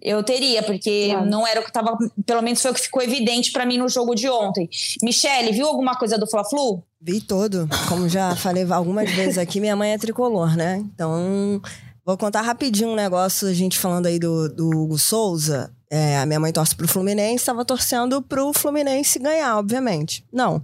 eu 0.00 0.22
teria, 0.22 0.62
porque 0.62 1.10
claro. 1.10 1.26
não 1.26 1.46
era 1.46 1.60
o 1.60 1.62
que 1.62 1.68
estava. 1.68 1.98
Pelo 2.24 2.40
menos 2.40 2.62
foi 2.62 2.70
o 2.70 2.74
que 2.74 2.80
ficou 2.80 3.02
evidente 3.02 3.52
para 3.52 3.66
mim 3.66 3.76
no 3.76 3.88
jogo 3.88 4.14
de 4.14 4.28
ontem. 4.28 4.68
Michele, 5.02 5.52
viu 5.52 5.66
alguma 5.66 5.94
coisa 5.96 6.16
do 6.16 6.26
Fla-Flu? 6.26 6.82
Vi 6.98 7.20
todo. 7.20 7.68
Como 7.88 8.08
já 8.08 8.34
falei 8.36 8.66
algumas 8.70 9.10
vezes 9.10 9.36
aqui, 9.36 9.60
minha 9.60 9.76
mãe 9.76 9.92
é 9.92 9.98
tricolor, 9.98 10.56
né? 10.56 10.78
Então 10.94 11.60
Vou 12.04 12.16
contar 12.16 12.40
rapidinho 12.40 12.90
um 12.90 12.94
negócio, 12.94 13.46
a 13.46 13.52
gente 13.52 13.78
falando 13.78 14.06
aí 14.06 14.18
do, 14.18 14.48
do 14.48 14.68
Hugo 14.70 14.98
Souza. 14.98 15.70
É, 15.92 16.18
a 16.18 16.24
minha 16.24 16.38
mãe 16.38 16.52
torce 16.52 16.74
pro 16.74 16.86
Fluminense, 16.86 17.42
estava 17.42 17.64
torcendo 17.64 18.22
pro 18.22 18.52
Fluminense 18.52 19.18
ganhar, 19.18 19.58
obviamente. 19.58 20.24
Não. 20.32 20.62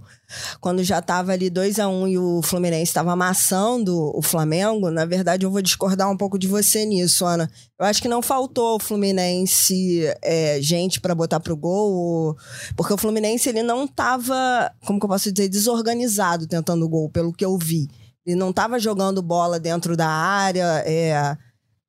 Quando 0.61 0.81
já 0.85 1.01
tava 1.01 1.33
ali 1.33 1.49
2 1.49 1.79
a 1.79 1.87
1 1.89 1.91
um, 1.91 2.07
e 2.07 2.17
o 2.17 2.41
Fluminense 2.41 2.83
estava 2.83 3.11
amassando 3.11 3.93
o 4.17 4.21
Flamengo, 4.21 4.89
na 4.89 5.03
verdade 5.03 5.45
eu 5.45 5.51
vou 5.51 5.61
discordar 5.61 6.09
um 6.09 6.15
pouco 6.15 6.39
de 6.39 6.47
você 6.47 6.85
nisso, 6.85 7.25
Ana. 7.25 7.51
Eu 7.77 7.85
acho 7.85 8.01
que 8.01 8.07
não 8.07 8.21
faltou 8.21 8.77
o 8.77 8.79
Fluminense 8.79 10.01
é, 10.21 10.61
gente 10.61 11.01
para 11.01 11.13
botar 11.13 11.41
pro 11.41 11.57
gol, 11.57 12.37
porque 12.77 12.93
o 12.93 12.97
Fluminense 12.97 13.49
ele 13.49 13.63
não 13.63 13.85
tava, 13.85 14.71
como 14.85 14.97
que 14.97 15.05
eu 15.05 15.09
posso 15.09 15.29
dizer, 15.29 15.49
desorganizado 15.49 16.47
tentando 16.47 16.85
o 16.85 16.89
gol, 16.89 17.09
pelo 17.09 17.33
que 17.33 17.43
eu 17.43 17.57
vi. 17.57 17.89
Ele 18.27 18.35
não 18.35 18.49
estava 18.49 18.77
jogando 18.77 19.21
bola 19.21 19.57
dentro 19.57 19.95
da 19.95 20.09
área, 20.09 20.83
é, 20.85 21.37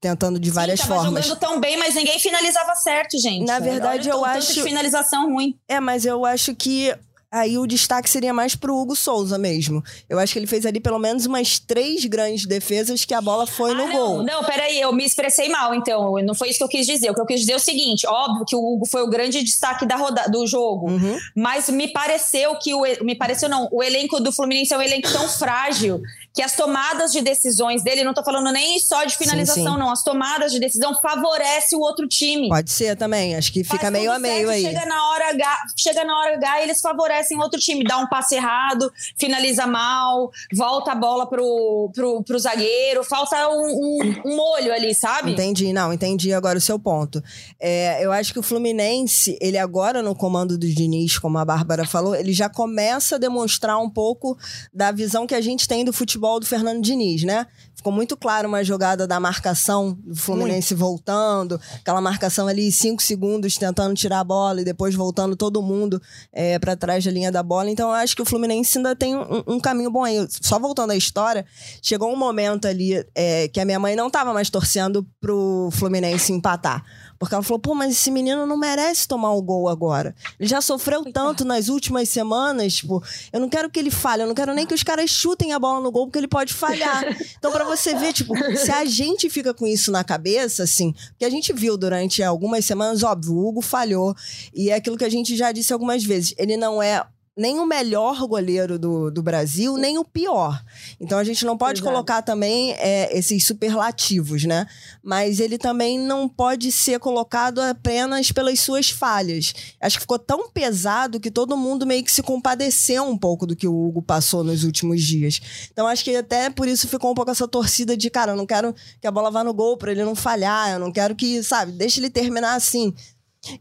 tentando 0.01 0.39
de 0.39 0.53
várias 0.53 0.79
Sim, 0.79 0.87
tava 0.87 1.03
formas. 1.03 1.27
jogando 1.27 1.41
tão 1.41 1.61
bem, 1.61 1.77
mas 1.77 1.97
ninguém 1.97 2.17
finalizava 2.21 2.77
certo, 2.77 3.19
gente. 3.19 3.45
Na 3.45 3.59
verdade, 3.59 4.09
Olha, 4.09 4.19
eu 4.19 4.25
acho. 4.25 4.55
de 4.55 4.63
finalização 4.63 5.33
ruim. 5.33 5.59
É, 5.67 5.81
mas 5.81 6.07
eu 6.07 6.25
acho 6.25 6.55
que 6.55 6.97
aí 7.31 7.59
o 7.59 7.67
destaque 7.67 8.09
seria 8.09 8.33
mais 8.33 8.55
pro 8.55 8.75
Hugo 8.75 8.97
Souza 8.97 9.37
mesmo. 9.37 9.83
Eu 10.09 10.19
acho 10.19 10.33
que 10.33 10.39
ele 10.39 10.47
fez 10.47 10.65
ali 10.65 10.81
pelo 10.81 10.99
menos 10.99 11.27
umas 11.27 11.59
três 11.59 12.05
grandes 12.07 12.47
defesas 12.47 13.05
que 13.05 13.13
a 13.13 13.21
bola 13.21 13.47
foi 13.47 13.73
ah, 13.73 13.75
no 13.75 13.87
não, 13.87 13.93
gol. 13.93 14.23
Não, 14.23 14.45
peraí, 14.45 14.81
eu 14.81 14.93
me 14.93 15.05
expressei 15.05 15.49
mal, 15.49 15.75
então. 15.75 16.15
Não 16.23 16.35
foi 16.35 16.49
isso 16.49 16.59
que 16.59 16.65
eu 16.65 16.69
quis 16.69 16.87
dizer. 16.87 17.11
O 17.11 17.15
que 17.15 17.21
eu 17.21 17.27
quis 17.27 17.41
dizer 17.41 17.53
é 17.53 17.57
o 17.57 17.61
seguinte: 17.61 18.07
óbvio 18.07 18.45
que 18.47 18.57
o 18.57 18.59
Hugo 18.59 18.87
foi 18.87 19.03
o 19.03 19.11
grande 19.11 19.43
destaque 19.43 19.87
da 19.87 19.97
roda, 19.97 20.27
do 20.29 20.47
jogo. 20.47 20.91
Uhum. 20.91 21.19
Mas 21.37 21.69
me 21.69 21.89
pareceu 21.89 22.57
que 22.57 22.75
o. 22.75 22.83
Me 23.03 23.15
pareceu 23.15 23.49
não, 23.49 23.69
o 23.71 23.83
elenco 23.83 24.21
do 24.21 24.33
Fluminense 24.33 24.73
é 24.73 24.79
um 24.79 24.83
elenco 24.83 25.11
tão 25.13 25.29
frágil 25.29 26.01
que 26.35 26.43
as 26.43 26.55
tomadas 26.55 27.13
de 27.13 27.21
decisões 27.21 27.83
dele, 27.83 28.05
não 28.05 28.15
tô 28.15 28.23
falando 28.23 28.53
nem 28.53 28.79
só 28.79 29.05
de 29.05 29.17
finalização, 29.17 29.65
sim, 29.65 29.73
sim. 29.73 29.79
não. 29.79 29.91
As 29.91 30.03
tomadas 30.03 30.53
de 30.53 30.61
decisão 30.61 30.95
favorecem 31.01 31.77
o 31.79 31.83
outro 31.83 32.07
time. 32.07 32.49
Pode 32.49 32.71
ser 32.71 32.97
também. 32.97 33.37
Acho 33.37 33.53
que 33.53 33.65
fica 33.65 33.79
Faz 33.79 33.93
meio 33.93 34.11
a 34.13 34.19
meio 34.19 34.49
certo, 34.49 34.51
aí. 34.51 34.63
Chega 34.63 34.87
na 34.87 35.09
hora 35.11 35.31
H, 35.31 35.63
chega 35.77 36.05
na 36.05 36.19
hora 36.19 36.37
H, 36.37 36.63
eles 36.63 36.81
favorecem 36.81 37.18
o 37.37 37.41
outro 37.41 37.59
time, 37.59 37.85
dá 37.85 37.99
um 37.99 38.07
passe 38.07 38.35
errado, 38.35 38.93
finaliza 39.19 39.67
mal, 39.67 40.31
volta 40.55 40.93
a 40.93 40.95
bola 40.95 41.27
pro, 41.29 41.91
pro, 41.95 42.23
pro 42.23 42.39
zagueiro, 42.39 43.05
falta 43.05 43.49
um, 43.49 43.67
um, 43.67 44.23
um 44.27 44.37
molho 44.37 44.73
ali, 44.73 44.95
sabe? 44.95 45.33
Entendi, 45.33 45.73
não, 45.73 45.93
entendi 45.93 46.33
agora 46.33 46.59
o 46.59 46.61
seu 46.61 46.79
ponto. 46.79 47.23
É, 47.61 48.05
eu 48.05 48.13
acho 48.13 48.33
que 48.33 48.39
o 48.39 48.43
Fluminense, 48.43 49.39
ele 49.41 49.59
agora 49.59 50.03
no 50.03 50.15
comando 50.15 50.57
do 50.57 50.67
Diniz, 50.67 51.19
como 51.19 51.39
a 51.39 51.45
Bárbara 51.45 51.87
falou, 51.87 52.15
ele 52.15 52.33
já 52.33 52.49
começa 52.49 53.17
a 53.17 53.19
demonstrar 53.19 53.79
um 53.79 53.91
pouco 53.91 54.37
da 54.73 54.91
visão 54.91 55.27
que 55.27 55.35
a 55.35 55.41
gente 55.41 55.67
tem 55.67 55.85
do 55.85 55.93
futebol 55.93 56.41
do 56.41 56.47
Fernando 56.47 56.83
Diniz, 56.83 57.23
né? 57.25 57.47
Ficou 57.79 57.93
muito 57.93 58.17
claro 58.17 58.49
uma 58.49 58.65
jogada 58.65 59.07
da 59.07 59.21
marcação 59.21 59.97
do 60.05 60.17
Fluminense 60.17 60.75
voltando, 60.75 61.61
aquela 61.77 62.01
marcação 62.01 62.49
ali, 62.49 62.73
cinco 62.73 63.01
segundos 63.01 63.57
tentando 63.57 63.95
tirar 63.95 64.19
a 64.19 64.25
bola 64.25 64.61
e 64.61 64.65
depois 64.65 64.97
voltando 64.97 65.37
todo 65.37 65.63
mundo 65.63 66.03
é, 66.33 66.59
para 66.59 66.75
trás 66.75 67.05
da 67.09 67.13
linha 67.13 67.33
da 67.33 67.43
bola. 67.43 67.71
Então 67.71 67.89
eu 67.89 67.95
acho 67.95 68.15
que 68.15 68.23
o 68.23 68.25
Fluminense 68.25 68.79
ainda 68.79 68.95
tem 68.95 69.17
um, 69.17 69.43
um 69.47 69.61
caminho 69.61 69.91
bom 69.91 70.05
aí. 70.05 70.27
Só 70.43 70.59
voltando 70.59 70.91
à 70.91 70.97
história, 70.97 71.45
chegou 71.83 72.13
um 72.13 72.17
momento 72.17 72.69
ali 72.69 73.05
é, 73.15 73.49
que 73.49 73.61
a 73.61 73.65
minha 73.65 73.79
mãe 73.81 73.97
não 73.97 74.11
tava 74.11 74.33
mais 74.33 74.51
torcendo 74.51 75.07
pro 75.21 75.71
Fluminense 75.73 76.33
empatar. 76.33 76.85
Porque 77.19 77.35
ela 77.35 77.43
falou, 77.43 77.59
pô, 77.59 77.75
mas 77.75 77.93
esse 77.93 78.11
menino 78.11 78.47
não 78.47 78.57
merece 78.57 79.09
tomar 79.09 79.33
o 79.33 79.43
gol 79.43 79.69
agora. 79.69 80.15
Ele 80.39 80.49
já 80.49 80.61
sofreu 80.61 81.05
tanto 81.13 81.45
nas 81.45 81.69
últimas 81.69 82.09
semanas, 82.09 82.77
tipo, 82.77 83.03
eu 83.33 83.41
não 83.41 83.49
quero 83.49 83.69
que 83.69 83.79
ele 83.79 83.91
falhe, 83.91 84.23
eu 84.23 84.27
não 84.27 84.35
quero 84.35 84.55
nem 84.55 84.67
que 84.67 84.75
os 84.75 84.83
caras 84.83 85.11
chutem 85.11 85.53
a 85.53 85.59
bola 85.59 85.81
no 85.81 85.91
gol, 85.91 86.07
porque 86.07 86.19
ele 86.19 86.29
pode 86.29 86.53
falhar. 86.55 87.05
Então, 87.39 87.53
para 87.53 87.65
você 87.65 87.95
ver, 87.95 88.13
tipo, 88.13 88.35
se 88.57 88.71
a 88.71 88.85
gente 88.85 89.31
fica 89.31 89.55
com 89.55 89.67
isso 89.67 89.93
na 89.93 90.03
cabeça, 90.03 90.65
assim, 90.65 90.95
que 91.17 91.25
a 91.25 91.31
gente 91.31 91.53
viu 91.53 91.77
durante 91.77 92.23
algumas 92.23 92.65
semanas, 92.65 93.03
óbvio, 93.03 93.33
o 93.33 93.49
Hugo 93.49 93.61
falhou, 93.61 94.15
e 94.53 94.71
é 94.71 94.75
aquilo 94.75 94.97
que 94.97 95.05
a 95.05 95.09
gente 95.09 95.37
já 95.37 95.53
disse 95.53 95.73
algumas 95.73 96.03
vezes, 96.03 96.35
ele 96.37 96.57
não 96.57 96.83
é 96.83 97.05
nem 97.39 97.61
o 97.61 97.67
melhor 97.67 98.27
goleiro 98.27 98.81
do, 98.81 99.13
do 99.13 99.23
Brasil, 99.23 99.77
nem 99.77 99.97
o 99.97 100.05
pior. 100.05 100.61
Então 100.99 101.17
a 101.17 101.23
gente 101.23 101.47
não 101.47 101.57
pode 101.57 101.79
Exato. 101.79 101.93
colocar 101.93 102.21
também 102.21 102.73
é, 102.73 103.17
esses 103.17 103.47
superlativos, 103.47 104.45
né? 104.45 104.67
Mas 105.01 105.39
ele 105.39 105.57
também 105.57 106.01
não 106.01 106.29
pode 106.29 106.73
ser 106.73 106.99
colocado 106.99 107.61
apenas 107.61 108.33
pelas 108.33 108.59
suas 108.59 108.91
falhas. 108.91 109.55
Acho 109.81 109.99
que 109.99 110.01
ficou 110.01 110.19
tão 110.19 110.51
pesado 110.51 111.21
que 111.21 111.31
todo 111.31 111.57
mundo 111.57 111.87
meio 111.87 112.03
que 112.03 112.11
se 112.11 112.25
compadeceu 112.25 113.05
um 113.05 113.17
pouco 113.17 113.47
do 113.47 113.55
que 113.55 113.69
o 113.69 113.87
Hugo 113.87 114.03
passou 114.03 114.43
nos 114.43 114.65
últimos 114.65 115.01
dias. 115.01 115.41
Então 115.73 115.87
acho 115.87 116.03
que 116.03 116.17
até 116.17 116.51
por 116.51 116.67
isso 116.67 116.89
ficou 116.89 117.13
um 117.13 117.15
pouco 117.15 117.31
essa 117.31 117.47
torcida 117.47 117.97
de, 117.97 118.11
cara, 118.11 118.33
eu 118.33 118.37
não 118.37 118.47
quero 118.47 118.75
que 119.01 119.07
a 119.07 119.13
bola 119.13 119.31
vá 119.31 119.45
no 119.45 119.55
gol 119.55 119.77
para 119.77 119.93
ele 119.93 120.05
não 120.05 120.17
falhar, 120.17 120.73
eu 120.73 120.81
não 120.81 120.91
quero 120.91 121.15
que, 121.15 121.41
sabe, 121.45 121.71
deixa 121.71 122.01
ele 122.01 122.11
terminar 122.11 122.57
assim. 122.57 122.93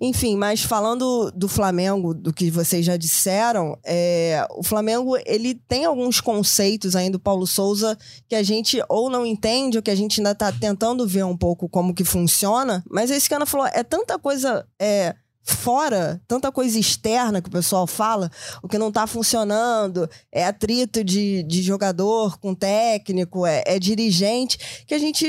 Enfim, 0.01 0.35
mas 0.35 0.61
falando 0.61 1.31
do 1.31 1.47
Flamengo, 1.47 2.13
do 2.13 2.33
que 2.33 2.49
vocês 2.49 2.85
já 2.85 2.97
disseram, 2.97 3.77
é, 3.85 4.45
o 4.51 4.63
Flamengo 4.63 5.17
ele 5.25 5.55
tem 5.67 5.85
alguns 5.85 6.19
conceitos 6.19 6.95
ainda 6.95 7.17
do 7.17 7.19
Paulo 7.19 7.45
Souza 7.45 7.97
que 8.27 8.35
a 8.35 8.43
gente 8.43 8.81
ou 8.89 9.09
não 9.09 9.25
entende 9.25 9.77
ou 9.77 9.83
que 9.83 9.91
a 9.91 9.95
gente 9.95 10.19
ainda 10.19 10.31
está 10.31 10.51
tentando 10.51 11.07
ver 11.07 11.23
um 11.23 11.37
pouco 11.37 11.69
como 11.69 11.93
que 11.93 12.03
funciona. 12.03 12.83
Mas 12.89 13.11
esse 13.11 13.27
que 13.27 13.33
a 13.33 13.37
Ana 13.37 13.45
falou, 13.45 13.67
é 13.67 13.83
tanta 13.83 14.17
coisa 14.19 14.67
é, 14.79 15.15
fora, 15.43 16.21
tanta 16.27 16.51
coisa 16.51 16.77
externa 16.77 17.41
que 17.41 17.47
o 17.47 17.51
pessoal 17.51 17.87
fala, 17.87 18.29
o 18.61 18.67
que 18.67 18.77
não 18.77 18.91
tá 18.91 19.07
funcionando, 19.07 20.09
é 20.31 20.45
atrito 20.45 21.03
de, 21.03 21.43
de 21.43 21.61
jogador 21.61 22.37
com 22.39 22.53
técnico, 22.53 23.45
é, 23.45 23.63
é 23.65 23.79
dirigente, 23.79 24.83
que 24.85 24.93
a 24.93 24.99
gente 24.99 25.25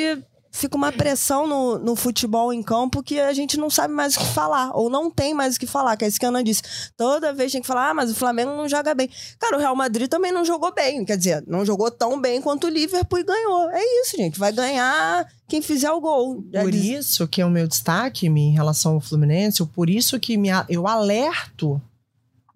fica 0.51 0.77
uma 0.77 0.93
pressão 0.93 1.47
no, 1.47 1.79
no 1.79 1.97
futebol 1.97 2.53
em 2.53 2.63
campo 2.63 3.03
que 3.03 3.21
a 3.21 3.33
gente 3.33 3.57
não 3.57 3.71
sabe 3.71 3.93
mais 3.95 4.17
o 4.17 4.21
que 4.21 4.27
falar, 4.27 4.71
ou 4.75 4.91
não 4.91 5.11
tem 5.11 5.35
mais 5.35 5.57
o 5.57 5.61
que 5.61 5.67
falar, 5.67 5.97
que 5.97 6.05
é 6.05 6.09
isso 6.09 6.19
que 6.19 6.27
a 6.27 6.29
Ana 6.29 6.43
disse. 6.43 6.63
Toda 6.97 7.33
vez 7.33 7.53
tem 7.53 7.61
que 7.61 7.67
falar, 7.67 7.91
ah, 7.91 7.95
mas 7.95 8.11
o 8.11 8.15
Flamengo 8.15 8.53
não 8.53 8.69
joga 8.69 8.95
bem. 8.95 9.09
Cara, 9.39 9.57
o 9.57 9.61
Real 9.61 9.77
Madrid 9.77 10.09
também 10.09 10.33
não 10.33 10.45
jogou 10.45 10.73
bem, 10.73 11.05
quer 11.05 11.17
dizer, 11.17 11.45
não 11.47 11.65
jogou 11.65 11.91
tão 11.91 12.21
bem 12.21 12.41
quanto 12.41 12.67
o 12.67 12.71
Liverpool 12.71 13.19
e 13.19 13.25
ganhou. 13.25 13.71
É 13.71 13.83
isso, 14.01 14.17
gente, 14.17 14.39
vai 14.39 14.53
ganhar 14.53 15.27
quem 15.49 15.63
fizer 15.63 15.91
o 15.91 16.01
gol. 16.01 16.45
Já 16.53 16.63
Por 16.63 16.75
isso 16.75 17.27
que 17.27 17.41
é 17.41 17.47
o 17.47 17.51
meu 17.51 17.67
destaque 17.67 18.27
em 18.27 18.53
relação 18.53 18.95
ao 18.95 19.01
Fluminense, 19.01 19.65
por 19.67 19.89
isso 19.89 20.19
que 20.21 20.37
me 20.37 20.49
eu 20.69 20.87
alerto 20.87 21.81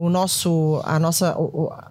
o 0.05 0.11
nosso, 0.11 0.81
a, 0.85 0.99
nossa, 0.99 1.37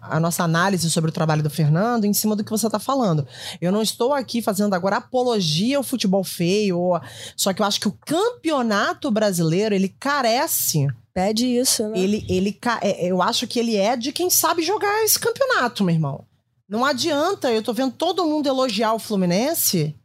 a 0.01 0.19
nossa 0.19 0.43
análise 0.43 0.89
sobre 0.91 1.09
o 1.09 1.13
trabalho 1.13 1.41
do 1.41 1.49
Fernando 1.49 2.03
em 2.03 2.11
cima 2.13 2.35
do 2.35 2.43
que 2.43 2.51
você 2.51 2.65
está 2.65 2.77
falando. 2.77 3.25
Eu 3.61 3.71
não 3.71 3.81
estou 3.81 4.11
aqui 4.13 4.41
fazendo 4.41 4.73
agora 4.73 4.97
apologia 4.97 5.77
ao 5.77 5.83
futebol 5.83 6.21
feio, 6.23 6.77
ou- 6.77 6.99
só 7.37 7.53
que 7.53 7.61
eu 7.61 7.65
acho 7.65 7.79
que 7.79 7.87
o 7.87 7.97
campeonato 8.05 9.09
brasileiro, 9.09 9.73
ele 9.73 9.87
carece 9.87 10.87
Pede 11.13 11.45
isso, 11.45 11.87
né? 11.87 11.97
ele, 11.99 12.25
ele, 12.27 12.51
ca- 12.51 12.79
é, 12.81 13.05
eu 13.09 13.21
acho 13.21 13.47
que 13.47 13.57
ele 13.59 13.77
é 13.77 13.95
de 13.95 14.11
quem 14.11 14.29
sabe 14.29 14.61
jogar 14.61 15.03
esse 15.05 15.17
campeonato, 15.17 15.81
meu 15.83 15.95
irmão. 15.95 16.25
Não 16.67 16.83
adianta, 16.83 17.49
eu 17.51 17.63
tô 17.63 17.71
vendo 17.73 17.93
todo 17.93 18.25
mundo 18.25 18.47
elogiar 18.47 18.93
o 18.93 18.99
Fluminense. 18.99 19.95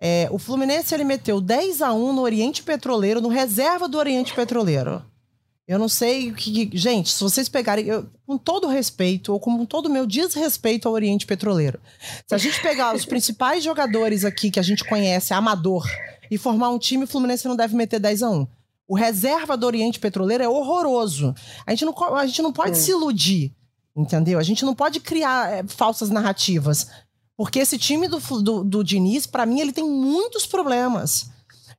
É, 0.00 0.28
o 0.30 0.38
Fluminense 0.38 0.94
ele 0.94 1.04
meteu 1.04 1.40
10 1.40 1.80
a 1.82 1.92
1 1.94 2.12
no 2.12 2.22
Oriente 2.22 2.62
Petroleiro, 2.62 3.20
no 3.22 3.28
reserva 3.28 3.88
do 3.88 3.96
Oriente 3.98 4.34
Petroleiro. 4.34 5.02
Eu 5.68 5.78
não 5.78 5.88
sei 5.88 6.30
o 6.30 6.34
que. 6.34 6.70
Gente, 6.72 7.10
se 7.12 7.22
vocês 7.22 7.46
pegarem. 7.48 7.84
eu- 7.86 8.06
com 8.26 8.38
todo 8.38 8.66
respeito, 8.68 9.32
ou 9.34 9.38
com 9.38 9.66
todo 9.66 9.86
o 9.86 9.90
meu 9.92 10.06
desrespeito 10.06 10.88
ao 10.88 10.94
Oriente 10.94 11.26
Petroleiro. 11.26 11.78
Se 12.26 12.34
a 12.34 12.38
gente 12.38 12.60
pegar 12.62 12.94
os 12.94 13.04
principais 13.04 13.62
jogadores 13.62 14.24
aqui 14.24 14.50
que 14.50 14.58
a 14.58 14.62
gente 14.62 14.82
conhece, 14.84 15.34
amador, 15.34 15.86
e 16.30 16.38
formar 16.38 16.70
um 16.70 16.78
time, 16.78 17.04
o 17.04 17.06
Fluminense 17.06 17.46
não 17.46 17.54
deve 17.56 17.76
meter 17.76 18.00
10 18.00 18.22
a 18.22 18.30
1 18.30 18.46
O 18.86 18.94
reserva 18.96 19.56
do 19.58 19.66
Oriente 19.66 19.98
Petroleiro 20.00 20.42
é 20.42 20.48
horroroso. 20.48 21.34
A 21.66 21.70
gente 21.72 21.84
não, 21.84 22.14
a 22.16 22.26
gente 22.26 22.40
não 22.40 22.52
pode 22.52 22.78
se 22.78 22.90
iludir, 22.90 23.54
entendeu? 23.94 24.38
A 24.38 24.42
gente 24.42 24.64
não 24.64 24.74
pode 24.74 25.00
criar 25.00 25.52
é, 25.52 25.64
falsas 25.66 26.08
narrativas. 26.08 26.88
Porque 27.36 27.58
esse 27.58 27.76
time 27.78 28.08
do, 28.08 28.18
do, 28.42 28.64
do 28.64 28.82
Diniz, 28.82 29.26
pra 29.26 29.44
mim, 29.46 29.60
ele 29.60 29.72
tem 29.72 29.84
muitos 29.84 30.46
problemas. 30.46 31.30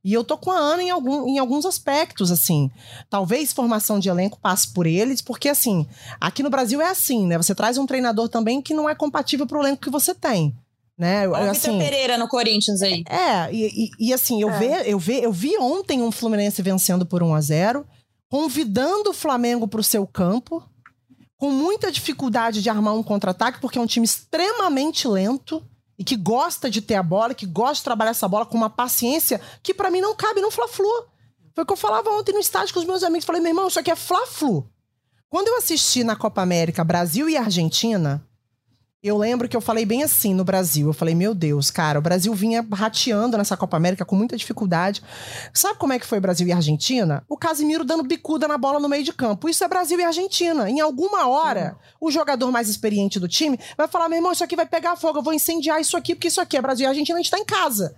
E 0.04 0.14
eu 0.14 0.24
tô 0.24 0.38
com 0.38 0.50
a 0.52 0.58
Ana 0.58 0.82
em, 0.84 0.90
algum, 0.90 1.28
em 1.28 1.40
alguns 1.40 1.66
aspectos, 1.66 2.32
assim. 2.32 2.72
Talvez 3.10 3.52
formação 3.52 4.00
de 4.00 4.08
elenco 4.10 4.40
passe 4.40 4.70
por 4.74 4.88
eles, 4.88 5.22
porque, 5.22 5.50
assim, 5.50 5.86
aqui 6.22 6.42
no 6.42 6.50
Brasil 6.50 6.82
é 6.82 6.88
assim, 6.90 7.28
né? 7.28 7.38
Você 7.38 7.54
traz 7.54 7.78
um 7.78 7.86
treinador 7.86 8.30
também 8.30 8.62
que 8.62 8.74
não 8.74 8.90
é 8.90 8.96
compatível 8.96 9.46
pro 9.46 9.60
elenco 9.60 9.82
que 9.82 9.90
você 9.90 10.16
tem. 10.16 10.56
Né? 10.98 11.26
Eu- 11.26 11.32
Olha 11.32 11.48
o 11.48 11.52
assim, 11.52 11.72
Vitor 11.72 11.80
Pereira 11.90 12.18
no 12.18 12.28
Corinthians 12.28 12.82
aí. 12.82 13.04
é, 13.10 13.54
e, 13.54 13.86
e- 13.86 14.08
e 14.10 14.14
assim, 14.14 14.42
eu, 14.42 14.50
É. 14.50 14.58
Ve, 14.60 14.90
eu, 14.92 15.00
ve, 15.00 15.24
eu 15.24 15.32
vi 15.32 15.58
ontem 15.58 16.02
um 16.02 16.12
Fluminense 16.12 16.62
vencendo 16.62 17.06
por 17.06 17.24
1 17.24 17.34
a 17.34 17.42
0 17.42 17.86
convidando 18.30 19.10
o 19.10 19.14
Flamengo 19.14 19.68
para 19.68 19.80
o 19.80 19.84
seu 19.84 20.06
campo, 20.06 20.62
com 21.38 21.50
muita 21.52 21.92
dificuldade 21.92 22.62
de 22.62 22.70
armar 22.70 22.94
um 22.94 23.02
contra-ataque, 23.02 23.60
porque 23.62 23.78
é 23.80 23.82
um 23.82 23.86
time 23.88 24.06
extremamente 24.06 25.08
lento 25.08 25.64
e 26.00 26.04
que 26.06 26.16
gosta 26.16 26.70
de 26.70 26.82
ter 26.82 26.96
a 26.96 27.04
bola, 27.04 27.34
que 27.36 27.46
gosta 27.46 27.76
de 27.76 27.84
trabalhar 27.84 28.12
essa 28.12 28.28
bola 28.28 28.46
com 28.46 28.56
uma 28.56 28.70
paciência 28.70 29.42
que 29.62 29.74
para 29.74 29.92
mim 29.92 30.00
não 30.00 30.16
cabe 30.16 30.40
no 30.40 30.50
Fla-Flu. 30.50 30.88
Foi 31.54 31.66
o 31.66 31.68
que 31.68 31.74
eu 31.74 31.78
falava 31.78 32.10
ontem 32.12 32.32
no 32.32 32.40
estádio 32.40 32.74
com 32.74 32.80
os 32.80 32.86
meus 32.86 33.04
amigos. 33.04 33.26
Falei, 33.26 33.42
meu 33.42 33.52
irmão, 33.52 33.68
isso 33.68 33.78
aqui 33.78 33.92
é 33.92 33.96
Fla-Flu. 33.98 34.66
Quando 35.30 35.50
eu 35.50 35.58
assisti 35.58 36.06
na 36.06 36.16
Copa 36.16 36.42
América 36.42 36.86
Brasil 36.86 37.28
e 37.28 37.36
Argentina, 37.36 38.26
eu 39.02 39.18
lembro 39.18 39.48
que 39.48 39.56
eu 39.56 39.62
falei 39.62 39.86
bem 39.86 40.04
assim 40.04 40.34
no 40.34 40.44
Brasil. 40.44 40.88
Eu 40.88 40.94
falei, 40.94 41.16
meu 41.16 41.34
Deus, 41.34 41.72
cara, 41.72 42.00
o 42.00 42.02
Brasil 42.02 42.34
vinha 42.34 42.66
rateando 42.74 43.38
nessa 43.38 43.56
Copa 43.56 43.78
América 43.78 44.04
com 44.04 44.16
muita 44.16 44.36
dificuldade. 44.36 45.02
Sabe 45.54 45.80
como 45.80 45.94
é 45.94 46.00
que 46.00 46.06
foi 46.06 46.20
Brasil 46.20 46.46
e 46.46 46.52
Argentina? 46.52 47.24
O 47.30 47.38
Casimiro 47.38 47.86
dando 47.86 48.04
bicuda 48.04 48.46
na 48.46 48.58
bola 48.58 48.80
no 48.80 48.90
meio 48.90 49.04
de 49.04 49.14
campo. 49.14 49.48
Isso 49.48 49.64
é 49.64 49.68
Brasil 49.70 49.98
e 50.00 50.04
Argentina. 50.04 50.70
Em 50.70 50.82
alguma 50.82 51.28
hora, 51.28 51.78
o 52.00 52.12
jogador 52.12 52.52
mais 52.52 52.68
experiente 52.68 53.20
do 53.20 53.28
time 53.28 53.58
vai 53.78 53.88
falar: 53.88 54.10
meu 54.10 54.18
irmão, 54.18 54.34
isso 54.34 54.44
aqui 54.44 54.56
vai 54.56 54.66
pegar 54.66 54.98
fogo, 54.98 55.20
eu 55.20 55.24
vou 55.24 55.34
incendiar 55.34 55.80
isso 55.80 55.96
aqui, 55.96 56.14
porque 56.14 56.28
isso 56.28 56.42
aqui 56.42 56.58
é 56.58 56.62
Brasil 56.62 56.86
e 56.86 56.90
Argentina, 56.90 57.18
a 57.18 57.22
gente 57.22 57.32
tá 57.32 57.40
em 57.40 57.46
casa. 57.46 57.96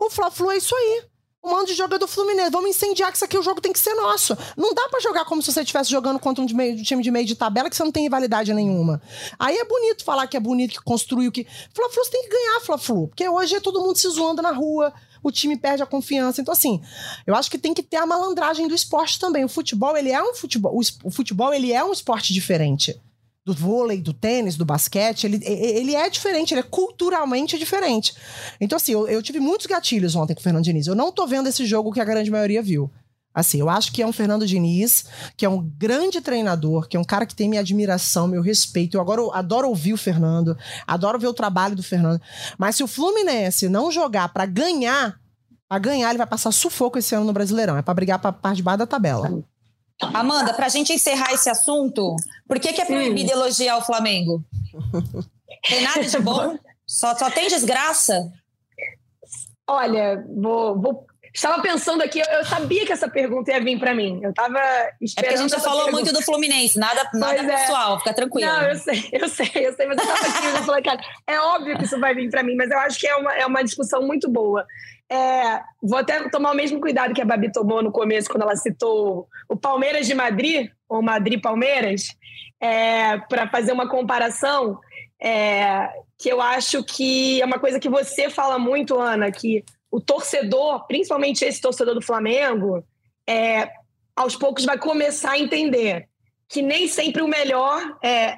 O 0.00 0.10
Fla-Flu 0.10 0.52
é 0.52 0.58
isso 0.58 0.74
aí. 0.76 1.02
Um 1.46 1.50
monte 1.50 1.68
de 1.68 1.74
jogador 1.74 2.08
Fluminense. 2.08 2.50
Vamos 2.50 2.70
incendiar 2.70 3.12
que 3.12 3.18
isso 3.18 3.24
aqui 3.24 3.38
o 3.38 3.42
jogo 3.42 3.60
tem 3.60 3.72
que 3.72 3.78
ser 3.78 3.94
nosso. 3.94 4.36
Não 4.56 4.74
dá 4.74 4.88
pra 4.88 4.98
jogar 4.98 5.24
como 5.24 5.40
se 5.40 5.52
você 5.52 5.60
estivesse 5.60 5.88
jogando 5.88 6.18
contra 6.18 6.42
um 6.42 6.46
time 6.46 7.02
de 7.02 7.10
meio 7.12 7.24
de 7.24 7.36
tabela 7.36 7.70
que 7.70 7.76
você 7.76 7.84
não 7.84 7.92
tem 7.92 8.02
rivalidade 8.02 8.52
nenhuma. 8.52 9.00
Aí 9.38 9.56
é 9.56 9.64
bonito 9.64 10.04
falar 10.04 10.26
que 10.26 10.36
é 10.36 10.40
bonito, 10.40 10.72
que 10.72 10.82
construiu, 10.82 11.30
que. 11.30 11.46
Fla-Flu 11.72 12.04
você 12.04 12.10
tem 12.10 12.24
que 12.24 12.30
ganhar, 12.30 12.60
Fla-Flu. 12.62 13.06
Porque 13.06 13.28
hoje 13.28 13.54
é 13.54 13.60
todo 13.60 13.80
mundo 13.80 13.96
se 13.96 14.08
zoando 14.08 14.42
na 14.42 14.50
rua. 14.50 14.92
o 15.22 15.30
time 15.30 15.56
perde 15.56 15.84
a 15.84 15.86
confiança. 15.86 16.40
Então, 16.40 16.50
assim, 16.50 16.82
eu 17.24 17.36
acho 17.36 17.48
que 17.48 17.58
tem 17.58 17.72
que 17.72 17.82
ter 17.82 17.98
a 17.98 18.06
malandragem 18.06 18.66
do 18.66 18.74
esporte 18.74 19.20
também. 19.20 19.44
O 19.44 19.48
futebol, 19.48 19.96
ele 19.96 20.10
é 20.10 20.20
um 20.20 20.34
futebol. 20.34 20.76
O 21.04 21.10
futebol, 21.12 21.54
ele 21.54 21.72
é 21.72 21.84
um 21.84 21.92
esporte 21.92 22.34
diferente 22.34 23.00
do 23.46 23.54
vôlei, 23.54 24.00
do 24.00 24.12
tênis, 24.12 24.56
do 24.56 24.64
basquete, 24.64 25.24
ele, 25.24 25.40
ele 25.46 25.94
é 25.94 26.10
diferente, 26.10 26.52
ele 26.52 26.60
é 26.60 26.64
culturalmente 26.64 27.56
diferente. 27.56 28.12
Então, 28.60 28.76
assim, 28.76 28.90
eu, 28.90 29.06
eu, 29.06 29.22
tive 29.22 29.38
muitos 29.38 29.66
gatilhos 29.66 30.16
ontem 30.16 30.34
com 30.34 30.40
o 30.40 30.42
Fernando 30.42 30.64
Diniz. 30.64 30.88
Eu 30.88 30.96
não 30.96 31.12
tô 31.12 31.28
vendo 31.28 31.48
esse 31.48 31.64
jogo 31.64 31.92
que 31.92 32.00
a 32.00 32.04
grande 32.04 32.28
maioria 32.28 32.60
viu. 32.60 32.90
Assim, 33.32 33.60
eu 33.60 33.70
acho 33.70 33.92
que 33.92 34.02
é 34.02 34.06
um 34.06 34.12
Fernando 34.12 34.46
Diniz, 34.46 35.04
que 35.36 35.46
é 35.46 35.48
um 35.48 35.62
grande 35.62 36.20
treinador, 36.20 36.88
que 36.88 36.96
é 36.96 37.00
um 37.00 37.04
cara 37.04 37.24
que 37.24 37.36
tem 37.36 37.48
minha 37.48 37.60
admiração, 37.60 38.26
meu 38.26 38.42
respeito. 38.42 38.96
Eu 38.96 39.00
agora 39.00 39.22
adoro 39.32 39.68
ouvir 39.68 39.92
o 39.92 39.98
Fernando, 39.98 40.58
adoro 40.84 41.18
ver 41.18 41.28
o 41.28 41.34
trabalho 41.34 41.76
do 41.76 41.84
Fernando. 41.84 42.20
Mas 42.58 42.74
se 42.74 42.82
o 42.82 42.88
Fluminense 42.88 43.68
não 43.68 43.92
jogar 43.92 44.30
para 44.30 44.44
ganhar, 44.44 45.20
para 45.68 45.78
ganhar, 45.78 46.08
ele 46.08 46.18
vai 46.18 46.26
passar 46.26 46.50
sufoco 46.50 46.98
esse 46.98 47.14
ano 47.14 47.26
no 47.26 47.32
Brasileirão. 47.32 47.76
É 47.76 47.82
para 47.82 47.94
brigar 47.94 48.18
para 48.18 48.32
parte 48.32 48.56
de 48.56 48.62
baixo 48.64 48.78
da 48.78 48.86
tabela. 48.86 49.44
Amanda, 50.00 50.52
para 50.52 50.66
a 50.66 50.68
gente 50.68 50.92
encerrar 50.92 51.32
esse 51.32 51.48
assunto, 51.48 52.16
por 52.46 52.58
que, 52.60 52.72
que 52.72 52.80
é 52.80 52.84
proibido 52.84 53.30
elogiar 53.30 53.78
o 53.78 53.84
Flamengo? 53.84 54.44
Tem 55.68 55.82
nada 55.82 56.02
de 56.04 56.18
bom? 56.18 56.58
Só, 56.88 57.16
só 57.16 57.28
tem 57.28 57.48
desgraça? 57.48 58.30
Olha, 59.66 60.24
vou, 60.28 60.80
vou 60.80 61.06
Estava 61.36 61.60
pensando 61.60 62.02
aqui, 62.02 62.18
eu 62.18 62.46
sabia 62.46 62.86
que 62.86 62.92
essa 62.92 63.10
pergunta 63.10 63.52
ia 63.52 63.62
vir 63.62 63.78
para 63.78 63.94
mim. 63.94 64.20
Eu 64.22 64.30
estava 64.30 64.58
esperando. 65.02 65.18
É 65.18 65.22
porque 65.22 65.34
a 65.34 65.36
gente 65.36 65.50
já 65.50 65.60
falou 65.60 65.84
pergunta. 65.84 66.04
muito 66.04 66.14
do 66.14 66.24
Fluminense, 66.24 66.78
nada, 66.78 67.10
nada 67.12 67.42
é. 67.42 67.44
pessoal, 67.44 67.98
fica 67.98 68.14
tranquilo. 68.14 68.50
Não, 68.50 68.62
eu 68.62 68.74
sei, 68.76 69.08
eu 69.12 69.28
sei, 69.28 69.50
eu 69.54 69.74
sei, 69.74 69.86
mas 69.86 69.98
eu 69.98 70.04
estava 70.04 70.26
aqui 70.26 70.46
eu 70.46 70.64
falei, 70.64 70.82
cara, 70.82 70.98
é 71.26 71.38
óbvio 71.38 71.76
que 71.76 71.84
isso 71.84 72.00
vai 72.00 72.14
vir 72.14 72.30
para 72.30 72.42
mim, 72.42 72.54
mas 72.56 72.70
eu 72.70 72.78
acho 72.78 72.98
que 72.98 73.06
é 73.06 73.14
uma, 73.16 73.34
é 73.34 73.44
uma 73.44 73.62
discussão 73.62 74.00
muito 74.00 74.30
boa. 74.30 74.66
É, 75.10 75.62
vou 75.80 75.98
até 75.98 76.28
tomar 76.28 76.52
o 76.52 76.56
mesmo 76.56 76.80
cuidado 76.80 77.14
que 77.14 77.22
a 77.22 77.24
Babi 77.24 77.52
tomou 77.52 77.82
no 77.82 77.92
começo, 77.92 78.28
quando 78.28 78.42
ela 78.42 78.56
citou 78.56 79.28
o 79.48 79.56
Palmeiras 79.56 80.06
de 80.06 80.14
Madrid, 80.14 80.70
ou 80.88 81.00
Madrid-Palmeiras, 81.00 82.08
é, 82.60 83.18
para 83.18 83.48
fazer 83.48 83.72
uma 83.72 83.88
comparação, 83.88 84.80
é, 85.20 85.88
que 86.18 86.28
eu 86.28 86.40
acho 86.40 86.82
que 86.82 87.40
é 87.40 87.44
uma 87.44 87.58
coisa 87.58 87.78
que 87.78 87.88
você 87.88 88.28
fala 88.28 88.58
muito, 88.58 88.98
Ana, 88.98 89.30
que 89.30 89.64
o 89.90 90.00
torcedor, 90.00 90.86
principalmente 90.86 91.44
esse 91.44 91.60
torcedor 91.60 91.94
do 91.94 92.02
Flamengo, 92.02 92.84
é, 93.28 93.70
aos 94.14 94.34
poucos 94.34 94.64
vai 94.64 94.78
começar 94.78 95.32
a 95.32 95.38
entender 95.38 96.08
que 96.48 96.62
nem 96.62 96.88
sempre 96.88 97.22
o 97.22 97.28
melhor 97.28 97.96
é, 98.02 98.36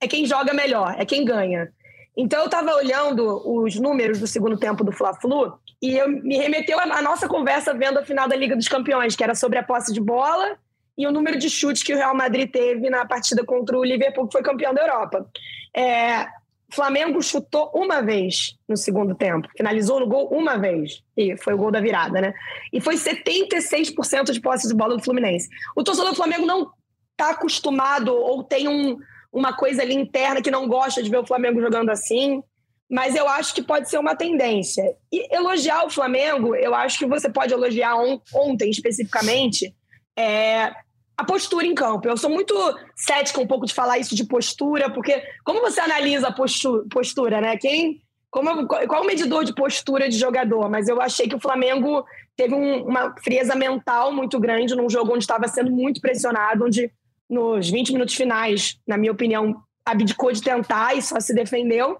é 0.00 0.08
quem 0.08 0.24
joga 0.24 0.52
melhor, 0.52 0.94
é 0.98 1.04
quem 1.04 1.24
ganha. 1.24 1.72
Então 2.16 2.40
eu 2.40 2.46
estava 2.46 2.74
olhando 2.74 3.42
os 3.44 3.76
números 3.76 4.18
do 4.18 4.26
segundo 4.26 4.56
tempo 4.56 4.82
do 4.82 4.92
Fla-Flu 4.92 5.58
e 5.82 5.96
eu 5.96 6.08
me 6.08 6.38
remeteu 6.38 6.78
à 6.80 7.02
nossa 7.02 7.28
conversa 7.28 7.74
vendo 7.74 7.98
a 7.98 8.04
final 8.04 8.26
da 8.26 8.34
Liga 8.34 8.56
dos 8.56 8.68
Campeões, 8.68 9.14
que 9.14 9.22
era 9.22 9.34
sobre 9.34 9.58
a 9.58 9.62
posse 9.62 9.92
de 9.92 10.00
bola 10.00 10.56
e 10.96 11.06
o 11.06 11.12
número 11.12 11.38
de 11.38 11.50
chutes 11.50 11.82
que 11.82 11.92
o 11.92 11.96
Real 11.96 12.14
Madrid 12.14 12.50
teve 12.50 12.88
na 12.88 13.04
partida 13.04 13.44
contra 13.44 13.78
o 13.78 13.84
Liverpool, 13.84 14.26
que 14.26 14.32
foi 14.32 14.42
campeão 14.42 14.72
da 14.72 14.80
Europa. 14.80 15.28
É, 15.76 16.26
Flamengo 16.72 17.22
chutou 17.22 17.70
uma 17.74 18.00
vez 18.00 18.56
no 18.66 18.76
segundo 18.76 19.14
tempo, 19.14 19.48
finalizou 19.56 20.00
no 20.00 20.06
gol 20.06 20.28
uma 20.28 20.56
vez, 20.56 21.02
e 21.16 21.36
foi 21.36 21.54
o 21.54 21.58
gol 21.58 21.70
da 21.70 21.80
virada, 21.80 22.20
né? 22.20 22.34
E 22.72 22.80
foi 22.80 22.96
76% 22.96 24.32
de 24.32 24.40
posse 24.40 24.66
de 24.66 24.74
bola 24.74 24.96
do 24.96 25.02
Fluminense. 25.02 25.48
O 25.76 25.84
torcedor 25.84 26.10
do 26.10 26.16
Flamengo 26.16 26.46
não 26.46 26.70
está 27.12 27.30
acostumado 27.30 28.14
ou 28.14 28.42
tem 28.42 28.68
um, 28.68 28.98
uma 29.32 29.52
coisa 29.52 29.82
ali 29.82 29.94
interna 29.94 30.42
que 30.42 30.50
não 30.50 30.68
gosta 30.68 31.02
de 31.02 31.10
ver 31.10 31.18
o 31.18 31.26
Flamengo 31.26 31.60
jogando 31.60 31.90
assim, 31.90 32.42
mas 32.90 33.14
eu 33.16 33.28
acho 33.28 33.54
que 33.54 33.62
pode 33.62 33.90
ser 33.90 33.98
uma 33.98 34.14
tendência. 34.14 34.96
E 35.12 35.34
elogiar 35.34 35.84
o 35.84 35.90
Flamengo, 35.90 36.54
eu 36.54 36.74
acho 36.74 36.98
que 36.98 37.06
você 37.06 37.28
pode 37.28 37.52
elogiar 37.52 37.96
on, 37.96 38.20
ontem 38.32 38.70
especificamente, 38.70 39.74
é, 40.16 40.72
a 41.16 41.24
postura 41.24 41.66
em 41.66 41.74
campo. 41.74 42.08
Eu 42.08 42.16
sou 42.16 42.30
muito 42.30 42.54
cética 42.94 43.40
um 43.40 43.46
pouco 43.46 43.66
de 43.66 43.74
falar 43.74 43.98
isso 43.98 44.14
de 44.14 44.24
postura, 44.24 44.90
porque 44.90 45.22
como 45.44 45.60
você 45.60 45.80
analisa 45.80 46.28
a 46.28 46.32
postura, 46.32 46.84
postura 46.90 47.40
né? 47.40 47.56
Quem, 47.56 48.00
como, 48.30 48.66
qual 48.66 49.02
o 49.02 49.06
medidor 49.06 49.44
de 49.44 49.54
postura 49.54 50.08
de 50.08 50.18
jogador? 50.18 50.70
Mas 50.70 50.88
eu 50.88 51.00
achei 51.00 51.28
que 51.28 51.34
o 51.34 51.40
Flamengo 51.40 52.04
teve 52.36 52.54
um, 52.54 52.84
uma 52.84 53.14
frieza 53.22 53.56
mental 53.56 54.12
muito 54.12 54.38
grande 54.38 54.76
num 54.76 54.90
jogo 54.90 55.12
onde 55.12 55.24
estava 55.24 55.48
sendo 55.48 55.72
muito 55.72 56.00
pressionado, 56.00 56.64
onde 56.64 56.92
nos 57.28 57.70
20 57.70 57.92
minutos 57.92 58.14
finais, 58.14 58.78
na 58.86 58.96
minha 58.96 59.12
opinião, 59.12 59.62
abdicou 59.84 60.32
de 60.32 60.42
tentar 60.42 60.96
e 60.96 61.02
só 61.02 61.20
se 61.20 61.34
defendeu. 61.34 61.98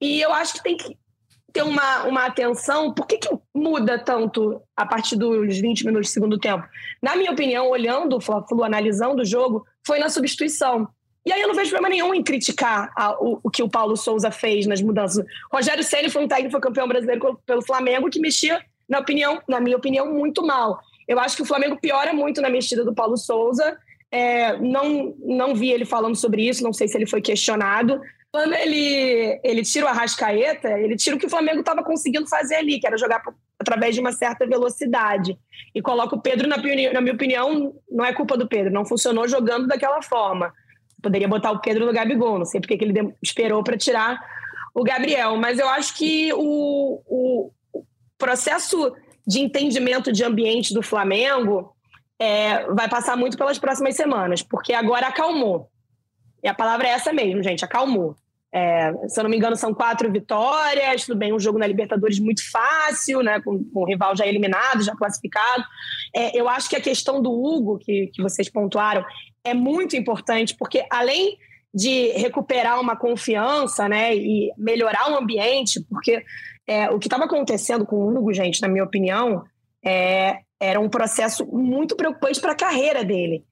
E 0.00 0.20
eu 0.20 0.32
acho 0.32 0.54
que 0.54 0.62
tem 0.62 0.76
que 0.76 0.96
ter 1.52 1.62
uma, 1.62 2.04
uma 2.04 2.26
atenção, 2.26 2.92
por 2.92 3.06
que, 3.06 3.16
que 3.16 3.28
muda 3.54 3.96
tanto 3.96 4.60
a 4.76 4.84
partir 4.84 5.16
dos 5.16 5.56
20 5.58 5.86
minutos 5.86 6.08
do 6.08 6.12
segundo 6.12 6.38
tempo? 6.38 6.66
Na 7.00 7.14
minha 7.14 7.30
opinião, 7.30 7.70
olhando 7.70 8.16
o 8.16 8.20
Fla-Flu, 8.20 8.64
analisando 8.64 9.22
o 9.22 9.24
jogo, 9.24 9.64
foi 9.86 10.00
na 10.00 10.08
substituição. 10.08 10.88
E 11.24 11.32
aí 11.32 11.40
eu 11.40 11.48
não 11.48 11.54
vejo 11.54 11.70
problema 11.70 11.94
nenhum 11.94 12.12
em 12.12 12.22
criticar 12.22 12.92
a, 12.96 13.12
o, 13.22 13.40
o, 13.42 13.50
que 13.50 13.62
o 13.62 13.70
Paulo 13.70 13.96
Souza 13.96 14.30
fez 14.30 14.66
nas 14.66 14.82
mudanças. 14.82 15.24
Rogério 15.50 15.82
Ceni 15.82 16.10
foi 16.10 16.24
um 16.24 16.28
técnico, 16.28 16.50
foi 16.50 16.60
campeão 16.60 16.86
brasileiro 16.86 17.40
pelo 17.46 17.62
Flamengo, 17.62 18.10
que 18.10 18.20
mexia, 18.20 18.60
na, 18.88 18.98
opinião, 18.98 19.40
na 19.48 19.60
minha 19.60 19.76
opinião, 19.76 20.12
muito 20.12 20.44
mal. 20.44 20.78
Eu 21.08 21.18
acho 21.18 21.36
que 21.36 21.42
o 21.42 21.46
Flamengo 21.46 21.78
piora 21.80 22.12
muito 22.12 22.42
na 22.42 22.50
mexida 22.50 22.84
do 22.84 22.94
Paulo 22.94 23.16
Souza. 23.16 23.78
É, 24.16 24.56
não, 24.58 25.12
não 25.18 25.54
vi 25.56 25.72
ele 25.72 25.84
falando 25.84 26.14
sobre 26.14 26.48
isso, 26.48 26.62
não 26.62 26.72
sei 26.72 26.86
se 26.86 26.96
ele 26.96 27.06
foi 27.06 27.20
questionado, 27.20 28.00
quando 28.34 28.52
ele, 28.52 29.40
ele 29.44 29.62
tira 29.62 29.86
o 29.86 29.88
Arrascaeta, 29.88 30.68
ele 30.78 30.96
tira 30.96 31.14
o 31.14 31.18
que 31.20 31.26
o 31.26 31.30
Flamengo 31.30 31.60
estava 31.60 31.84
conseguindo 31.84 32.28
fazer 32.28 32.56
ali, 32.56 32.80
que 32.80 32.86
era 32.86 32.98
jogar 32.98 33.22
através 33.60 33.94
de 33.94 34.00
uma 34.00 34.10
certa 34.10 34.44
velocidade. 34.44 35.38
E 35.72 35.80
coloca 35.80 36.16
o 36.16 36.20
Pedro, 36.20 36.48
na, 36.48 36.56
na 36.56 37.00
minha 37.00 37.14
opinião, 37.14 37.74
não 37.88 38.04
é 38.04 38.12
culpa 38.12 38.36
do 38.36 38.48
Pedro, 38.48 38.72
não 38.72 38.84
funcionou 38.84 39.28
jogando 39.28 39.68
daquela 39.68 40.02
forma. 40.02 40.52
Poderia 41.00 41.28
botar 41.28 41.52
o 41.52 41.60
Pedro 41.60 41.86
no 41.86 41.92
Gabigol, 41.92 42.38
não 42.38 42.44
sei 42.44 42.60
porque 42.60 42.76
que 42.76 42.84
ele 42.84 43.14
esperou 43.22 43.62
para 43.62 43.76
tirar 43.76 44.18
o 44.74 44.82
Gabriel. 44.82 45.36
Mas 45.36 45.58
eu 45.58 45.68
acho 45.68 45.96
que 45.96 46.32
o, 46.34 47.02
o 47.06 47.50
processo 48.18 48.92
de 49.26 49.40
entendimento 49.40 50.12
de 50.12 50.24
ambiente 50.24 50.74
do 50.74 50.82
Flamengo 50.82 51.73
é, 52.24 52.66
vai 52.72 52.88
passar 52.88 53.16
muito 53.16 53.36
pelas 53.36 53.58
próximas 53.58 53.94
semanas, 53.94 54.42
porque 54.42 54.72
agora 54.72 55.08
acalmou. 55.08 55.68
E 56.42 56.48
a 56.48 56.54
palavra 56.54 56.88
é 56.88 56.90
essa 56.90 57.12
mesmo, 57.12 57.42
gente, 57.42 57.64
acalmou. 57.64 58.16
É, 58.52 58.92
se 59.08 59.18
eu 59.18 59.24
não 59.24 59.30
me 59.30 59.36
engano, 59.36 59.56
são 59.56 59.74
quatro 59.74 60.10
vitórias. 60.12 61.04
Tudo 61.04 61.18
bem, 61.18 61.32
um 61.32 61.40
jogo 61.40 61.58
na 61.58 61.66
Libertadores 61.66 62.20
muito 62.20 62.48
fácil, 62.50 63.20
né? 63.20 63.40
Com, 63.40 63.64
com 63.64 63.80
o 63.80 63.84
rival 63.84 64.16
já 64.16 64.26
eliminado, 64.26 64.82
já 64.82 64.94
classificado. 64.94 65.64
É, 66.14 66.38
eu 66.38 66.48
acho 66.48 66.68
que 66.68 66.76
a 66.76 66.80
questão 66.80 67.20
do 67.20 67.32
Hugo, 67.32 67.78
que, 67.78 68.10
que 68.14 68.22
vocês 68.22 68.48
pontuaram, 68.48 69.04
é 69.42 69.52
muito 69.52 69.96
importante, 69.96 70.56
porque 70.56 70.86
além 70.88 71.36
de 71.74 72.10
recuperar 72.12 72.80
uma 72.80 72.94
confiança, 72.94 73.88
né? 73.88 74.14
E 74.14 74.52
melhorar 74.56 75.10
o 75.10 75.18
ambiente, 75.18 75.84
porque 75.90 76.22
é, 76.66 76.88
o 76.90 76.98
que 77.00 77.08
estava 77.08 77.24
acontecendo 77.24 77.84
com 77.84 77.96
o 77.96 78.16
Hugo, 78.16 78.32
gente, 78.32 78.62
na 78.62 78.68
minha 78.68 78.84
opinião, 78.84 79.42
é, 79.84 80.38
era 80.60 80.80
um 80.80 80.88
processo 80.88 81.46
muito 81.46 81.96
preocupante 81.96 82.40
para 82.40 82.52
a 82.52 82.56
carreira 82.56 83.04
dele. 83.04 83.44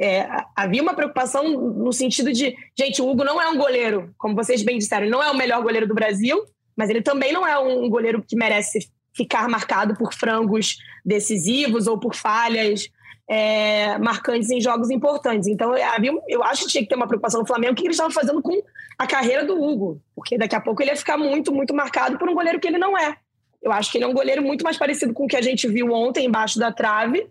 É, 0.00 0.28
havia 0.54 0.82
uma 0.82 0.94
preocupação 0.94 1.48
no 1.48 1.92
sentido 1.92 2.32
de, 2.32 2.54
gente, 2.78 3.00
o 3.00 3.08
Hugo 3.08 3.24
não 3.24 3.40
é 3.40 3.48
um 3.48 3.56
goleiro, 3.56 4.14
como 4.18 4.34
vocês 4.34 4.62
bem 4.62 4.76
disseram, 4.76 5.08
não 5.08 5.22
é 5.22 5.30
o 5.30 5.36
melhor 5.36 5.62
goleiro 5.62 5.86
do 5.86 5.94
Brasil, 5.94 6.44
mas 6.76 6.90
ele 6.90 7.00
também 7.00 7.32
não 7.32 7.46
é 7.46 7.58
um 7.58 7.88
goleiro 7.88 8.22
que 8.22 8.36
merece 8.36 8.90
ficar 9.16 9.48
marcado 9.48 9.96
por 9.96 10.12
frangos 10.12 10.76
decisivos 11.04 11.86
ou 11.86 11.98
por 11.98 12.14
falhas 12.14 12.88
é, 13.28 13.98
marcantes 13.98 14.50
em 14.50 14.60
jogos 14.60 14.90
importantes. 14.90 15.48
Então, 15.48 15.72
havia, 15.94 16.12
eu 16.28 16.42
acho 16.42 16.64
que 16.64 16.70
tinha 16.70 16.82
que 16.82 16.88
ter 16.88 16.94
uma 16.94 17.06
preocupação 17.06 17.40
no 17.40 17.46
Flamengo, 17.46 17.72
o 17.72 17.76
que 17.76 17.82
eles 17.82 17.96
estavam 17.96 18.12
fazendo 18.12 18.40
com 18.40 18.62
a 18.98 19.06
carreira 19.06 19.44
do 19.44 19.62
Hugo, 19.62 20.00
porque 20.14 20.38
daqui 20.38 20.56
a 20.56 20.60
pouco 20.60 20.82
ele 20.82 20.90
ia 20.90 20.96
ficar 20.96 21.16
muito, 21.16 21.52
muito 21.52 21.74
marcado 21.74 22.18
por 22.18 22.28
um 22.28 22.34
goleiro 22.34 22.58
que 22.58 22.68
ele 22.68 22.78
não 22.78 22.96
é. 22.96 23.16
Eu 23.62 23.72
acho 23.72 23.90
que 23.90 23.98
ele 23.98 24.04
é 24.04 24.08
um 24.08 24.14
goleiro 24.14 24.42
muito 24.42 24.62
mais 24.62 24.76
parecido 24.76 25.12
com 25.12 25.24
o 25.24 25.28
que 25.28 25.36
a 25.36 25.42
gente 25.42 25.66
viu 25.68 25.92
ontem 25.92 26.26
embaixo 26.26 26.58
da 26.58 26.72
trave, 26.72 27.26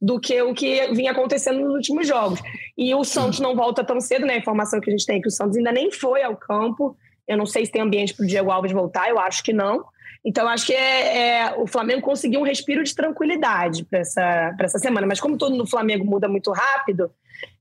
do 0.00 0.20
que 0.20 0.40
o 0.42 0.54
que 0.54 0.86
vinha 0.94 1.10
acontecendo 1.10 1.60
nos 1.60 1.74
últimos 1.74 2.06
jogos. 2.06 2.40
E 2.76 2.94
o 2.94 3.02
Santos 3.04 3.40
não 3.40 3.56
volta 3.56 3.84
tão 3.84 4.00
cedo, 4.00 4.24
né? 4.24 4.34
A 4.34 4.38
informação 4.38 4.80
que 4.80 4.88
a 4.88 4.92
gente 4.92 5.04
tem 5.04 5.18
é 5.18 5.20
que 5.20 5.28
o 5.28 5.30
Santos 5.30 5.56
ainda 5.56 5.72
nem 5.72 5.90
foi 5.90 6.22
ao 6.22 6.36
campo. 6.36 6.96
Eu 7.26 7.36
não 7.36 7.46
sei 7.46 7.66
se 7.66 7.72
tem 7.72 7.82
ambiente 7.82 8.14
para 8.14 8.24
o 8.24 8.26
Diego 8.26 8.50
Alves 8.50 8.72
voltar, 8.72 9.08
eu 9.08 9.18
acho 9.18 9.42
que 9.42 9.52
não. 9.52 9.84
Então, 10.24 10.48
acho 10.48 10.66
que 10.66 10.72
é, 10.72 11.18
é, 11.18 11.54
o 11.56 11.66
Flamengo 11.68 12.02
conseguiu 12.02 12.40
um 12.40 12.44
respiro 12.44 12.82
de 12.82 12.94
tranquilidade 12.94 13.84
para 13.84 14.00
essa, 14.00 14.56
essa 14.60 14.78
semana. 14.78 15.06
Mas 15.06 15.20
como 15.20 15.38
todo 15.38 15.56
no 15.56 15.66
Flamengo 15.66 16.04
muda 16.04 16.28
muito 16.28 16.50
rápido, 16.50 17.10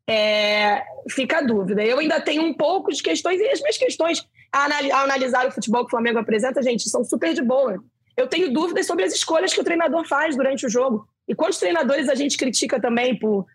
é, 0.08 0.84
fica 1.10 1.40
a 1.40 1.42
dúvida. 1.42 1.84
Eu 1.84 2.00
ainda 2.00 2.20
tenho 2.20 2.44
um 2.44 2.54
pouco 2.54 2.92
de 2.92 3.02
questões, 3.04 3.40
e 3.40 3.48
as 3.48 3.60
minhas 3.60 3.78
questões 3.78 4.28
a, 4.52 4.66
analisar 5.04 5.48
o 5.48 5.52
futebol 5.52 5.82
que 5.82 5.88
o 5.88 5.92
Flamengo 5.92 6.20
apresenta, 6.20 6.62
gente, 6.62 6.90
são 6.90 7.04
super 7.04 7.34
de 7.34 7.42
boa. 7.42 7.84
Eu 8.18 8.28
tenho 8.28 8.52
dúvidas 8.52 8.86
sobre 8.86 9.04
as 9.04 9.14
escolhas 9.14 9.54
que 9.54 9.60
o 9.60 9.64
treinador 9.64 10.08
faz 10.08 10.36
durante 10.36 10.66
o 10.66 10.70
jogo. 10.70 11.08
E 11.28 11.36
quantos 11.36 11.60
treinadores 11.60 12.08
a 12.08 12.16
gente 12.16 12.38
critica 12.38 12.80
também 12.80 13.18
por 13.18 13.46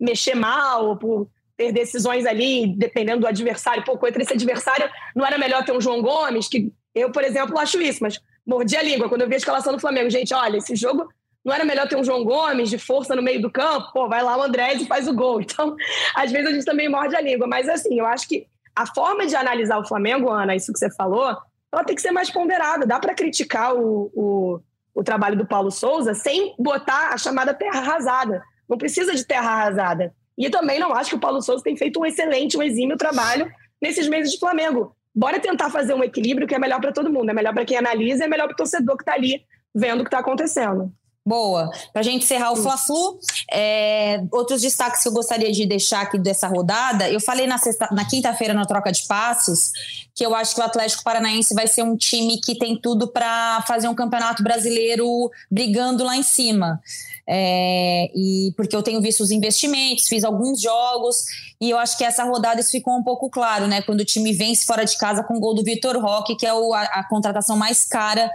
mexer 0.00 0.34
mal, 0.34 0.96
por 0.96 1.28
ter 1.56 1.72
decisões 1.72 2.26
ali, 2.26 2.74
dependendo 2.76 3.20
do 3.20 3.26
adversário. 3.26 3.84
Pô, 3.84 3.96
contra 3.96 4.22
esse 4.22 4.32
adversário, 4.32 4.88
não 5.14 5.24
era 5.24 5.38
melhor 5.38 5.64
ter 5.64 5.72
um 5.72 5.80
João 5.80 6.02
Gomes, 6.02 6.48
que 6.48 6.70
eu, 6.94 7.10
por 7.10 7.24
exemplo, 7.24 7.58
acho 7.58 7.80
isso, 7.80 8.02
mas 8.02 8.20
mordi 8.46 8.76
a 8.76 8.82
língua 8.82 9.08
quando 9.08 9.22
eu 9.22 9.28
vi 9.28 9.34
a 9.34 9.38
escalação 9.38 9.72
do 9.72 9.80
Flamengo. 9.80 10.10
Gente, 10.10 10.32
olha, 10.34 10.58
esse 10.58 10.76
jogo 10.76 11.08
não 11.44 11.54
era 11.54 11.64
melhor 11.64 11.88
ter 11.88 11.96
um 11.96 12.04
João 12.04 12.24
Gomes 12.24 12.68
de 12.68 12.78
força 12.78 13.16
no 13.16 13.22
meio 13.22 13.40
do 13.40 13.50
campo? 13.50 13.92
Pô, 13.92 14.08
vai 14.08 14.22
lá 14.22 14.36
o 14.36 14.42
Andrés 14.42 14.82
e 14.82 14.86
faz 14.86 15.08
o 15.08 15.14
gol. 15.14 15.40
Então, 15.46 15.74
às 16.14 16.30
vezes 16.30 16.48
a 16.48 16.52
gente 16.52 16.64
também 16.64 16.88
morde 16.88 17.16
a 17.16 17.20
língua. 17.20 17.46
Mas, 17.46 17.68
assim, 17.68 17.98
eu 17.98 18.06
acho 18.06 18.28
que 18.28 18.46
a 18.74 18.86
forma 18.86 19.26
de 19.26 19.34
analisar 19.34 19.78
o 19.78 19.86
Flamengo, 19.86 20.30
Ana, 20.30 20.54
isso 20.54 20.72
que 20.72 20.78
você 20.78 20.90
falou, 20.94 21.36
ela 21.72 21.84
tem 21.84 21.94
que 21.94 22.02
ser 22.02 22.10
mais 22.10 22.30
ponderada. 22.30 22.86
Dá 22.86 22.98
para 22.98 23.14
criticar 23.14 23.74
o, 23.74 24.10
o, 24.14 24.60
o, 24.94 25.04
trabalho 25.04 25.36
do 25.36 25.46
Paulo 25.46 25.70
Souza 25.70 26.14
sem 26.14 26.54
botar 26.58 27.10
a 27.12 27.18
chamada 27.18 27.52
terra 27.54 27.78
arrasada. 27.78 28.42
Não 28.68 28.78
precisa 28.78 29.14
de 29.14 29.24
terra 29.24 29.50
arrasada. 29.50 30.14
E 30.36 30.50
também 30.50 30.78
não 30.78 30.92
acho 30.92 31.10
que 31.10 31.16
o 31.16 31.20
Paulo 31.20 31.40
Souza 31.42 31.62
tem 31.62 31.76
feito 31.76 32.00
um 32.00 32.06
excelente, 32.06 32.56
um 32.56 32.62
exímio 32.62 32.96
trabalho 32.96 33.50
nesses 33.80 34.08
meses 34.08 34.32
de 34.32 34.38
Flamengo. 34.38 34.94
Bora 35.14 35.40
tentar 35.40 35.70
fazer 35.70 35.94
um 35.94 36.04
equilíbrio 36.04 36.46
que 36.46 36.54
é 36.54 36.58
melhor 36.58 36.80
para 36.80 36.92
todo 36.92 37.12
mundo. 37.12 37.30
É 37.30 37.32
melhor 37.32 37.54
para 37.54 37.64
quem 37.64 37.78
analisa, 37.78 38.24
é 38.24 38.28
melhor 38.28 38.46
para 38.46 38.54
o 38.54 38.56
torcedor 38.56 38.96
que 38.96 39.02
está 39.02 39.14
ali 39.14 39.44
vendo 39.74 40.00
o 40.00 40.04
que 40.04 40.08
está 40.08 40.18
acontecendo. 40.18 40.92
Boa. 41.26 41.72
Para 41.92 42.02
a 42.02 42.04
gente 42.04 42.22
encerrar 42.22 42.52
o 42.52 42.56
Fla-Flu, 42.56 43.18
é, 43.50 44.22
outros 44.30 44.62
destaques 44.62 45.02
que 45.02 45.08
eu 45.08 45.12
gostaria 45.12 45.50
de 45.50 45.66
deixar 45.66 46.02
aqui 46.02 46.20
dessa 46.20 46.46
rodada. 46.46 47.10
Eu 47.10 47.20
falei 47.20 47.48
na, 47.48 47.56
na 47.90 48.04
quinta-feira 48.04 48.54
na 48.54 48.64
troca 48.64 48.92
de 48.92 49.04
passos 49.08 49.72
que 50.14 50.24
eu 50.24 50.34
acho 50.36 50.54
que 50.54 50.60
o 50.60 50.64
Atlético 50.64 51.02
Paranaense 51.02 51.52
vai 51.52 51.66
ser 51.66 51.82
um 51.82 51.96
time 51.96 52.40
que 52.40 52.56
tem 52.56 52.80
tudo 52.80 53.08
para 53.08 53.60
fazer 53.66 53.88
um 53.88 53.94
campeonato 53.94 54.40
brasileiro 54.42 55.28
brigando 55.50 56.04
lá 56.04 56.16
em 56.16 56.22
cima. 56.22 56.80
É, 57.28 58.08
e 58.14 58.52
porque 58.56 58.76
eu 58.76 58.82
tenho 58.82 59.02
visto 59.02 59.20
os 59.20 59.32
investimentos, 59.32 60.06
fiz 60.06 60.22
alguns 60.22 60.60
jogos 60.60 61.24
e 61.60 61.68
eu 61.68 61.76
acho 61.76 61.98
que 61.98 62.04
essa 62.04 62.22
rodada 62.22 62.60
isso 62.60 62.70
ficou 62.70 62.96
um 62.96 63.02
pouco 63.02 63.28
claro, 63.28 63.66
né? 63.66 63.82
Quando 63.82 64.00
o 64.00 64.04
time 64.04 64.32
vence 64.32 64.64
fora 64.64 64.84
de 64.84 64.96
casa 64.96 65.24
com 65.24 65.34
o 65.34 65.40
gol 65.40 65.54
do 65.54 65.64
Vitor 65.64 66.00
Roque, 66.00 66.36
que 66.36 66.46
é 66.46 66.54
o, 66.54 66.72
a, 66.72 66.82
a 66.82 67.08
contratação 67.08 67.56
mais 67.56 67.84
cara 67.84 68.30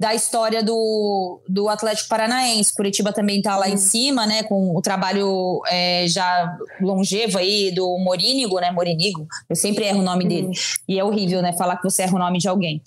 da 0.00 0.14
história 0.14 0.62
do, 0.62 1.42
do 1.46 1.68
Atlético 1.68 2.08
Paranaense. 2.08 2.74
Curitiba 2.74 3.12
também 3.12 3.36
está 3.36 3.54
lá 3.54 3.66
uhum. 3.66 3.74
em 3.74 3.76
cima, 3.76 4.26
né? 4.26 4.42
Com 4.42 4.74
o 4.74 4.80
trabalho 4.80 5.60
é, 5.68 6.06
já 6.08 6.56
longevo 6.80 7.36
aí 7.36 7.70
do 7.70 7.98
Morínigo, 7.98 8.58
né? 8.58 8.70
Morínigo. 8.70 9.28
Eu 9.46 9.54
sempre 9.54 9.84
erro 9.84 10.00
o 10.00 10.02
nome 10.02 10.22
uhum. 10.22 10.28
dele. 10.30 10.50
E 10.88 10.98
é 10.98 11.04
horrível, 11.04 11.42
né? 11.42 11.52
Falar 11.52 11.76
que 11.76 11.84
você 11.84 12.04
erra 12.04 12.16
o 12.16 12.18
nome 12.18 12.38
de 12.38 12.48
alguém. 12.48 12.80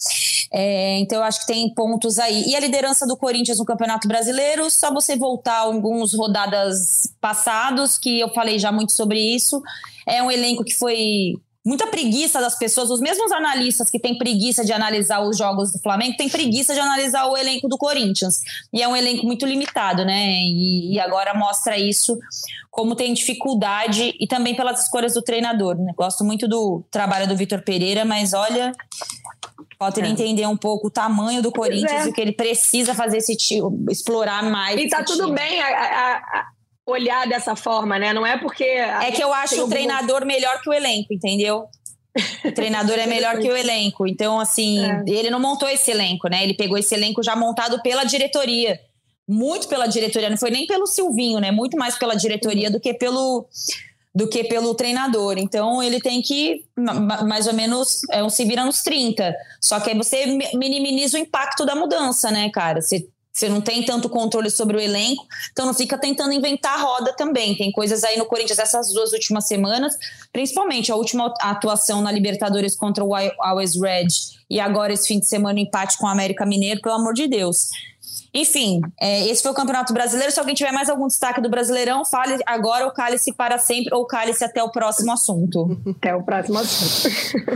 É, 0.52 0.98
então 0.98 1.20
eu 1.20 1.24
acho 1.24 1.42
que 1.42 1.46
tem 1.46 1.72
pontos 1.76 2.18
aí. 2.18 2.46
E 2.48 2.56
a 2.56 2.60
liderança 2.60 3.06
do 3.06 3.16
Corinthians 3.16 3.60
no 3.60 3.66
Campeonato 3.66 4.08
Brasileiro, 4.08 4.68
só 4.72 4.92
você 4.92 5.16
voltar 5.16 5.60
alguns 5.60 6.16
rodadas 6.16 7.14
passados, 7.22 7.96
que 8.00 8.22
eu 8.22 8.30
falei 8.30 8.58
já 8.58 8.72
muito 8.72 8.92
sobre 8.92 9.20
isso. 9.20 9.62
É 10.08 10.24
um 10.24 10.32
elenco 10.32 10.64
que 10.64 10.74
foi 10.74 11.36
muita 11.66 11.88
preguiça 11.88 12.42
das 12.42 12.58
pessoas, 12.58 12.90
os 12.90 13.00
mesmos 13.00 13.32
analistas 13.32 13.90
que 13.90 13.98
têm 13.98 14.18
preguiça 14.18 14.66
de 14.66 14.74
analisar 14.74 15.22
os 15.22 15.38
jogos 15.38 15.72
do 15.72 15.80
Flamengo 15.80 16.18
têm 16.18 16.28
preguiça 16.28 16.74
de 16.74 16.80
analisar 16.80 17.26
o 17.28 17.38
elenco 17.38 17.70
do 17.70 17.78
Corinthians. 17.78 18.42
E 18.72 18.82
é 18.82 18.88
um 18.88 18.96
elenco 18.96 19.26
muito 19.26 19.46
limitado, 19.46 20.04
né? 20.04 20.26
E, 20.28 20.94
e 20.94 21.00
agora 21.00 21.34
mostra 21.34 21.78
isso, 21.78 22.20
como 22.70 22.96
tem 22.96 23.14
dificuldade 23.14 24.14
e 24.20 24.28
também 24.28 24.56
pelas 24.56 24.84
escolhas 24.84 25.14
do 25.14 25.22
treinador. 25.22 25.78
Né? 25.78 25.94
Gosto 25.96 26.24
muito 26.26 26.48
do 26.48 26.84
trabalho 26.92 27.28
do 27.28 27.36
Vitor 27.36 27.62
Pereira, 27.62 28.04
mas 28.04 28.34
olha. 28.34 28.74
Falta 29.80 30.00
ele 30.00 30.08
é. 30.08 30.12
entender 30.12 30.48
um 30.48 30.56
pouco 30.56 30.88
o 30.88 30.92
tamanho 30.92 31.42
do 31.42 31.52
Corinthians 31.52 32.04
é. 32.04 32.06
e 32.06 32.10
o 32.10 32.14
que 32.14 32.22
ele 32.22 32.32
precisa 32.32 32.94
fazer 32.94 33.18
esse 33.18 33.36
time, 33.36 33.86
explorar 33.90 34.42
mais. 34.44 34.80
E 34.80 34.88
tá 34.88 35.04
tudo 35.04 35.26
time. 35.26 35.36
bem, 35.36 35.62
a, 35.62 35.68
a, 35.68 36.48
olhar 36.86 37.28
dessa 37.28 37.56
forma, 37.56 37.98
né? 37.98 38.14
Não 38.14 38.26
é 38.26 38.38
porque. 38.38 38.64
É 38.64 39.12
que 39.12 39.24
eu 39.24 39.34
acho 39.34 39.64
o 39.64 39.70
treinador 39.70 40.26
melhor 40.26 40.62
que 40.62 40.70
o 40.70 40.74
elenco, 40.74 41.14
entendeu? 41.14 41.66
O 42.46 42.52
treinador 42.52 42.98
é 43.00 43.08
melhor 43.08 43.40
que 43.40 43.50
o 43.50 43.56
elenco. 43.56 44.08
Então, 44.08 44.40
assim, 44.40 44.80
é. 44.86 45.04
ele 45.08 45.30
não 45.30 45.40
montou 45.40 45.68
esse 45.68 45.90
elenco, 45.92 46.28
né? 46.28 46.44
Ele 46.44 46.54
pegou 46.54 46.78
esse 46.78 46.94
elenco 46.94 47.24
já 47.24 47.36
montado 47.36 47.82
pela 47.82 48.04
diretoria. 48.04 48.80
Muito 49.28 49.70
pela 49.70 49.88
diretoria, 49.88 50.30
não 50.30 50.38
foi 50.38 50.52
nem 50.52 50.68
pelo 50.68 50.86
Silvinho, 50.86 51.40
né? 51.40 51.50
Muito 51.50 51.78
mais 51.78 51.98
pela 51.98 52.14
diretoria 52.14 52.70
do 52.70 52.80
que 52.80 52.94
pelo 52.94 53.48
do 54.16 54.28
que 54.28 54.44
pelo 54.44 54.76
treinador. 54.76 55.38
Então 55.38 55.82
ele 55.82 56.00
tem 56.00 56.22
que 56.22 56.66
mais 56.78 57.48
ou 57.48 57.54
menos 57.54 58.02
é 58.12 58.24
um 58.24 58.30
se 58.30 58.46
vira 58.46 58.64
nos 58.66 58.84
30. 58.84 59.34
Só 59.60 59.80
que 59.80 59.90
aí 59.90 59.98
você 59.98 60.26
minimiza 60.54 61.18
o 61.18 61.20
impacto 61.20 61.66
da 61.66 61.74
mudança, 61.74 62.30
né, 62.30 62.50
cara? 62.50 62.82
Você 62.82 63.08
você 63.34 63.50
não 63.50 63.62
tem 63.62 63.84
tanto 63.84 64.08
controle 64.08 64.50
sobre 64.52 64.78
o 64.78 64.80
elenco, 64.80 65.26
então 65.52 65.66
não 65.66 65.74
fica 65.74 65.98
tentando 65.98 66.32
inventar 66.32 66.76
a 66.76 66.82
roda 66.84 67.14
também. 67.14 67.58
Tem 67.58 67.72
coisas 67.72 68.04
aí 68.04 68.16
no 68.16 68.26
Corinthians 68.26 68.60
essas 68.60 68.94
duas 68.94 69.12
últimas 69.12 69.48
semanas, 69.48 69.98
principalmente 70.32 70.92
a 70.92 70.96
última 70.96 71.34
atuação 71.42 72.00
na 72.00 72.12
Libertadores 72.12 72.76
contra 72.76 73.04
o 73.04 73.16
Always 73.16 73.76
Red 73.76 74.08
e 74.50 74.60
agora 74.60 74.94
esse 74.94 75.08
fim 75.08 75.20
de 75.20 75.26
semana 75.26 75.58
o 75.58 75.62
empate 75.62 75.98
com 75.98 76.06
o 76.06 76.10
América 76.10 76.46
Mineiro, 76.46 76.80
pelo 76.80 76.94
amor 76.94 77.16
de 77.16 77.28
Deus. 77.28 77.70
Enfim, 78.36 78.82
é, 79.00 79.28
esse 79.28 79.42
foi 79.42 79.52
o 79.52 79.56
Campeonato 79.56 79.94
Brasileiro. 79.94 80.32
Se 80.32 80.40
alguém 80.40 80.56
tiver 80.56 80.72
mais 80.72 80.90
algum 80.90 81.08
destaque 81.08 81.40
do 81.40 81.50
Brasileirão, 81.50 82.04
fale 82.04 82.38
agora 82.46 82.86
ou 82.86 82.92
cale-se 82.92 83.32
para 83.32 83.60
sempre 83.60 83.94
ou 83.94 84.06
cale-se 84.06 84.44
até 84.44 84.64
o 84.64 84.70
próximo 84.70 85.12
assunto. 85.12 85.80
Até 85.88 86.16
o 86.16 86.24
próximo 86.24 86.58
assunto. 86.58 87.14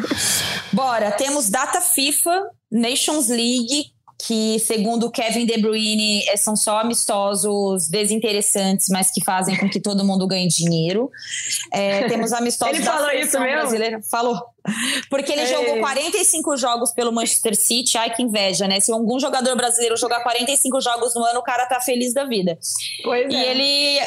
Bora, 0.73 1.11
temos 1.11 1.49
data 1.49 1.81
FIFA, 1.81 2.51
Nations 2.71 3.27
League, 3.27 3.91
que, 4.17 4.58
segundo 4.60 5.12
Kevin 5.12 5.45
De 5.45 5.58
Bruyne, 5.60 6.27
é, 6.27 6.36
são 6.36 6.56
só 6.56 6.80
amistosos 6.80 7.88
desinteressantes, 7.88 8.88
mas 8.89 9.12
que 9.12 9.23
fazem 9.23 9.56
com 9.56 9.69
que 9.69 9.80
todo 9.80 10.03
mundo 10.03 10.25
ganhe 10.25 10.47
dinheiro. 10.47 11.12
É, 11.71 12.08
temos 12.08 12.34
amistosos 12.34 12.75
ele 12.75 12.84
falou 12.84 13.12
isso 13.12 13.39
mesmo? 13.39 13.62
brasileira. 13.62 14.01
Falou. 14.10 14.41
Porque 15.10 15.32
ele 15.32 15.41
Ei. 15.41 15.47
jogou 15.47 15.80
45 15.80 16.58
jogos 16.58 16.91
pelo 16.91 17.12
Manchester 17.12 17.56
City. 17.56 17.97
Ai, 17.97 18.13
que 18.13 18.23
inveja, 18.23 18.67
né? 18.67 18.80
Se 18.80 18.91
algum 18.91 19.19
jogador 19.19 19.56
brasileiro 19.56 19.95
jogar 19.95 20.21
45 20.23 20.82
jogos 20.82 21.13
no 21.13 21.23
ano, 21.23 21.39
o 21.39 21.43
cara 21.43 21.65
tá 21.67 21.80
feliz 21.80 22.13
da 22.13 22.25
vida. 22.25 22.58
Pois 23.03 23.32
e 23.32 23.36
é. 23.36 23.51
ele 23.51 23.99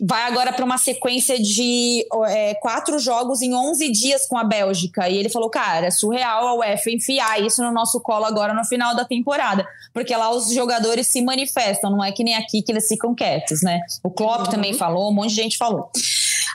vai 0.00 0.22
agora 0.22 0.52
para 0.52 0.64
uma 0.64 0.78
sequência 0.78 1.38
de 1.38 2.06
é, 2.26 2.54
quatro 2.54 2.98
jogos 2.98 3.42
em 3.42 3.54
11 3.54 3.90
dias 3.90 4.26
com 4.26 4.36
a 4.36 4.44
Bélgica. 4.44 5.08
E 5.08 5.16
ele 5.16 5.28
falou, 5.28 5.50
cara, 5.50 5.86
é 5.86 5.90
surreal 5.90 6.48
a 6.48 6.54
UEFA 6.54 6.90
enfiar 6.90 7.40
isso 7.40 7.62
no 7.62 7.72
nosso 7.72 8.00
colo 8.00 8.24
agora 8.24 8.54
no 8.54 8.64
final 8.64 8.94
da 8.94 9.04
temporada. 9.04 9.66
Porque 9.92 10.14
lá 10.14 10.30
os 10.30 10.52
jogadores 10.52 11.06
se 11.06 11.22
manifestam, 11.22 11.90
não 11.90 12.04
é 12.04 12.12
que 12.12 12.24
nem 12.24 12.34
aqui 12.34 12.62
que 12.62 12.72
eles 12.72 12.86
ficam 12.88 13.14
quietos, 13.14 13.62
né? 13.62 13.80
O 14.02 14.10
Klopp 14.10 14.46
uhum. 14.46 14.50
também 14.50 14.74
falou, 14.74 15.10
um 15.10 15.14
monte 15.14 15.30
de 15.30 15.36
gente 15.36 15.56
falou. 15.56 15.90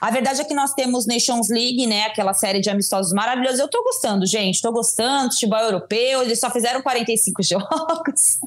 A 0.03 0.11
verdade 0.11 0.41
é 0.41 0.43
que 0.43 0.53
nós 0.53 0.73
temos 0.73 1.05
Nations 1.05 1.47
League, 1.49 1.87
né? 1.87 2.03
Aquela 2.03 2.33
série 2.33 2.59
de 2.59 2.69
amistosos 2.69 3.13
maravilhosos. 3.13 3.59
Eu 3.59 3.69
tô 3.69 3.81
gostando, 3.83 4.25
gente. 4.25 4.61
Tô 4.61 4.69
gostando. 4.69 5.31
Futebol 5.31 5.59
europeu. 5.59 6.21
Eles 6.23 6.41
só 6.41 6.49
fizeram 6.49 6.81
45 6.81 7.41
jogos. 7.43 8.39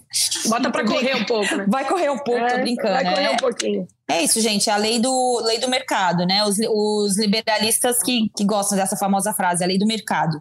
Bota 0.48 0.70
pra 0.70 0.84
correr 0.84 1.16
um 1.16 1.24
pouco, 1.24 1.56
né? 1.56 1.64
Vai 1.66 1.86
correr 1.86 2.10
um 2.10 2.18
pouco, 2.18 2.40
é, 2.40 2.56
tô 2.56 2.60
brincando. 2.60 2.92
Vai 2.92 3.04
correr 3.04 3.22
né? 3.22 3.30
um 3.30 3.36
pouquinho. 3.38 3.88
É 4.08 4.22
isso, 4.22 4.40
gente, 4.40 4.70
é 4.70 4.72
a 4.72 4.76
lei 4.76 5.00
do, 5.00 5.40
lei 5.44 5.58
do 5.58 5.68
mercado, 5.68 6.24
né? 6.24 6.44
Os, 6.44 6.58
os 6.70 7.18
liberalistas 7.18 8.00
que, 8.02 8.30
que 8.36 8.44
gostam 8.44 8.78
dessa 8.78 8.96
famosa 8.96 9.34
frase, 9.34 9.64
a 9.64 9.66
lei 9.66 9.78
do 9.78 9.86
mercado. 9.86 10.40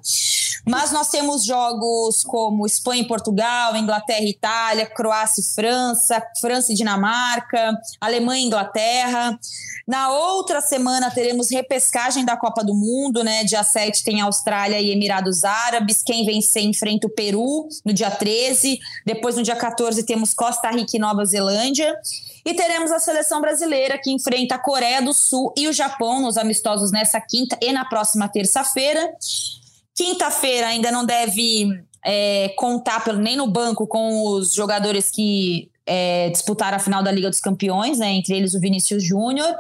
Mas 0.68 0.92
nós 0.92 1.10
temos 1.10 1.44
jogos 1.44 2.24
como 2.24 2.66
Espanha 2.66 3.02
e 3.02 3.08
Portugal, 3.08 3.76
Inglaterra 3.76 4.22
e 4.22 4.30
Itália, 4.30 4.86
Croácia 4.86 5.42
e 5.42 5.44
França, 5.44 6.22
França 6.40 6.72
e 6.72 6.76
Dinamarca, 6.76 7.76
Alemanha 8.00 8.44
e 8.44 8.48
Inglaterra. 8.48 9.40
Na 9.88 10.10
outra 10.10 10.62
semana 10.62 11.10
teremos 11.12 11.52
repescagem 11.52 12.24
da 12.24 12.38
Copa 12.38 12.64
do 12.64 12.74
Mundo, 12.74 13.24
né? 13.24 13.44
Dia 13.44 13.64
7 13.64 14.04
tem 14.04 14.22
Austrália 14.22 14.80
e 14.80 14.92
Emirados 14.92 15.44
Árabes. 15.44 16.04
Quem 16.04 16.26
vencer 16.26 16.64
enfrenta 16.64 17.06
o 17.06 17.12
Peru 17.12 17.68
no 17.84 17.94
dia 17.94 18.10
13. 18.10 18.80
Depois, 19.06 19.36
no 19.36 19.44
dia 19.44 19.56
14, 19.56 20.04
temos 20.04 20.34
Costa 20.34 20.70
Rica 20.72 20.96
e 20.96 21.00
Nova 21.00 21.26
Zelândia. 21.26 21.96
E 22.46 22.54
teremos 22.54 22.92
a 22.92 23.00
seleção 23.00 23.42
brasileira 23.42 23.98
que 23.98 24.12
enfrenta 24.12 24.56
a 24.56 24.60
Coreia 24.60 25.02
do 25.02 25.14
Sul 25.14 25.52
e 25.58 25.68
o 25.68 25.74
Japão 25.74 26.22
nos 26.22 26.38
amistosos 26.38 26.92
nessa 26.92 27.20
quinta 27.20 27.58
e 27.60 27.72
na 27.72 27.86
próxima 27.86 28.30
terça-feira. 28.30 29.12
Quinta-feira 29.96 30.68
ainda 30.68 30.92
não 30.92 31.04
deve 31.04 31.68
é, 32.06 32.50
contar 32.56 33.04
nem 33.14 33.36
no 33.36 33.48
banco 33.48 33.88
com 33.88 34.28
os 34.28 34.54
jogadores 34.54 35.10
que 35.10 35.72
é, 35.88 36.30
disputaram 36.30 36.78
a 36.78 36.80
final 36.80 37.02
da 37.02 37.12
Liga 37.12 37.30
dos 37.30 37.40
Campeões, 37.40 38.00
né, 38.00 38.12
entre 38.12 38.36
eles 38.36 38.54
o 38.54 38.60
Vinícius 38.60 39.04
Júnior. 39.04 39.56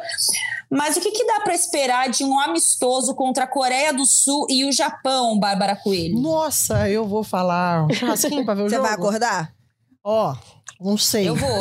Mas 0.69 0.97
o 0.97 1.01
que, 1.01 1.11
que 1.11 1.25
dá 1.25 1.39
para 1.41 1.53
esperar 1.53 2.09
de 2.09 2.23
um 2.23 2.39
amistoso 2.39 3.15
contra 3.15 3.45
a 3.45 3.47
Coreia 3.47 3.93
do 3.93 4.05
Sul 4.05 4.45
e 4.49 4.65
o 4.65 4.71
Japão, 4.71 5.39
Bárbara 5.39 5.75
Coelho? 5.75 6.19
Nossa, 6.19 6.89
eu 6.89 7.07
vou 7.07 7.23
falar 7.23 7.85
um 7.85 7.93
churrasquinho 7.93 8.45
para 8.45 8.55
ver 8.55 8.63
o 8.63 8.69
Você 8.69 8.75
jogo. 8.75 8.87
Você 8.87 8.95
vai 8.95 9.07
acordar? 9.07 9.53
Ó, 10.03 10.35
não 10.79 10.97
sei. 10.97 11.29
Eu 11.29 11.35
vou. 11.35 11.59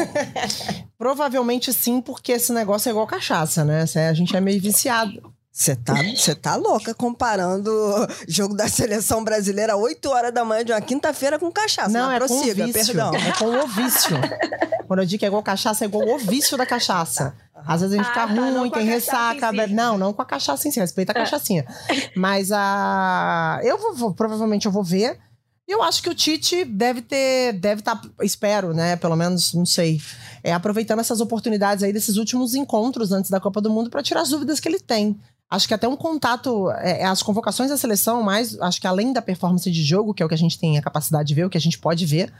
Provavelmente 0.99 1.73
sim, 1.73 2.01
porque 2.01 2.33
esse 2.33 2.53
negócio 2.53 2.89
é 2.89 2.93
igual 2.93 3.07
cachaça, 3.07 3.65
né? 3.65 3.85
A 4.09 4.13
gente 4.13 4.37
é 4.37 4.41
meio 4.41 4.61
viciado. 4.61 5.35
Você 5.55 5.77
tá, 5.77 5.95
tá 6.43 6.57
louca 6.57 6.93
comparando 6.93 7.71
o 7.71 8.09
jogo 8.27 8.57
da 8.57 8.67
seleção 8.67 9.23
brasileira 9.23 9.77
8 9.77 10.11
horas 10.11 10.35
da 10.35 10.45
manhã 10.45 10.65
de 10.65 10.73
uma 10.73 10.81
quinta-feira 10.81 11.39
com 11.39 11.49
cachaça. 11.53 11.91
Não, 11.91 12.11
é 12.11 12.19
prossiga, 12.19 12.65
com 12.65 12.71
o 12.71 12.73
vício. 12.73 12.87
perdão. 12.87 13.15
É 13.15 13.33
com 13.39 13.47
o 13.47 13.67
vício. 13.69 14.17
Quando 14.89 14.99
eu 14.99 15.07
digo 15.07 15.21
que 15.21 15.25
é 15.25 15.29
igual 15.29 15.45
cachaça, 15.45 15.85
é 15.85 15.87
igual 15.87 16.09
o 16.09 16.19
vício 16.19 16.59
da 16.59 16.67
cachaça. 16.67 17.37
Às 17.67 17.83
vezes 17.83 17.95
a 17.95 18.03
gente 18.03 18.11
ah, 18.11 18.13
fica 18.13 18.27
tá, 18.27 18.33
ruim, 18.35 18.69
tem 18.69 18.85
ressaca. 18.85 19.51
Si. 19.51 19.73
Não, 19.73 19.97
não 19.97 20.13
com 20.13 20.23
a 20.23 20.27
cachaça 20.27 20.67
em 20.67 20.73
si, 20.73 20.81
respeita 20.81 21.13
a 21.13 21.15
é. 21.15 21.19
cachaçinha. 21.21 21.65
Mas 22.17 22.51
a. 22.51 23.61
Eu 23.63 23.79
vou, 23.79 23.95
vou, 23.95 24.13
provavelmente 24.13 24.67
eu 24.67 24.73
vou 24.73 24.83
ver. 24.83 25.19
Eu 25.67 25.83
acho 25.83 26.03
que 26.03 26.11
o 26.11 26.15
Tite 26.15 26.65
deve 26.65 27.01
ter, 27.01 27.55
deve 27.55 27.81
estar, 27.81 27.97
tá, 27.97 28.09
espero, 28.23 28.75
né? 28.75 28.97
Pelo 28.97 29.17
menos, 29.17 29.55
não 29.55 29.65
sei, 29.65 30.01
é, 30.43 30.53
aproveitando 30.53 31.01
essas 31.01 31.21
oportunidades 31.21 31.83
aí 31.83 31.93
desses 31.93 32.17
últimos 32.17 32.55
encontros 32.55 33.13
antes 33.13 33.31
da 33.31 33.41
Copa 33.41 33.63
do 33.63 33.71
Mundo 33.71 33.89
para 33.89 34.03
tirar 34.03 34.21
as 34.21 34.29
dúvidas 34.29 34.61
que 34.61 34.69
ele 34.69 34.79
tem. 34.79 35.19
Acho 35.51 35.69
que 35.69 35.75
até 35.75 35.87
um 35.87 35.97
contato, 35.97 36.71
é, 36.73 37.03
é, 37.03 37.07
as 37.07 37.23
convocações 37.23 37.71
da 37.71 37.77
seleção, 37.77 38.23
mais 38.23 38.61
acho 38.61 38.81
que 38.81 38.87
além 38.87 39.13
da 39.13 39.23
performance 39.23 39.71
de 39.71 39.83
jogo, 39.83 40.13
que 40.13 40.23
é 40.23 40.27
o 40.27 40.29
que 40.29 40.35
a 40.35 40.39
gente 40.39 40.59
tem 40.59 40.77
a 40.77 40.83
capacidade 40.83 41.29
de 41.29 41.35
ver, 41.35 41.47
o 41.47 41.51
que 41.51 41.57
a 41.57 41.61
gente 41.61 41.79
pode 41.79 42.05
ver, 42.05 42.33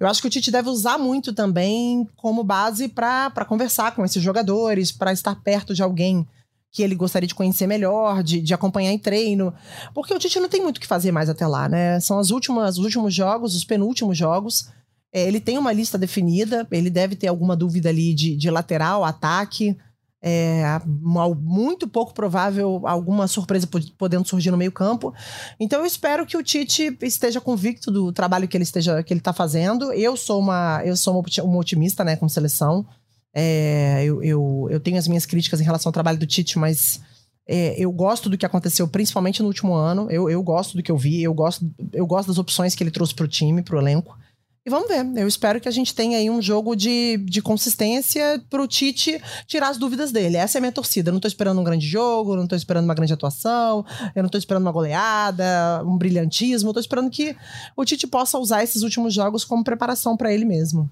eu 0.00 0.08
acho 0.08 0.20
que 0.20 0.26
o 0.26 0.30
Tite 0.30 0.50
deve 0.50 0.68
usar 0.68 0.98
muito 0.98 1.32
também 1.32 2.08
como 2.16 2.42
base 2.42 2.88
para 2.88 3.44
conversar 3.46 3.94
com 3.94 4.04
esses 4.04 4.22
jogadores, 4.22 4.90
para 4.90 5.12
estar 5.12 5.34
perto 5.36 5.74
de 5.74 5.82
alguém 5.82 6.26
que 6.74 6.82
ele 6.82 6.96
gostaria 6.96 7.28
de 7.28 7.36
conhecer 7.36 7.68
melhor, 7.68 8.20
de, 8.20 8.42
de 8.42 8.52
acompanhar 8.52 8.90
em 8.90 8.98
treino. 8.98 9.54
Porque 9.94 10.12
o 10.12 10.18
Tite 10.18 10.40
não 10.40 10.48
tem 10.48 10.60
muito 10.60 10.78
o 10.78 10.80
que 10.80 10.88
fazer 10.88 11.12
mais 11.12 11.30
até 11.30 11.46
lá, 11.46 11.68
né? 11.68 12.00
São 12.00 12.18
as 12.18 12.30
últimas, 12.30 12.78
os 12.78 12.84
últimos 12.84 13.14
jogos, 13.14 13.54
os 13.54 13.64
penúltimos 13.64 14.18
jogos. 14.18 14.68
É, 15.12 15.22
ele 15.22 15.38
tem 15.38 15.56
uma 15.56 15.72
lista 15.72 15.96
definida, 15.96 16.66
ele 16.72 16.90
deve 16.90 17.14
ter 17.14 17.28
alguma 17.28 17.54
dúvida 17.54 17.90
ali 17.90 18.12
de, 18.12 18.34
de 18.34 18.50
lateral, 18.50 19.04
ataque. 19.04 19.78
É, 20.20 20.64
muito 21.40 21.86
pouco 21.86 22.12
provável 22.12 22.80
alguma 22.84 23.28
surpresa 23.28 23.68
podendo 23.96 24.26
surgir 24.26 24.50
no 24.50 24.56
meio 24.56 24.72
campo. 24.72 25.14
Então 25.60 25.78
eu 25.78 25.86
espero 25.86 26.26
que 26.26 26.36
o 26.36 26.42
Tite 26.42 26.98
esteja 27.02 27.40
convicto 27.40 27.88
do 27.92 28.10
trabalho 28.10 28.48
que 28.48 28.56
ele 28.56 28.64
esteja 28.64 29.00
que 29.04 29.12
ele 29.12 29.20
está 29.20 29.32
fazendo. 29.32 29.92
Eu 29.92 30.16
sou 30.16 30.40
uma 30.40 30.82
eu 30.84 30.96
sou 30.96 31.22
uma 31.44 31.58
otimista, 31.58 32.02
né, 32.02 32.16
com 32.16 32.28
seleção. 32.28 32.84
É, 33.34 34.04
eu, 34.04 34.22
eu, 34.22 34.68
eu, 34.70 34.80
tenho 34.80 34.96
as 34.96 35.08
minhas 35.08 35.26
críticas 35.26 35.60
em 35.60 35.64
relação 35.64 35.90
ao 35.90 35.92
trabalho 35.92 36.18
do 36.18 36.26
Tite, 36.26 36.58
mas 36.58 37.00
é, 37.46 37.74
eu 37.76 37.90
gosto 37.90 38.30
do 38.30 38.38
que 38.38 38.46
aconteceu, 38.46 38.86
principalmente 38.86 39.42
no 39.42 39.48
último 39.48 39.74
ano. 39.74 40.08
Eu, 40.10 40.30
eu 40.30 40.42
gosto 40.42 40.76
do 40.76 40.82
que 40.82 40.92
eu 40.92 40.96
vi, 40.96 41.22
eu 41.22 41.34
gosto, 41.34 41.68
eu 41.92 42.06
gosto 42.06 42.28
das 42.28 42.38
opções 42.38 42.74
que 42.74 42.82
ele 42.82 42.92
trouxe 42.92 43.14
para 43.14 43.24
o 43.24 43.28
time, 43.28 43.62
para 43.62 43.76
o 43.76 43.80
elenco. 43.80 44.16
E 44.66 44.70
vamos 44.70 44.88
ver. 44.88 45.04
Eu 45.16 45.28
espero 45.28 45.60
que 45.60 45.68
a 45.68 45.70
gente 45.70 45.94
tenha 45.94 46.16
aí 46.16 46.30
um 46.30 46.40
jogo 46.40 46.74
de, 46.74 47.18
de 47.18 47.42
consistência 47.42 48.42
pro 48.48 48.66
Tite 48.66 49.20
tirar 49.46 49.68
as 49.68 49.76
dúvidas 49.76 50.10
dele. 50.10 50.38
Essa 50.38 50.56
é 50.56 50.58
a 50.58 50.62
minha 50.62 50.72
torcida. 50.72 51.10
Eu 51.10 51.12
não 51.12 51.20
tô 51.20 51.28
esperando 51.28 51.60
um 51.60 51.64
grande 51.64 51.86
jogo, 51.86 52.34
não 52.34 52.46
tô 52.46 52.56
esperando 52.56 52.86
uma 52.86 52.94
grande 52.94 53.12
atuação, 53.12 53.84
eu 54.14 54.22
não 54.22 54.30
tô 54.30 54.38
esperando 54.38 54.62
uma 54.62 54.72
goleada, 54.72 55.82
um 55.84 55.98
brilhantismo. 55.98 56.70
Eu 56.70 56.74
tô 56.74 56.80
esperando 56.80 57.10
que 57.10 57.36
o 57.76 57.84
Tite 57.84 58.06
possa 58.06 58.38
usar 58.38 58.64
esses 58.64 58.82
últimos 58.82 59.12
jogos 59.12 59.44
como 59.44 59.62
preparação 59.62 60.16
para 60.16 60.32
ele 60.32 60.46
mesmo. 60.46 60.90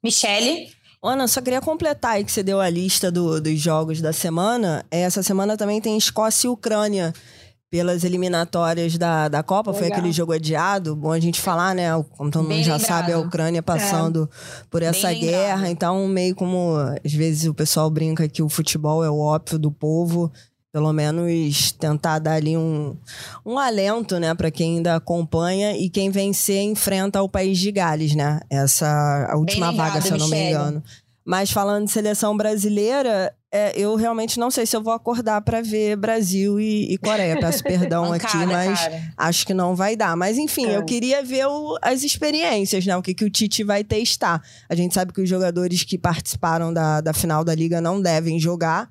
Michele? 0.00 0.70
Ana, 1.06 1.28
só 1.28 1.42
queria 1.42 1.60
completar 1.60 2.12
aí 2.12 2.24
que 2.24 2.32
você 2.32 2.42
deu 2.42 2.60
a 2.60 2.70
lista 2.70 3.10
do, 3.10 3.40
dos 3.40 3.60
jogos 3.60 4.00
da 4.00 4.12
semana. 4.12 4.84
Essa 4.90 5.22
semana 5.22 5.56
também 5.56 5.80
tem 5.80 5.98
Escócia 5.98 6.46
e 6.46 6.50
Ucrânia 6.50 7.12
pelas 7.70 8.04
eliminatórias 8.04 8.96
da, 8.96 9.28
da 9.28 9.42
Copa. 9.42 9.70
Legal. 9.70 9.82
Foi 9.84 9.92
aquele 9.92 10.12
jogo 10.12 10.32
adiado. 10.32 10.96
Bom 10.96 11.12
a 11.12 11.20
gente 11.20 11.40
falar, 11.40 11.74
né? 11.74 11.88
Como 12.16 12.30
todo 12.30 12.48
mundo 12.48 12.62
já 12.62 12.78
sabe, 12.78 13.12
a 13.12 13.18
Ucrânia 13.18 13.62
passando 13.62 14.30
é. 14.32 14.64
por 14.70 14.82
essa 14.82 15.08
Bem 15.08 15.20
guerra. 15.20 15.54
Lembrado. 15.56 15.72
Então, 15.72 16.08
meio 16.08 16.34
como 16.34 16.76
às 17.04 17.12
vezes 17.12 17.46
o 17.46 17.52
pessoal 17.52 17.90
brinca 17.90 18.28
que 18.28 18.42
o 18.42 18.48
futebol 18.48 19.04
é 19.04 19.10
o 19.10 19.18
ópio 19.18 19.58
do 19.58 19.70
povo 19.70 20.32
pelo 20.74 20.92
menos 20.92 21.70
tentar 21.70 22.18
dar 22.18 22.32
ali 22.32 22.56
um, 22.56 22.96
um 23.46 23.60
alento, 23.60 24.18
né, 24.18 24.34
para 24.34 24.50
quem 24.50 24.78
ainda 24.78 24.96
acompanha 24.96 25.76
e 25.76 25.88
quem 25.88 26.10
vencer 26.10 26.62
enfrenta 26.62 27.22
o 27.22 27.28
país 27.28 27.60
de 27.60 27.70
Gales, 27.70 28.16
né? 28.16 28.40
Essa 28.50 29.28
a 29.30 29.36
última 29.36 29.70
lembrado, 29.70 29.92
vaga, 29.92 30.00
se 30.00 30.12
eu 30.12 30.18
não 30.18 30.26
me 30.26 30.50
engano. 30.50 30.82
Mas 31.24 31.52
falando 31.52 31.84
de 31.84 31.92
seleção 31.92 32.36
brasileira, 32.36 33.32
é, 33.52 33.72
eu 33.78 33.94
realmente 33.94 34.36
não 34.36 34.50
sei 34.50 34.66
se 34.66 34.76
eu 34.76 34.82
vou 34.82 34.92
acordar 34.92 35.40
para 35.42 35.62
ver 35.62 35.94
Brasil 35.94 36.58
e, 36.58 36.92
e 36.92 36.98
Coreia. 36.98 37.38
Peço 37.40 37.62
perdão 37.62 38.12
aqui, 38.12 38.44
mas 38.44 38.80
cara. 38.80 39.12
acho 39.16 39.46
que 39.46 39.54
não 39.54 39.76
vai 39.76 39.94
dar. 39.94 40.16
Mas 40.16 40.38
enfim, 40.38 40.66
é. 40.66 40.76
eu 40.76 40.84
queria 40.84 41.22
ver 41.22 41.46
o, 41.46 41.78
as 41.80 42.02
experiências, 42.02 42.84
né? 42.84 42.96
O 42.96 43.00
que, 43.00 43.14
que 43.14 43.24
o 43.24 43.30
Tite 43.30 43.62
vai 43.62 43.84
testar. 43.84 44.42
A 44.68 44.74
gente 44.74 44.92
sabe 44.92 45.12
que 45.12 45.20
os 45.20 45.28
jogadores 45.28 45.84
que 45.84 45.96
participaram 45.96 46.74
da, 46.74 47.00
da 47.00 47.12
final 47.12 47.44
da 47.44 47.54
liga 47.54 47.80
não 47.80 48.02
devem 48.02 48.40
jogar. 48.40 48.90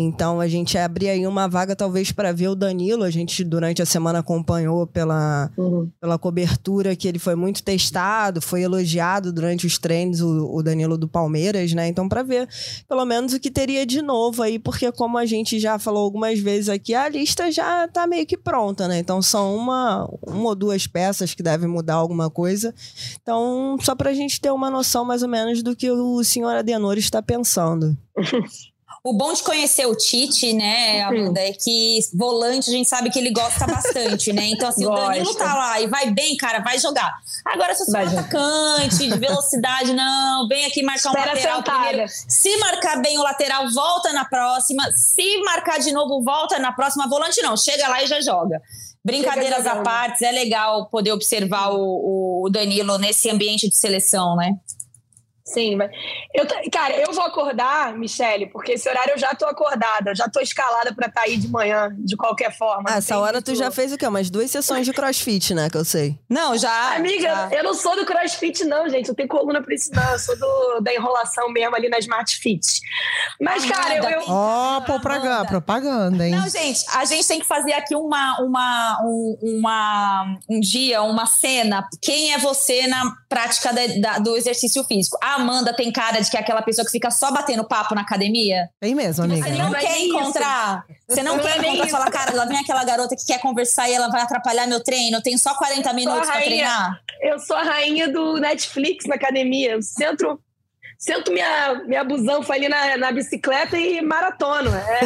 Então 0.00 0.40
a 0.40 0.46
gente 0.46 0.78
abria 0.78 1.10
aí 1.10 1.26
uma 1.26 1.48
vaga 1.48 1.74
talvez 1.74 2.12
para 2.12 2.30
ver 2.30 2.46
o 2.46 2.54
Danilo. 2.54 3.02
A 3.02 3.10
gente 3.10 3.42
durante 3.42 3.82
a 3.82 3.86
semana 3.86 4.20
acompanhou 4.20 4.86
pela, 4.86 5.50
uhum. 5.56 5.90
pela 6.00 6.16
cobertura 6.16 6.94
que 6.94 7.08
ele 7.08 7.18
foi 7.18 7.34
muito 7.34 7.64
testado, 7.64 8.40
foi 8.40 8.62
elogiado 8.62 9.32
durante 9.32 9.66
os 9.66 9.76
treinos 9.76 10.20
o, 10.20 10.54
o 10.54 10.62
Danilo 10.62 10.96
do 10.96 11.08
Palmeiras, 11.08 11.72
né? 11.72 11.88
Então 11.88 12.08
para 12.08 12.22
ver 12.22 12.48
pelo 12.88 13.04
menos 13.04 13.32
o 13.32 13.40
que 13.40 13.50
teria 13.50 13.84
de 13.84 14.00
novo 14.00 14.40
aí, 14.40 14.56
porque 14.56 14.92
como 14.92 15.18
a 15.18 15.26
gente 15.26 15.58
já 15.58 15.80
falou 15.80 16.04
algumas 16.04 16.38
vezes 16.38 16.68
aqui, 16.68 16.94
a 16.94 17.08
lista 17.08 17.50
já 17.50 17.88
tá 17.88 18.06
meio 18.06 18.24
que 18.24 18.36
pronta, 18.36 18.86
né? 18.86 19.00
Então 19.00 19.20
são 19.20 19.56
uma, 19.56 20.08
uma 20.24 20.50
ou 20.50 20.54
duas 20.54 20.86
peças 20.86 21.34
que 21.34 21.42
devem 21.42 21.68
mudar 21.68 21.94
alguma 21.94 22.30
coisa. 22.30 22.72
Então 23.20 23.76
só 23.80 23.96
para 23.96 24.10
a 24.10 24.14
gente 24.14 24.40
ter 24.40 24.52
uma 24.52 24.70
noção 24.70 25.04
mais 25.04 25.24
ou 25.24 25.28
menos 25.28 25.60
do 25.60 25.74
que 25.74 25.90
o 25.90 26.22
senhor 26.22 26.54
Adenor 26.54 26.96
está 26.96 27.20
pensando. 27.20 27.98
O 29.04 29.12
bom 29.12 29.32
de 29.32 29.42
conhecer 29.42 29.86
o 29.86 29.94
Tite, 29.94 30.52
né, 30.52 31.02
Amanda, 31.02 31.40
é 31.40 31.52
que 31.52 32.00
volante 32.12 32.68
a 32.68 32.72
gente 32.72 32.88
sabe 32.88 33.10
que 33.10 33.18
ele 33.18 33.30
gosta 33.30 33.66
bastante, 33.66 34.32
né? 34.32 34.46
Então, 34.46 34.68
assim, 34.68 34.84
gosta. 34.84 35.04
o 35.04 35.08
Danilo 35.08 35.34
tá 35.34 35.54
lá 35.54 35.80
e 35.80 35.86
vai 35.86 36.10
bem, 36.10 36.36
cara, 36.36 36.60
vai 36.60 36.78
jogar. 36.78 37.14
Agora, 37.44 37.74
se 37.74 37.84
você 37.84 37.96
é 37.96 38.02
atacante, 38.02 39.08
de 39.08 39.18
velocidade, 39.18 39.92
não, 39.94 40.48
vem 40.48 40.66
aqui 40.66 40.82
marcar 40.82 41.10
Espera 41.10 41.30
um 41.30 41.34
lateral 41.34 41.62
primeiro. 41.62 42.08
Se 42.08 42.56
marcar 42.58 43.00
bem 43.00 43.18
o 43.18 43.22
lateral, 43.22 43.70
volta 43.70 44.12
na 44.12 44.24
próxima. 44.24 44.90
Se 44.92 45.38
marcar 45.42 45.78
de 45.78 45.92
novo, 45.92 46.22
volta 46.22 46.58
na 46.58 46.72
próxima. 46.72 47.08
Volante 47.08 47.40
não, 47.40 47.56
chega 47.56 47.88
lá 47.88 48.02
e 48.02 48.06
já 48.06 48.20
joga. 48.20 48.60
Brincadeiras 49.04 49.66
à 49.66 49.76
parte, 49.76 50.24
é 50.24 50.32
legal 50.32 50.86
poder 50.86 51.12
observar 51.12 51.70
o, 51.70 52.44
o 52.44 52.50
Danilo 52.50 52.98
nesse 52.98 53.30
ambiente 53.30 53.68
de 53.68 53.76
seleção, 53.76 54.36
né? 54.36 54.56
Sim, 55.48 55.76
mas 55.76 55.90
eu, 56.34 56.46
cara, 56.70 56.94
eu 56.94 57.10
vou 57.10 57.24
acordar, 57.24 57.94
Michele, 57.94 58.46
porque 58.46 58.72
esse 58.72 58.86
horário 58.86 59.14
eu 59.14 59.18
já 59.18 59.34
tô 59.34 59.46
acordada, 59.46 60.14
já 60.14 60.28
tô 60.28 60.40
escalada 60.40 60.94
para 60.94 61.06
estar 61.06 61.22
tá 61.22 61.26
aí 61.26 61.38
de 61.38 61.48
manhã, 61.48 61.88
de 61.98 62.16
qualquer 62.16 62.54
forma. 62.56 62.84
Ah, 62.86 62.98
essa 62.98 63.18
hora 63.18 63.40
tu 63.40 63.54
já 63.54 63.70
fez 63.70 63.90
o 63.90 63.96
quê? 63.96 64.06
Umas 64.06 64.28
duas 64.28 64.50
sessões 64.50 64.84
de 64.84 64.92
crossfit, 64.92 65.54
né? 65.54 65.70
Que 65.70 65.78
eu 65.78 65.86
sei. 65.86 66.18
Não, 66.28 66.56
já. 66.58 66.96
Amiga, 66.96 67.22
já. 67.22 67.48
eu 67.52 67.64
não 67.64 67.72
sou 67.72 67.96
do 67.96 68.04
crossfit, 68.04 68.64
não, 68.64 68.90
gente. 68.90 69.08
Eu 69.08 69.14
tenho 69.14 69.28
coluna 69.28 69.62
pra 69.62 69.74
isso, 69.74 69.90
não. 69.94 70.12
Eu 70.12 70.18
sou 70.18 70.38
do, 70.38 70.80
da 70.80 70.92
enrolação 70.94 71.48
mesmo 71.50 71.74
ali 71.74 71.88
na 71.88 71.98
Smart 71.98 72.36
Fit. 72.36 72.80
Mas, 73.40 73.64
cara, 73.64 73.96
eu. 73.96 74.04
eu... 74.04 74.24
Ó, 74.28 74.76
oh, 74.76 74.82
propaganda, 74.82 75.46
propaganda, 75.46 76.26
hein? 76.26 76.34
Não, 76.34 76.46
gente, 76.48 76.84
a 76.92 77.06
gente 77.06 77.26
tem 77.26 77.40
que 77.40 77.46
fazer 77.46 77.72
aqui 77.72 77.96
uma, 77.96 78.38
uma, 78.40 79.00
um, 79.02 79.38
uma, 79.40 80.38
um 80.46 80.60
dia, 80.60 81.02
uma 81.02 81.24
cena. 81.24 81.88
Quem 82.02 82.34
é 82.34 82.38
você 82.38 82.86
na 82.86 83.16
prática 83.30 83.72
da, 83.72 83.86
da, 83.98 84.18
do 84.18 84.36
exercício 84.36 84.84
físico? 84.84 85.16
A 85.22 85.37
Amanda 85.40 85.74
tem 85.74 85.90
cara 85.90 86.20
de 86.20 86.30
que 86.30 86.36
é 86.36 86.40
aquela 86.40 86.62
pessoa 86.62 86.84
que 86.84 86.90
fica 86.90 87.10
só 87.10 87.30
batendo 87.32 87.64
papo 87.64 87.94
na 87.94 88.02
academia? 88.02 88.68
Tem 88.80 88.94
mesmo, 88.94 89.24
amiga. 89.24 89.46
Você 89.46 89.56
não, 89.56 89.72
quer 89.72 89.98
encontrar. 90.00 90.84
Você 91.08 91.22
não, 91.22 91.36
não 91.36 91.44
quer 91.44 91.58
encontrar 91.58 91.86
e 91.86 91.90
falar, 91.90 92.10
cara, 92.10 92.34
lá 92.34 92.44
vem 92.44 92.58
aquela 92.58 92.84
garota 92.84 93.16
que 93.16 93.26
quer 93.26 93.40
conversar 93.40 93.88
e 93.88 93.94
ela 93.94 94.08
vai 94.08 94.22
atrapalhar 94.22 94.66
meu 94.66 94.82
treino. 94.82 95.16
Eu 95.16 95.22
tenho 95.22 95.38
só 95.38 95.54
40 95.54 95.92
minutos 95.92 96.26
para 96.28 96.40
treinar. 96.40 97.00
Eu 97.20 97.38
sou 97.38 97.56
a 97.56 97.62
rainha 97.62 98.08
do 98.08 98.38
Netflix 98.38 99.06
na 99.06 99.14
academia. 99.14 99.72
Eu 99.72 99.82
centro 99.82 100.40
sento 100.98 101.32
minha, 101.32 101.74
minha 101.86 102.02
busanfa 102.02 102.52
ali 102.52 102.68
na, 102.68 102.96
na 102.96 103.12
bicicleta 103.12 103.78
e 103.78 104.02
maratono. 104.02 104.70
É, 104.74 105.00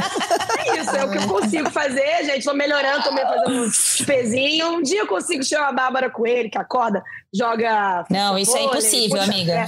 é 0.67 0.81
isso, 0.81 0.97
é 0.97 1.05
o 1.05 1.11
que 1.11 1.19
eu 1.19 1.29
consigo 1.29 1.71
fazer, 1.71 2.25
gente. 2.25 2.45
Tô 2.45 2.55
melhorando, 2.55 3.05
tô 3.05 3.13
fazendo 3.13 3.61
uns 3.61 4.03
pezinhos. 4.07 4.71
Um 4.71 4.83
dia 4.83 5.01
eu 5.01 5.07
consigo 5.07 5.45
chamar 5.45 5.69
a 5.69 5.73
Bárbara 5.73 6.11
Coelho, 6.11 6.51
que 6.51 6.59
acorda, 6.59 7.05
joga. 7.33 8.07
Não, 8.09 8.39
isso 8.39 8.57
é 8.57 8.63
impossível, 8.63 9.21
amiga. 9.21 9.53
É. 9.53 9.67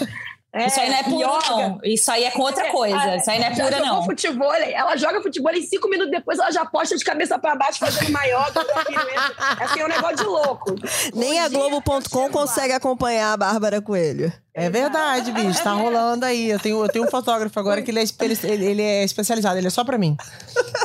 É, 0.54 0.68
isso 0.68 0.80
aí 0.80 0.88
não 0.88 0.96
é 0.96 1.02
pura, 1.02 1.26
não. 1.50 1.80
Isso 1.82 2.10
aí 2.12 2.22
é 2.22 2.30
com 2.30 2.42
outra 2.42 2.68
é, 2.68 2.70
coisa. 2.70 3.16
Isso 3.16 3.28
aí 3.28 3.40
não 3.40 3.46
é 3.46 3.50
pura, 3.50 3.80
não. 3.80 4.04
futebol, 4.04 4.54
ela 4.54 4.96
joga 4.96 5.20
futebol 5.20 5.52
e 5.52 5.62
cinco 5.62 5.88
minutos 5.88 6.12
depois 6.12 6.38
ela 6.38 6.52
já 6.52 6.64
posta 6.64 6.96
de 6.96 7.04
cabeça 7.04 7.36
para 7.36 7.56
baixo 7.56 7.80
fazendo 7.80 8.12
maior. 8.12 8.52
é 9.60 9.64
assim, 9.64 9.80
é 9.80 9.84
um 9.84 9.88
negócio 9.88 10.16
de 10.16 10.22
louco. 10.22 10.76
Nem 11.12 11.40
a 11.40 11.48
Globo.com 11.48 12.30
consegue 12.30 12.72
acompanhar 12.72 13.32
a 13.32 13.36
Bárbara 13.36 13.82
Coelho. 13.82 14.32
É 14.54 14.70
verdade, 14.70 15.32
bicho. 15.32 15.60
Tá 15.60 15.72
rolando 15.72 16.24
aí. 16.24 16.48
Eu 16.48 16.60
tenho, 16.60 16.80
eu 16.80 16.88
tenho 16.88 17.04
um 17.04 17.10
fotógrafo 17.10 17.58
agora 17.58 17.82
que 17.82 17.90
ele 17.90 17.98
é, 17.98 18.04
ele, 18.44 18.64
ele 18.64 18.82
é 18.82 19.02
especializado. 19.02 19.58
Ele 19.58 19.66
é 19.66 19.70
só 19.70 19.82
pra 19.82 19.98
mim. 19.98 20.16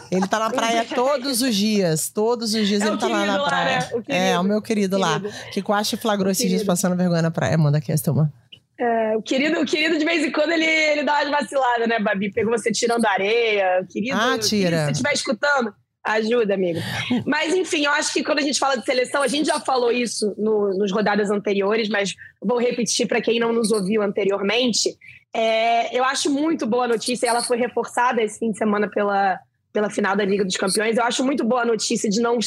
Ele 0.09 0.27
tá 0.27 0.39
na 0.39 0.49
praia 0.49 0.83
todos 0.95 1.43
os 1.43 1.55
dias. 1.55 2.09
Todos 2.09 2.55
os 2.55 2.67
dias 2.67 2.81
é 2.81 2.87
ele 2.87 2.97
tá 2.97 3.07
lá 3.07 3.23
na 3.23 3.43
praia. 3.43 3.87
Lá, 3.91 3.97
né? 3.97 4.03
o 4.07 4.11
é, 4.11 4.39
o 4.39 4.43
meu 4.43 4.59
querido, 4.63 4.97
querido. 4.97 5.27
lá. 5.27 5.33
Que 5.53 5.61
quase 5.61 5.95
flagrou 5.95 6.31
esses 6.31 6.49
dias 6.49 6.63
passando 6.63 6.95
vergonha 6.95 7.21
na 7.21 7.29
praia. 7.29 7.55
Manda 7.55 7.77
aqui 7.77 7.91
essa 7.91 8.11
uma. 8.11 8.33
É, 8.79 9.17
o, 9.17 9.21
querido, 9.21 9.59
o 9.59 9.65
querido, 9.65 9.97
de 9.97 10.05
vez 10.05 10.23
em 10.23 10.31
quando, 10.31 10.51
ele, 10.51 10.65
ele 10.65 11.03
dá 11.03 11.15
umas 11.15 11.29
vaciladas, 11.29 11.87
né, 11.87 11.99
Babi? 11.99 12.31
Pegou 12.31 12.57
você 12.57 12.71
tirando 12.71 13.05
areia. 13.05 13.85
Querido, 13.89 14.17
ah, 14.17 14.37
tira. 14.37 14.39
Querido, 14.39 14.77
se 14.77 14.85
você 14.85 14.91
estiver 14.91 15.13
escutando, 15.13 15.73
ajuda, 16.01 16.53
amigo. 16.53 16.79
mas, 17.27 17.53
enfim, 17.53 17.85
eu 17.85 17.91
acho 17.91 18.13
que 18.13 18.23
quando 18.23 18.39
a 18.39 18.41
gente 18.41 18.57
fala 18.57 18.77
de 18.77 18.85
seleção, 18.85 19.21
a 19.21 19.27
gente 19.27 19.47
já 19.47 19.59
falou 19.59 19.91
isso 19.91 20.33
no, 20.37 20.69
nos 20.77 20.93
rodadas 20.93 21.29
anteriores, 21.29 21.89
mas 21.89 22.15
vou 22.41 22.57
repetir 22.57 23.05
para 23.05 23.21
quem 23.21 23.37
não 23.37 23.51
nos 23.51 23.69
ouviu 23.69 24.01
anteriormente. 24.01 24.95
É, 25.33 25.95
eu 25.97 26.05
acho 26.05 26.29
muito 26.29 26.65
boa 26.65 26.85
a 26.85 26.87
notícia, 26.87 27.27
ela 27.27 27.43
foi 27.43 27.57
reforçada 27.57 28.21
esse 28.21 28.39
fim 28.39 28.51
de 28.51 28.57
semana 28.57 28.89
pela, 28.89 29.37
pela 29.73 29.89
final 29.89 30.15
da 30.15 30.23
Liga 30.23 30.45
dos 30.45 30.55
Campeões. 30.55 30.97
Eu 30.97 31.03
acho 31.03 31.23
muito 31.23 31.43
boa 31.43 31.63
a 31.63 31.65
notícia 31.65 32.09
de 32.09 32.21
não 32.21 32.39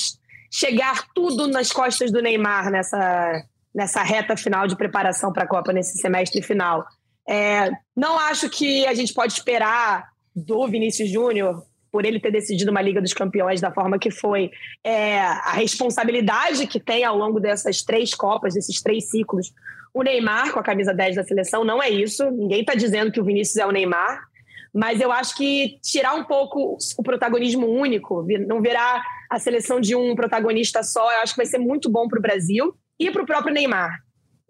chegar 0.51 1.05
tudo 1.15 1.47
nas 1.47 1.71
costas 1.71 2.11
do 2.11 2.23
Neymar 2.23 2.71
nessa, 2.71 3.45
nessa 3.75 4.03
reta 4.03 4.37
final 4.37 4.67
de 4.67 4.77
preparação 4.77 5.33
para 5.33 5.45
a 5.45 5.49
Copa, 5.49 5.73
nesse 5.73 5.99
semestre 5.99 6.43
final. 6.43 6.85
É, 7.29 7.71
não 7.97 8.19
acho 8.19 8.51
que 8.51 8.87
a 8.87 8.95
gente 8.95 9.15
pode 9.15 9.33
esperar 9.33 10.09
do 10.35 10.67
Vinícius 10.67 11.11
Júnior, 11.11 11.63
por 11.93 12.07
ele 12.07 12.19
ter 12.19 12.31
decidido 12.31 12.71
uma 12.71 12.81
Liga 12.81 13.03
dos 13.03 13.13
Campeões 13.13 13.61
da 13.61 13.71
forma 13.71 13.99
que 13.99 14.11
foi, 14.11 14.51
é, 14.83 15.19
a 15.21 15.53
responsabilidade 15.53 16.67
que 16.67 16.81
tem 16.81 17.05
ao 17.05 17.17
longo 17.17 17.39
dessas 17.39 17.83
três 17.83 18.15
Copas, 18.15 18.55
desses 18.55 18.81
três 18.81 19.11
ciclos. 19.11 19.53
O 19.93 20.03
Neymar, 20.03 20.53
com 20.53 20.59
a 20.59 20.63
camisa 20.63 20.95
10 20.95 21.17
da 21.17 21.23
seleção, 21.23 21.65
não 21.65 21.83
é 21.83 21.91
isso. 21.91 22.31
Ninguém 22.31 22.61
está 22.61 22.75
dizendo 22.75 23.13
que 23.13 23.21
o 23.21 23.25
Vinícius 23.25 23.59
é 23.59 23.67
o 23.67 23.71
Neymar. 23.71 24.23
Mas 24.75 25.03
eu 25.03 25.13
acho 25.13 25.37
que 25.37 25.79
tirar 25.83 26.15
um 26.15 26.25
pouco 26.25 26.79
o 26.97 27.03
protagonismo 27.03 27.69
único, 27.69 28.27
não 28.49 28.63
virar 28.63 29.05
a 29.29 29.39
seleção 29.39 29.79
de 29.79 29.95
um 29.95 30.15
protagonista 30.15 30.83
só, 30.83 31.13
eu 31.13 31.21
acho 31.21 31.35
que 31.35 31.43
vai 31.43 31.47
ser 31.47 31.59
muito 31.59 31.91
bom 31.91 32.09
para 32.09 32.19
o 32.19 32.23
Brasil 32.23 32.75
e 32.99 33.11
para 33.11 33.23
o 33.23 33.27
próprio 33.27 33.55
Neymar. 33.55 33.99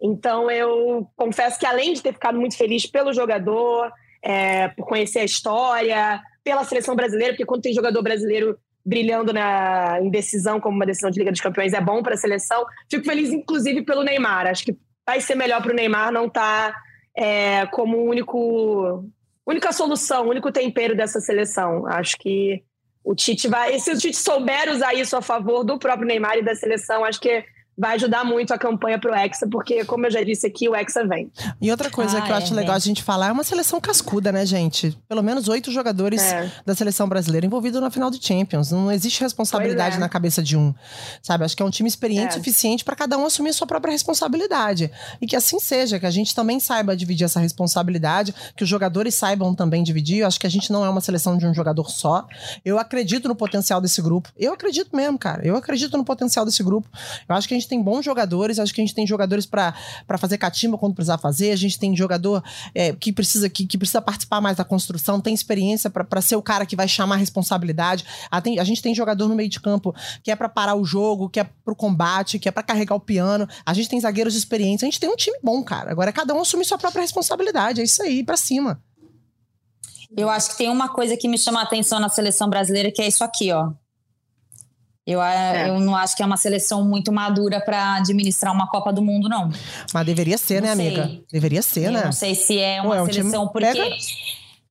Então, 0.01 0.51
eu 0.51 1.07
confesso 1.15 1.57
que 1.59 1.65
além 1.65 1.93
de 1.93 2.01
ter 2.01 2.13
ficado 2.13 2.37
muito 2.37 2.57
feliz 2.57 2.85
pelo 2.85 3.13
jogador, 3.13 3.91
é, 4.21 4.67
por 4.69 4.85
conhecer 4.85 5.19
a 5.19 5.25
história, 5.25 6.21
pela 6.43 6.63
seleção 6.63 6.95
brasileira, 6.95 7.33
porque 7.33 7.45
quando 7.45 7.61
tem 7.61 7.73
jogador 7.73 8.01
brasileiro 8.01 8.57
brilhando 8.85 9.31
na 9.31 9.99
indecisão 10.01 10.59
como 10.59 10.75
uma 10.75 10.85
decisão 10.85 11.09
de 11.09 11.17
Liga 11.19 11.31
dos 11.31 11.39
Campeões 11.39 11.73
é 11.73 11.79
bom 11.79 12.03
para 12.03 12.15
a 12.15 12.17
seleção. 12.17 12.65
Fico 12.89 13.05
feliz, 13.05 13.29
inclusive, 13.29 13.83
pelo 13.83 14.03
Neymar. 14.03 14.47
Acho 14.47 14.65
que 14.65 14.77
vai 15.05 15.21
ser 15.21 15.35
melhor 15.35 15.61
para 15.61 15.71
o 15.71 15.75
Neymar 15.75 16.11
não 16.11 16.25
estar 16.25 16.73
tá, 16.73 16.81
é, 17.15 17.65
como 17.67 18.03
único, 18.03 19.05
única 19.45 19.71
solução, 19.71 20.27
único 20.27 20.51
tempero 20.51 20.95
dessa 20.95 21.21
seleção. 21.21 21.87
Acho 21.87 22.17
que 22.17 22.61
o 23.03 23.15
Tite 23.15 23.47
vai. 23.47 23.79
Se 23.79 23.91
o 23.91 23.97
Tite 23.97 24.17
souber 24.17 24.69
usar 24.69 24.93
isso 24.93 25.15
a 25.15 25.21
favor 25.21 25.63
do 25.63 25.79
próprio 25.79 26.07
Neymar 26.07 26.37
e 26.37 26.43
da 26.43 26.55
seleção, 26.55 27.05
acho 27.05 27.21
que 27.21 27.43
vai 27.77 27.95
ajudar 27.95 28.23
muito 28.23 28.53
a 28.53 28.57
campanha 28.57 28.99
pro 28.99 29.13
Hexa, 29.13 29.47
porque, 29.49 29.83
como 29.85 30.05
eu 30.05 30.11
já 30.11 30.23
disse 30.23 30.45
aqui, 30.45 30.69
o 30.69 30.75
Hexa 30.75 31.05
vem. 31.05 31.31
E 31.61 31.71
outra 31.71 31.89
coisa 31.89 32.19
ah, 32.19 32.21
que 32.21 32.31
eu 32.31 32.35
é, 32.35 32.37
acho 32.37 32.53
legal 32.53 32.75
a 32.75 32.79
gente 32.79 33.01
falar 33.01 33.29
é 33.29 33.31
uma 33.31 33.43
seleção 33.43 33.79
cascuda, 33.81 34.31
né, 34.31 34.45
gente? 34.45 34.97
Pelo 35.07 35.23
menos 35.23 35.47
oito 35.47 35.71
jogadores 35.71 36.21
é. 36.21 36.51
da 36.65 36.75
seleção 36.75 37.07
brasileira 37.07 37.45
envolvidos 37.45 37.81
na 37.81 37.89
final 37.89 38.09
de 38.09 38.25
Champions. 38.25 38.71
Não 38.71 38.91
existe 38.91 39.21
responsabilidade 39.21 39.97
é. 39.97 39.99
na 39.99 40.07
cabeça 40.07 40.41
de 40.41 40.55
um, 40.55 40.73
sabe? 41.21 41.43
Acho 41.43 41.55
que 41.55 41.63
é 41.63 41.65
um 41.65 41.69
time 41.69 41.89
experiente 41.89 42.23
o 42.23 42.27
é. 42.27 42.31
suficiente 42.31 42.83
para 42.83 42.95
cada 42.95 43.17
um 43.17 43.25
assumir 43.25 43.49
a 43.49 43.53
sua 43.53 43.67
própria 43.67 43.91
responsabilidade. 43.91 44.91
E 45.21 45.27
que 45.27 45.35
assim 45.35 45.59
seja, 45.59 45.99
que 45.99 46.05
a 46.05 46.11
gente 46.11 46.35
também 46.35 46.59
saiba 46.59 46.95
dividir 46.95 47.25
essa 47.25 47.39
responsabilidade, 47.39 48.33
que 48.55 48.63
os 48.63 48.69
jogadores 48.69 49.15
saibam 49.15 49.53
também 49.55 49.83
dividir. 49.83 50.19
Eu 50.19 50.27
acho 50.27 50.39
que 50.39 50.47
a 50.47 50.49
gente 50.49 50.71
não 50.71 50.85
é 50.85 50.89
uma 50.89 51.01
seleção 51.01 51.37
de 51.37 51.45
um 51.45 51.53
jogador 51.53 51.89
só. 51.89 52.27
Eu 52.63 52.77
acredito 52.77 53.27
no 53.27 53.35
potencial 53.35 53.81
desse 53.81 54.01
grupo. 54.01 54.29
Eu 54.37 54.53
acredito 54.53 54.95
mesmo, 54.95 55.17
cara. 55.17 55.45
Eu 55.45 55.55
acredito 55.55 55.97
no 55.97 56.05
potencial 56.05 56.45
desse 56.45 56.63
grupo. 56.63 56.87
Eu 57.27 57.35
acho 57.35 57.47
que 57.47 57.53
a 57.53 57.57
gente 57.57 57.62
gente 57.63 57.69
tem 57.69 57.81
bons 57.81 58.03
jogadores, 58.03 58.59
acho 58.59 58.73
que 58.73 58.81
a 58.81 58.83
gente 58.83 58.93
tem 58.93 59.07
jogadores 59.07 59.45
para 59.45 59.73
fazer 60.17 60.37
catimba 60.37 60.77
quando 60.77 60.93
precisar 60.93 61.17
fazer, 61.17 61.51
a 61.51 61.55
gente 61.55 61.79
tem 61.79 61.95
jogador 61.95 62.43
é, 62.75 62.93
que, 62.93 63.11
precisa, 63.11 63.49
que, 63.49 63.65
que, 63.65 63.77
precisa 63.77 64.01
participar 64.01 64.41
mais 64.41 64.57
da 64.57 64.63
construção, 64.63 65.19
tem 65.19 65.33
experiência 65.33 65.89
para 65.89 66.21
ser 66.21 66.35
o 66.35 66.41
cara 66.41 66.65
que 66.65 66.75
vai 66.75 66.87
chamar 66.87 67.15
a 67.15 67.17
responsabilidade. 67.17 68.05
A, 68.29 68.41
tem, 68.41 68.59
a 68.59 68.63
gente 68.63 68.81
tem 68.81 68.93
jogador 68.93 69.27
no 69.27 69.35
meio 69.35 69.49
de 69.49 69.59
campo 69.59 69.95
que 70.21 70.29
é 70.29 70.35
para 70.35 70.49
parar 70.49 70.75
o 70.75 70.85
jogo, 70.85 71.29
que 71.29 71.39
é 71.39 71.49
pro 71.63 71.75
combate, 71.75 72.37
que 72.37 72.47
é 72.47 72.51
para 72.51 72.63
carregar 72.63 72.95
o 72.95 72.99
piano. 72.99 73.47
A 73.65 73.73
gente 73.73 73.89
tem 73.89 73.99
zagueiros 73.99 74.35
experientes, 74.35 74.83
a 74.83 74.87
gente 74.87 74.99
tem 74.99 75.09
um 75.09 75.15
time 75.15 75.37
bom, 75.41 75.63
cara. 75.63 75.91
Agora 75.91 76.09
é 76.09 76.13
cada 76.13 76.33
um 76.33 76.41
assumir 76.41 76.65
sua 76.65 76.77
própria 76.77 77.01
responsabilidade, 77.01 77.81
é 77.81 77.83
isso 77.83 78.01
aí, 78.03 78.23
para 78.23 78.37
cima. 78.37 78.81
Eu 80.15 80.29
acho 80.29 80.51
que 80.51 80.57
tem 80.57 80.69
uma 80.69 80.89
coisa 80.89 81.17
que 81.17 81.27
me 81.27 81.37
chama 81.37 81.59
a 81.59 81.63
atenção 81.63 81.99
na 81.99 82.07
seleção 82.07 82.47
brasileira 82.47 82.91
que 82.91 83.01
é 83.01 83.07
isso 83.07 83.23
aqui, 83.23 83.51
ó. 83.51 83.71
Eu, 85.05 85.21
é. 85.21 85.69
eu 85.69 85.79
não 85.79 85.95
acho 85.95 86.15
que 86.15 86.23
é 86.23 86.25
uma 86.25 86.37
seleção 86.37 86.83
muito 86.87 87.11
madura 87.11 87.59
para 87.59 87.95
administrar 87.95 88.53
uma 88.53 88.67
Copa 88.67 88.93
do 88.93 89.01
Mundo, 89.01 89.27
não. 89.27 89.49
Mas 89.93 90.05
deveria 90.05 90.37
ser, 90.37 90.61
né, 90.61 90.69
não 90.69 90.83
né, 90.83 90.89
sei. 90.89 91.01
amiga? 91.01 91.23
Deveria 91.31 91.61
ser, 91.61 91.85
eu 91.85 91.91
né? 91.91 92.05
Não 92.05 92.11
sei 92.11 92.35
se 92.35 92.57
é 92.57 92.81
uma 92.81 92.91
Ué, 92.91 93.01
um 93.01 93.05
seleção, 93.05 93.47
porque. 93.47 93.73
Pega... 93.73 93.95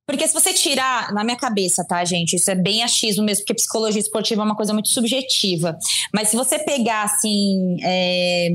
Porque 0.05 0.27
se 0.27 0.35
você 0.35 0.53
tirar, 0.53 1.13
na 1.13 1.23
minha 1.23 1.37
cabeça, 1.37 1.85
tá, 1.87 2.05
gente? 2.05 2.35
Isso 2.35 2.51
é 2.51 2.57
bem 2.57 2.83
achismo 2.83 3.25
mesmo, 3.25 3.45
porque 3.45 3.55
psicologia 3.55 4.01
esportiva 4.01 4.43
é 4.43 4.45
uma 4.45 4.57
coisa 4.57 4.73
muito 4.73 4.89
subjetiva. 4.89 5.79
Mas 6.13 6.29
se 6.29 6.37
você 6.37 6.59
pegar, 6.59 7.05
assim, 7.05 7.77
é, 7.83 8.49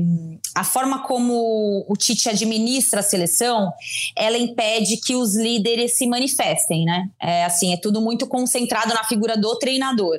a 0.54 0.62
forma 0.62 1.02
como 1.04 1.86
o 1.88 1.96
Tite 1.96 2.28
administra 2.28 3.00
a 3.00 3.02
seleção, 3.02 3.72
ela 4.14 4.36
impede 4.36 4.98
que 4.98 5.16
os 5.16 5.34
líderes 5.34 5.96
se 5.96 6.06
manifestem, 6.06 6.84
né? 6.84 7.08
É, 7.20 7.44
assim, 7.46 7.72
é 7.72 7.78
tudo 7.78 8.00
muito 8.00 8.26
concentrado 8.26 8.92
na 8.92 9.04
figura 9.04 9.36
do 9.36 9.58
treinador. 9.58 10.18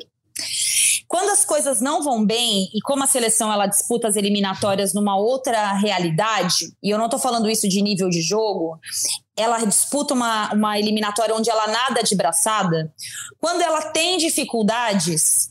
Quando 1.09 1.31
as 1.31 1.43
coisas 1.43 1.81
não 1.81 2.03
vão 2.03 2.23
bem 2.23 2.69
e 2.71 2.79
como 2.81 3.03
a 3.03 3.07
seleção 3.07 3.51
ela 3.51 3.65
disputa 3.65 4.07
as 4.07 4.15
eliminatórias 4.15 4.93
numa 4.93 5.17
outra 5.17 5.73
realidade, 5.73 6.71
e 6.83 6.91
eu 6.91 6.99
não 6.99 7.05
estou 7.05 7.19
falando 7.19 7.49
isso 7.49 7.67
de 7.67 7.81
nível 7.81 8.09
de 8.09 8.21
jogo, 8.21 8.79
ela 9.35 9.57
disputa 9.65 10.13
uma, 10.13 10.53
uma 10.53 10.77
eliminatória 10.77 11.33
onde 11.33 11.49
ela 11.49 11.65
nada 11.65 12.03
de 12.03 12.15
braçada, 12.15 12.93
quando 13.41 13.59
ela 13.61 13.89
tem 13.89 14.19
dificuldades, 14.19 15.49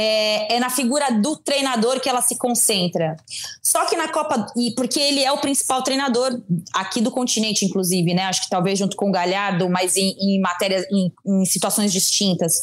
é, 0.00 0.54
é, 0.54 0.60
na 0.60 0.70
figura 0.70 1.10
do 1.10 1.36
treinador 1.36 1.98
que 1.98 2.08
ela 2.08 2.22
se 2.22 2.38
concentra. 2.38 3.16
Só 3.60 3.84
que 3.84 3.96
na 3.96 4.06
Copa, 4.06 4.46
e 4.56 4.70
porque 4.76 5.00
ele 5.00 5.24
é 5.24 5.32
o 5.32 5.38
principal 5.38 5.82
treinador 5.82 6.40
aqui 6.72 7.00
do 7.00 7.10
continente, 7.10 7.64
inclusive, 7.64 8.14
né? 8.14 8.22
Acho 8.22 8.42
que 8.42 8.48
talvez 8.48 8.78
junto 8.78 8.96
com 8.96 9.08
o 9.08 9.12
Galhardo, 9.12 9.68
mas 9.68 9.96
em, 9.96 10.14
em 10.20 10.40
matérias, 10.40 10.86
em, 10.92 11.12
em 11.26 11.44
situações 11.44 11.92
distintas. 11.92 12.60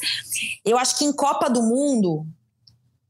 Eu 0.64 0.78
acho 0.78 0.98
que 0.98 1.04
em 1.04 1.12
Copa 1.12 1.50
do 1.50 1.62
Mundo 1.62 2.26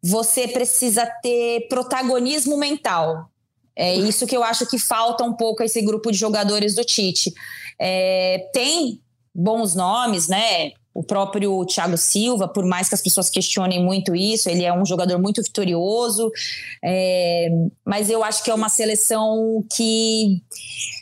você 0.02 0.48
precisa 0.48 1.06
ter 1.22 1.68
protagonismo 1.68 2.58
mental. 2.58 3.30
É 3.76 3.94
isso 3.94 4.26
que 4.26 4.36
eu 4.36 4.44
acho 4.44 4.66
que 4.66 4.80
falta 4.80 5.24
um 5.24 5.34
pouco 5.34 5.62
a 5.62 5.66
esse 5.68 5.84
grupo 5.84 6.12
de 6.12 6.18
jogadores 6.18 6.74
do 6.74 6.84
Tite. 6.84 7.32
É, 7.80 8.50
tem 8.52 9.00
bons 9.36 9.76
nomes, 9.76 10.28
né? 10.28 10.72
O 10.96 11.04
próprio 11.04 11.66
Thiago 11.66 11.98
Silva, 11.98 12.48
por 12.48 12.66
mais 12.66 12.88
que 12.88 12.96
as 12.96 13.02
pessoas 13.02 13.30
questionem 13.30 13.84
muito 13.84 14.16
isso, 14.16 14.50
ele 14.50 14.64
é 14.64 14.74
um 14.74 14.86
jogador 14.86 15.20
muito 15.20 15.44
vitorioso, 15.44 16.32
é, 16.82 17.50
mas 17.84 18.10
eu 18.10 18.24
acho 18.24 18.42
que 18.42 18.50
é 18.50 18.54
uma 18.54 18.70
seleção 18.70 19.62
que 19.76 20.42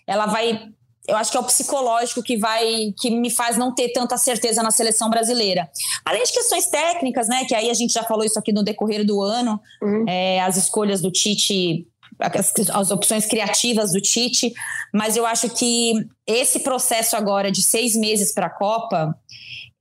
ela 0.08 0.26
vai. 0.26 0.68
Eu 1.08 1.16
acho 1.16 1.30
que 1.30 1.38
é 1.38 1.39
o 1.39 1.44
psicológico 1.44 2.24
que 2.24 2.38
vai 2.38 2.91
que 3.00 3.12
me 3.12 3.30
faz 3.30 3.56
não 3.56 3.76
ter 3.76 3.89
tanta 3.89 4.18
certeza 4.18 4.64
na 4.64 4.72
seleção 4.72 5.12
brasileira. 5.12 5.70
Além 6.04 6.24
de 6.24 6.32
questões 6.32 6.66
técnicas, 6.66 7.28
né? 7.28 7.46
Que 7.46 7.54
aí 7.54 7.70
a 7.70 7.74
gente 7.76 7.94
já 7.94 8.04
falou 8.04 8.26
isso 8.26 8.39
aqui 8.39 8.52
no 8.52 8.64
decorrer 8.64 9.06
do 9.06 9.22
ano, 9.22 9.62
uhum. 9.80 10.06
é, 10.08 10.41
as 10.41 10.58
escolhas 10.58 11.02
do 11.02 11.12
Tite 11.12 11.88
as, 12.20 12.54
as, 12.70 12.91
opções 12.91 13.26
criativas 13.26 13.91
do 13.91 14.02
Tite, 14.02 14.54
mas 14.94 15.18
eu 15.18 15.26
acho 15.26 15.50
que 15.50 15.94
esse 16.26 16.60
processo 16.60 17.16
agora 17.16 17.52
de 17.52 17.62
seis 17.62 17.96
meses 17.96 18.34
para 18.34 18.48
a 18.48 18.50
Copa, 18.50 19.16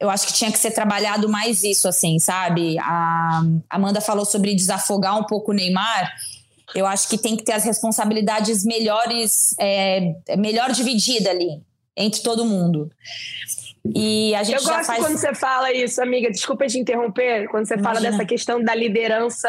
eu 0.02 0.10
acho 0.10 0.26
que 0.26 0.32
tinha 0.32 0.50
que 0.50 0.58
ser 0.58 0.72
trabalhado 0.72 1.28
mais 1.28 1.62
isso, 1.62 1.86
assim, 1.86 2.18
sabe? 2.18 2.76
A 2.80 3.40
Amanda 3.70 4.00
falou 4.00 4.24
sobre 4.24 4.52
desafogar 4.52 5.16
um 5.16 5.22
pouco 5.22 5.52
o 5.52 5.54
Neymar. 5.54 6.12
Eu 6.74 6.86
acho 6.86 7.08
que 7.08 7.16
tem 7.16 7.36
que 7.36 7.44
ter 7.44 7.52
as 7.52 7.62
responsabilidades 7.62 8.64
melhores, 8.64 9.54
é, 9.60 10.12
melhor 10.36 10.72
dividida 10.72 11.30
ali 11.30 11.62
entre 11.96 12.20
todo 12.20 12.44
mundo. 12.44 12.90
E 13.84 14.32
a 14.36 14.44
gente 14.44 14.62
Eu 14.62 14.62
gosto 14.62 14.86
faz... 14.86 15.02
quando 15.02 15.16
você 15.16 15.34
fala 15.34 15.72
isso, 15.72 16.00
amiga. 16.00 16.30
Desculpa 16.30 16.66
te 16.66 16.78
interromper. 16.78 17.48
Quando 17.48 17.66
você 17.66 17.74
Imagina. 17.74 17.94
fala 17.94 18.10
dessa 18.10 18.24
questão 18.24 18.62
da 18.62 18.74
liderança 18.74 19.48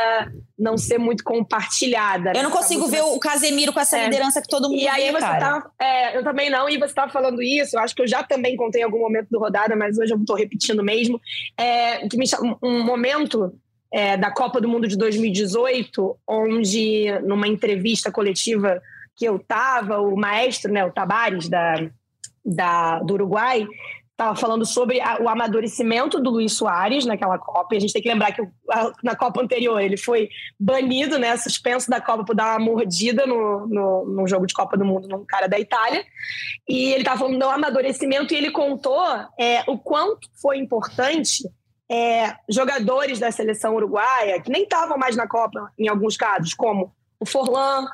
não 0.58 0.76
ser 0.76 0.98
muito 0.98 1.24
compartilhada. 1.24 2.32
Eu 2.32 2.42
não 2.42 2.50
né? 2.50 2.56
consigo 2.56 2.88
ver 2.88 3.02
o 3.02 3.20
Casemiro 3.20 3.72
com 3.72 3.80
essa 3.80 3.98
é. 3.98 4.06
liderança 4.06 4.42
que 4.42 4.48
todo 4.48 4.70
mundo 4.70 4.80
E 4.80 4.88
aí 4.88 5.06
vê, 5.06 5.12
você 5.12 5.22
cara. 5.22 5.62
tá. 5.62 5.72
É, 5.80 6.18
eu 6.18 6.24
também 6.24 6.50
não, 6.50 6.68
e 6.68 6.78
você 6.78 6.86
estava 6.86 7.12
falando 7.12 7.44
isso. 7.44 7.78
Eu 7.78 7.82
acho 7.82 7.94
que 7.96 8.02
eu 8.02 8.08
já 8.08 8.24
também 8.24 8.58
contei 8.58 8.82
em 8.82 8.86
algum 8.86 9.00
momento 9.00 9.28
do 9.30 9.38
rodada, 9.38 9.76
mas 9.76 10.00
hoje 10.00 10.14
eu 10.14 10.20
estou 10.20 10.36
repetindo 10.36 10.84
mesmo. 10.84 11.22
É, 11.56 12.08
que 12.08 12.18
me 12.18 12.28
chama, 12.28 12.58
um 12.64 12.84
momento 12.84 13.54
é, 13.94 14.18
da 14.18 14.32
Copa 14.32 14.60
do 14.60 14.68
Mundo 14.68 14.88
de 14.88 14.98
2018, 14.98 16.18
onde, 16.28 17.06
numa 17.22 17.48
entrevista 17.48 18.12
coletiva 18.12 18.82
que 19.16 19.26
eu 19.26 19.36
estava, 19.36 20.00
o 20.00 20.16
maestro, 20.16 20.74
né, 20.74 20.84
o 20.84 20.92
Tabares, 20.92 21.48
da, 21.48 21.76
da, 22.44 23.00
do 23.00 23.14
Uruguai, 23.14 23.68
estava 24.14 24.36
falando 24.36 24.66
sobre 24.66 25.02
a, 25.02 25.22
o 25.22 25.28
amadurecimento 25.28 26.20
do 26.20 26.30
Luiz 26.30 26.54
Soares 26.54 27.06
naquela 27.06 27.38
Copa. 27.38 27.74
E 27.74 27.78
a 27.78 27.82
gente 27.82 27.94
tem 27.94 28.02
que 28.02 28.10
lembrar 28.10 28.32
que 28.32 28.42
a, 28.72 28.92
na 29.04 29.16
Copa 29.16 29.42
anterior 29.42 29.80
ele 29.80 29.98
foi 29.98 30.30
banido, 30.60 31.18
né, 31.18 31.36
suspenso 31.36 31.90
da 31.90 32.00
Copa 32.00 32.24
por 32.24 32.36
dar 32.36 32.58
uma 32.58 32.66
mordida 32.66 33.26
no, 33.26 33.68
no, 33.68 34.06
no 34.06 34.28
jogo 34.28 34.46
de 34.46 34.54
Copa 34.54 34.78
do 34.78 34.86
Mundo 34.86 35.08
num 35.08 35.26
cara 35.26 35.48
da 35.48 35.60
Itália. 35.60 36.06
E 36.68 36.92
ele 36.92 37.02
estava 37.02 37.20
falando 37.20 37.40
do 37.40 37.50
amadurecimento 37.50 38.34
e 38.34 38.38
ele 38.38 38.52
contou 38.52 39.04
é, 39.40 39.64
o 39.68 39.78
quanto 39.78 40.30
foi 40.42 40.58
importante 40.58 41.44
é, 41.92 42.36
jogadores 42.50 43.20
da 43.20 43.32
seleção 43.32 43.76
uruguaia, 43.76 44.42
que 44.42 44.52
nem 44.52 44.64
estavam 44.64 44.98
mais 44.98 45.16
na 45.16 45.28
Copa 45.28 45.72
em 45.78 45.88
alguns 45.88 46.16
casos, 46.16 46.54
como 46.54 46.94
o 47.20 47.26
Forlan, 47.26 47.86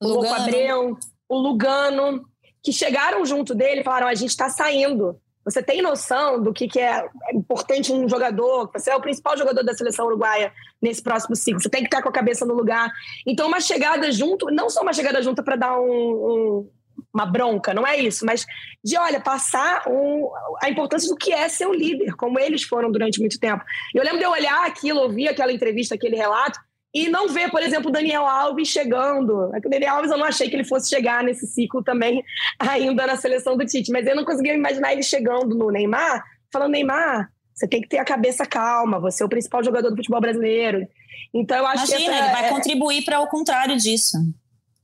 o 0.00 0.08
Louco 0.08 0.32
Abreu, 0.32 0.96
o 1.28 1.38
Lugano, 1.38 2.24
que 2.62 2.72
chegaram 2.72 3.24
junto 3.26 3.54
dele 3.54 3.80
e 3.80 3.84
falaram: 3.84 4.06
a 4.06 4.14
gente 4.14 4.30
está 4.30 4.48
saindo 4.48 5.20
Você 5.44 5.62
tem 5.62 5.82
noção 5.82 6.42
do 6.42 6.52
que, 6.52 6.66
que 6.66 6.80
é 6.80 7.06
importante 7.32 7.92
um 7.92 8.08
jogador? 8.08 8.70
Você 8.72 8.90
é 8.90 8.96
o 8.96 9.00
principal 9.00 9.36
jogador 9.36 9.62
da 9.62 9.74
seleção 9.74 10.06
uruguaia 10.06 10.52
nesse 10.80 11.02
próximo 11.02 11.36
ciclo. 11.36 11.60
Você 11.60 11.68
tem 11.68 11.82
que 11.82 11.88
estar 11.88 12.02
com 12.02 12.08
a 12.08 12.12
cabeça 12.12 12.46
no 12.46 12.54
lugar. 12.54 12.90
Então, 13.26 13.46
uma 13.48 13.60
chegada 13.60 14.10
junto, 14.10 14.46
não 14.46 14.70
só 14.70 14.82
uma 14.82 14.92
chegada 14.92 15.22
junto 15.22 15.42
para 15.42 15.56
dar 15.56 15.78
um, 15.78 15.86
um, 15.86 16.70
uma 17.12 17.26
bronca, 17.26 17.74
não 17.74 17.86
é 17.86 17.96
isso, 17.98 18.24
mas 18.24 18.46
de, 18.82 18.96
olha, 18.96 19.20
passar 19.20 19.86
um, 19.86 20.30
a 20.62 20.70
importância 20.70 21.08
do 21.08 21.16
que 21.16 21.32
é 21.32 21.48
ser 21.48 21.66
um 21.66 21.74
líder, 21.74 22.14
como 22.16 22.38
eles 22.38 22.62
foram 22.62 22.90
durante 22.90 23.20
muito 23.20 23.38
tempo. 23.38 23.64
Eu 23.94 24.02
lembro 24.02 24.18
de 24.18 24.24
eu 24.24 24.30
olhar 24.30 24.66
aquilo, 24.66 25.00
ouvir 25.00 25.28
aquela 25.28 25.52
entrevista, 25.52 25.94
aquele 25.94 26.16
relato, 26.16 26.58
e 26.94 27.08
não 27.08 27.28
ver, 27.28 27.50
por 27.50 27.60
exemplo, 27.60 27.88
o 27.88 27.92
Daniel 27.92 28.24
Alves 28.24 28.68
chegando. 28.68 29.52
É 29.52 29.58
o 29.58 29.68
Daniel 29.68 29.96
Alves 29.96 30.12
eu 30.12 30.16
não 30.16 30.24
achei 30.24 30.48
que 30.48 30.54
ele 30.54 30.64
fosse 30.64 30.88
chegar 30.88 31.24
nesse 31.24 31.44
ciclo 31.46 31.82
também, 31.82 32.24
ainda 32.56 33.06
na 33.06 33.16
seleção 33.16 33.56
do 33.56 33.66
Tite, 33.66 33.90
mas 33.90 34.06
eu 34.06 34.14
não 34.14 34.24
conseguia 34.24 34.54
imaginar 34.54 34.92
ele 34.92 35.02
chegando 35.02 35.56
no 35.56 35.70
Neymar, 35.70 36.22
falando: 36.52 36.70
Neymar, 36.70 37.28
você 37.52 37.66
tem 37.66 37.80
que 37.80 37.88
ter 37.88 37.98
a 37.98 38.04
cabeça 38.04 38.46
calma, 38.46 39.00
você 39.00 39.24
é 39.24 39.26
o 39.26 39.28
principal 39.28 39.64
jogador 39.64 39.90
do 39.90 39.96
futebol 39.96 40.20
brasileiro. 40.20 40.86
Então 41.34 41.56
eu 41.56 41.66
acho 41.66 41.86
Imagina, 41.86 41.98
que. 41.98 42.04
Imagina, 42.04 42.26
ele 42.26 42.32
vai 42.32 42.46
é... 42.46 42.48
contribuir 42.50 43.04
para 43.04 43.20
o 43.20 43.26
contrário 43.26 43.76
disso. 43.76 44.16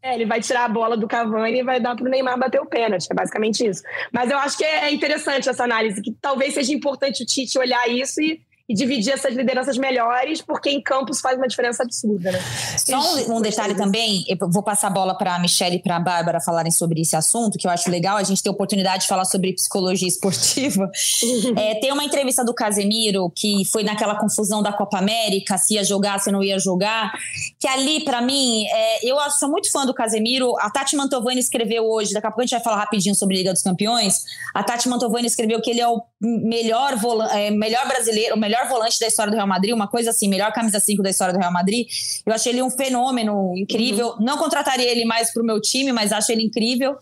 É, 0.03 0.15
ele 0.15 0.25
vai 0.25 0.41
tirar 0.41 0.65
a 0.65 0.69
bola 0.69 0.97
do 0.97 1.07
Cavani 1.07 1.59
e 1.59 1.63
vai 1.63 1.79
dar 1.79 1.95
para 1.95 2.07
o 2.07 2.09
Neymar 2.09 2.39
bater 2.39 2.59
o 2.59 2.67
pênalti, 2.67 3.07
é 3.11 3.15
basicamente 3.15 3.67
isso. 3.67 3.83
Mas 4.11 4.31
eu 4.31 4.39
acho 4.39 4.57
que 4.57 4.65
é 4.65 4.91
interessante 4.91 5.49
essa 5.49 5.63
análise, 5.63 6.01
que 6.01 6.11
talvez 6.21 6.55
seja 6.55 6.73
importante 6.73 7.23
o 7.23 7.27
Tite 7.27 7.59
olhar 7.59 7.87
isso 7.87 8.21
e 8.21 8.41
e 8.71 8.75
dividir 8.75 9.13
essas 9.13 9.35
lideranças 9.35 9.77
melhores, 9.77 10.41
porque 10.41 10.71
em 10.71 10.81
campos 10.81 11.21
faz 11.21 11.37
uma 11.37 11.49
diferença 11.49 11.83
absurda, 11.83 12.31
né? 12.31 12.39
Só 12.79 13.17
um, 13.17 13.39
um 13.39 13.41
detalhe 13.41 13.75
também, 13.75 14.25
eu 14.29 14.37
vou 14.49 14.63
passar 14.63 14.87
a 14.87 14.91
bola 14.91 15.13
para 15.19 15.35
a 15.35 15.39
Michelle 15.41 15.75
e 15.75 15.83
para 15.83 15.97
a 15.97 15.99
Bárbara 15.99 16.41
falarem 16.41 16.71
sobre 16.71 17.01
esse 17.01 17.17
assunto, 17.17 17.59
que 17.59 17.67
eu 17.67 17.71
acho 17.73 17.91
legal, 17.91 18.17
a 18.17 18.23
gente 18.23 18.41
ter 18.41 18.49
oportunidade 18.49 19.03
de 19.03 19.09
falar 19.09 19.25
sobre 19.25 19.53
psicologia 19.55 20.07
esportiva. 20.07 20.89
é, 21.59 21.81
tem 21.81 21.91
uma 21.91 22.05
entrevista 22.05 22.45
do 22.45 22.55
Casemiro, 22.55 23.29
que 23.35 23.65
foi 23.65 23.83
naquela 23.83 24.15
confusão 24.15 24.63
da 24.63 24.73
Copa 24.73 24.99
América, 24.99 25.59
se 25.59 25.75
ia 25.75 25.83
jogar, 25.83 26.21
se 26.21 26.31
não 26.31 26.41
ia 26.41 26.57
jogar, 26.61 27.13
que 27.59 27.67
ali, 27.67 28.05
para 28.05 28.23
mim, 28.23 28.65
é, 28.69 29.05
eu 29.05 29.19
sou 29.33 29.49
muito 29.49 29.69
fã 29.73 29.85
do 29.85 29.93
Casemiro, 29.93 30.57
a 30.61 30.71
Tati 30.71 30.95
Mantovani 30.95 31.41
escreveu 31.41 31.91
hoje, 31.91 32.13
daqui 32.13 32.29
a 32.29 32.31
pouco 32.31 32.43
a 32.43 32.45
gente 32.45 32.53
vai 32.53 32.63
falar 32.63 32.77
rapidinho 32.77 33.17
sobre 33.17 33.37
Liga 33.37 33.53
dos 33.53 33.63
Campeões, 33.63 34.23
a 34.55 34.63
Tati 34.63 34.89
Mantovani 34.89 35.27
escreveu 35.27 35.61
que 35.61 35.71
ele 35.71 35.81
é 35.81 35.89
o 35.89 36.01
melhor, 36.21 36.95
é, 37.33 37.51
melhor 37.51 37.89
brasileiro, 37.89 38.37
o 38.37 38.39
melhor 38.39 38.60
melhor 38.61 38.69
volante 38.69 38.99
da 38.99 39.07
história 39.07 39.31
do 39.31 39.37
Real 39.37 39.47
Madrid, 39.47 39.75
uma 39.75 39.89
coisa 39.89 40.11
assim, 40.11 40.29
melhor 40.29 40.53
camisa 40.53 40.79
5 40.79 41.03
da 41.03 41.11
história 41.11 41.33
do 41.33 41.39
Real 41.39 41.53
Madrid. 41.53 41.87
Eu 42.25 42.33
achei 42.33 42.53
ele 42.53 42.63
um 42.63 42.71
fenômeno 42.71 43.53
incrível. 43.57 44.11
Uhum. 44.11 44.25
Não 44.25 44.39
contrataria 44.39 44.91
ele 44.91 45.05
mais 45.05 45.33
pro 45.33 45.45
meu 45.45 45.61
time, 45.61 45.93
mas 45.93 46.13
acho 46.13 46.31
ele 46.33 46.45
incrível. 46.45 46.97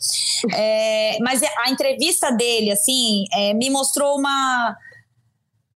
É, 0.55 1.19
mas 1.21 1.43
a 1.43 1.71
entrevista 1.71 2.31
dele, 2.31 2.71
assim, 2.71 3.25
é, 3.35 3.55
me 3.55 3.71
mostrou 3.71 4.19
uma 4.19 4.77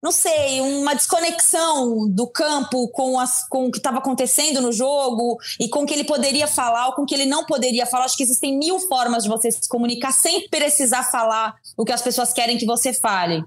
não 0.02 0.14
sei, 0.14 0.62
uma 0.62 0.94
desconexão 0.94 2.10
do 2.10 2.26
campo 2.26 2.88
com, 2.88 3.20
as, 3.20 3.46
com 3.50 3.68
o 3.68 3.72
que 3.72 3.80
estava 3.80 3.98
acontecendo 3.98 4.62
no 4.62 4.72
jogo 4.72 5.38
e 5.60 5.68
com 5.68 5.84
o 5.84 5.86
que 5.86 5.94
ele 5.94 6.06
poderia 6.06 6.48
falar 6.48 6.88
ou 6.88 6.94
com 6.94 7.02
o 7.02 7.06
que 7.06 7.14
ele 7.14 7.26
não 7.26 7.46
poderia 7.46 7.86
falar. 7.86 8.06
Acho 8.06 8.16
que 8.16 8.24
existem 8.24 8.58
mil 8.58 8.80
formas 8.80 9.24
de 9.24 9.30
você 9.30 9.52
se 9.52 9.68
comunicar 9.68 10.14
sem 10.14 10.48
precisar 10.48 11.04
falar 11.04 11.54
o 11.76 11.84
que 11.84 11.92
as 11.92 12.02
pessoas 12.02 12.32
querem 12.32 12.58
que 12.58 12.66
você 12.66 12.94
fale. 12.94 13.44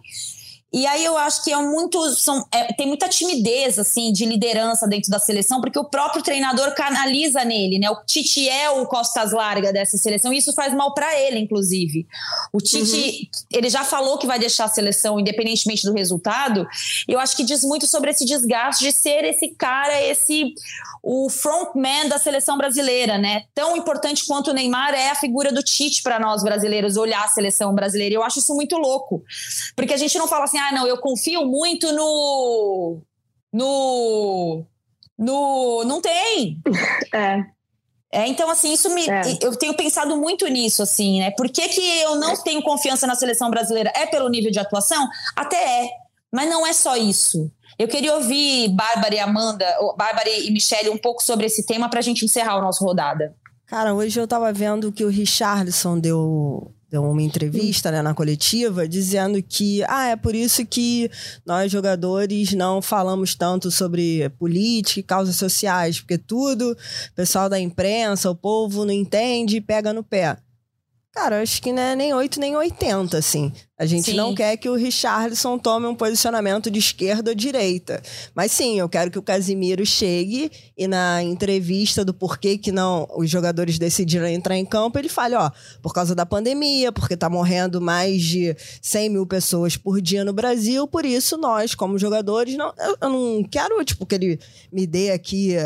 E 0.72 0.86
aí 0.86 1.04
eu 1.04 1.18
acho 1.18 1.44
que 1.44 1.52
é 1.52 1.56
muito. 1.56 2.14
São, 2.14 2.46
é, 2.50 2.72
tem 2.72 2.86
muita 2.86 3.08
timidez, 3.08 3.78
assim, 3.78 4.10
de 4.12 4.24
liderança 4.24 4.88
dentro 4.88 5.10
da 5.10 5.18
seleção, 5.18 5.60
porque 5.60 5.78
o 5.78 5.84
próprio 5.84 6.22
treinador 6.22 6.74
canaliza 6.74 7.44
nele, 7.44 7.78
né? 7.78 7.90
O 7.90 8.04
Tite 8.06 8.48
é 8.48 8.70
o 8.70 8.86
Costas 8.86 9.32
Larga 9.32 9.72
dessa 9.72 9.98
seleção, 9.98 10.32
e 10.32 10.38
isso 10.38 10.52
faz 10.54 10.74
mal 10.74 10.94
para 10.94 11.18
ele, 11.20 11.38
inclusive. 11.38 12.06
O 12.52 12.58
Tite, 12.58 12.96
uhum. 12.96 13.58
ele 13.58 13.68
já 13.68 13.84
falou 13.84 14.16
que 14.16 14.26
vai 14.26 14.38
deixar 14.38 14.64
a 14.64 14.68
seleção, 14.68 15.20
independentemente 15.20 15.84
do 15.84 15.92
resultado. 15.92 16.66
Eu 17.06 17.18
acho 17.18 17.36
que 17.36 17.44
diz 17.44 17.62
muito 17.62 17.86
sobre 17.86 18.10
esse 18.10 18.24
desgaste 18.24 18.84
de 18.84 18.92
ser 18.92 19.24
esse 19.24 19.48
cara, 19.48 20.00
esse 20.02 20.54
o 21.02 21.28
frontman 21.28 22.08
da 22.08 22.16
seleção 22.16 22.56
brasileira, 22.56 23.18
né? 23.18 23.42
Tão 23.52 23.76
importante 23.76 24.24
quanto 24.24 24.52
o 24.52 24.54
Neymar 24.54 24.94
é 24.94 25.10
a 25.10 25.16
figura 25.16 25.52
do 25.52 25.60
Tite 25.60 26.00
para 26.00 26.20
nós 26.20 26.44
brasileiros, 26.44 26.96
olhar 26.96 27.24
a 27.24 27.28
seleção 27.28 27.74
brasileira. 27.74 28.14
Eu 28.14 28.22
acho 28.22 28.38
isso 28.38 28.54
muito 28.54 28.76
louco. 28.78 29.22
Porque 29.74 29.92
a 29.92 29.96
gente 29.96 30.16
não 30.16 30.28
fala 30.28 30.44
assim, 30.44 30.58
ah, 30.68 30.72
não, 30.72 30.86
eu 30.86 30.98
confio 30.98 31.44
muito 31.44 31.92
no. 31.92 33.00
No. 33.52 34.64
No. 35.18 35.84
Não 35.84 36.00
tem. 36.00 36.60
É. 37.14 37.44
É, 38.14 38.26
então, 38.28 38.50
assim, 38.50 38.74
isso 38.74 38.90
me. 38.94 39.08
É. 39.08 39.22
Eu 39.40 39.56
tenho 39.56 39.74
pensado 39.74 40.16
muito 40.18 40.46
nisso, 40.46 40.82
assim, 40.82 41.20
né? 41.20 41.30
Por 41.30 41.48
que, 41.48 41.66
que 41.68 41.80
eu 42.00 42.16
não 42.16 42.36
tenho 42.36 42.62
confiança 42.62 43.06
na 43.06 43.14
seleção 43.14 43.50
brasileira? 43.50 43.90
É 43.96 44.04
pelo 44.06 44.28
nível 44.28 44.50
de 44.50 44.58
atuação? 44.58 45.08
Até 45.34 45.84
é. 45.84 45.90
Mas 46.30 46.48
não 46.48 46.66
é 46.66 46.74
só 46.74 46.94
isso. 46.94 47.50
Eu 47.78 47.88
queria 47.88 48.14
ouvir 48.14 48.68
Bárbara 48.68 49.14
e 49.14 49.18
Amanda, 49.18 49.66
Bárbara 49.96 50.28
e 50.28 50.50
Michelle, 50.50 50.90
um 50.90 50.98
pouco 50.98 51.22
sobre 51.22 51.46
esse 51.46 51.64
tema 51.64 51.88
para 51.88 52.00
a 52.00 52.02
gente 52.02 52.24
encerrar 52.24 52.58
o 52.58 52.62
nosso 52.62 52.84
rodada. 52.84 53.34
Cara, 53.66 53.94
hoje 53.94 54.20
eu 54.20 54.28
tava 54.28 54.52
vendo 54.52 54.92
que 54.92 55.04
o 55.04 55.08
Richardson 55.08 55.98
deu 55.98 56.70
deu 56.92 57.02
uma 57.02 57.22
entrevista 57.22 57.90
né, 57.90 58.02
na 58.02 58.12
coletiva 58.12 58.86
dizendo 58.86 59.42
que 59.42 59.82
ah, 59.88 60.08
é 60.08 60.16
por 60.16 60.34
isso 60.34 60.66
que 60.66 61.10
nós 61.44 61.72
jogadores 61.72 62.52
não 62.52 62.82
falamos 62.82 63.34
tanto 63.34 63.70
sobre 63.70 64.28
política 64.38 65.00
e 65.00 65.02
causas 65.02 65.36
sociais, 65.36 65.98
porque 65.98 66.18
tudo, 66.18 66.72
o 66.72 67.14
pessoal 67.14 67.48
da 67.48 67.58
imprensa, 67.58 68.30
o 68.30 68.34
povo 68.34 68.84
não 68.84 68.92
entende 68.92 69.56
e 69.56 69.60
pega 69.60 69.90
no 69.94 70.04
pé. 70.04 70.36
Cara, 71.14 71.42
acho 71.42 71.60
que 71.60 71.70
não 71.72 71.82
é 71.82 71.94
nem 71.94 72.14
8 72.14 72.40
nem 72.40 72.56
80, 72.56 73.18
assim. 73.18 73.52
A 73.78 73.84
gente 73.84 74.12
sim. 74.12 74.16
não 74.16 74.34
quer 74.34 74.56
que 74.56 74.66
o 74.66 74.74
Richarlison 74.74 75.58
tome 75.58 75.86
um 75.86 75.94
posicionamento 75.94 76.70
de 76.70 76.78
esquerda 76.78 77.32
ou 77.32 77.34
direita. 77.34 78.02
Mas 78.34 78.50
sim, 78.50 78.78
eu 78.78 78.88
quero 78.88 79.10
que 79.10 79.18
o 79.18 79.22
Casimiro 79.22 79.84
chegue 79.84 80.50
e 80.74 80.88
na 80.88 81.22
entrevista 81.22 82.02
do 82.02 82.14
porquê 82.14 82.56
que 82.56 82.72
não 82.72 83.06
os 83.14 83.28
jogadores 83.28 83.78
decidiram 83.78 84.26
entrar 84.26 84.56
em 84.56 84.64
campo, 84.64 84.98
ele 84.98 85.10
fale, 85.10 85.34
ó, 85.34 85.50
por 85.82 85.92
causa 85.92 86.14
da 86.14 86.24
pandemia, 86.24 86.90
porque 86.90 87.14
tá 87.14 87.28
morrendo 87.28 87.78
mais 87.78 88.22
de 88.22 88.56
100 88.80 89.10
mil 89.10 89.26
pessoas 89.26 89.76
por 89.76 90.00
dia 90.00 90.24
no 90.24 90.32
Brasil, 90.32 90.88
por 90.88 91.04
isso 91.04 91.36
nós, 91.36 91.74
como 91.74 91.98
jogadores, 91.98 92.56
não, 92.56 92.72
eu, 92.78 92.96
eu 93.02 93.10
não 93.10 93.44
quero, 93.44 93.84
tipo, 93.84 94.06
que 94.06 94.14
ele 94.14 94.40
me 94.72 94.86
dê 94.86 95.10
aqui 95.10 95.56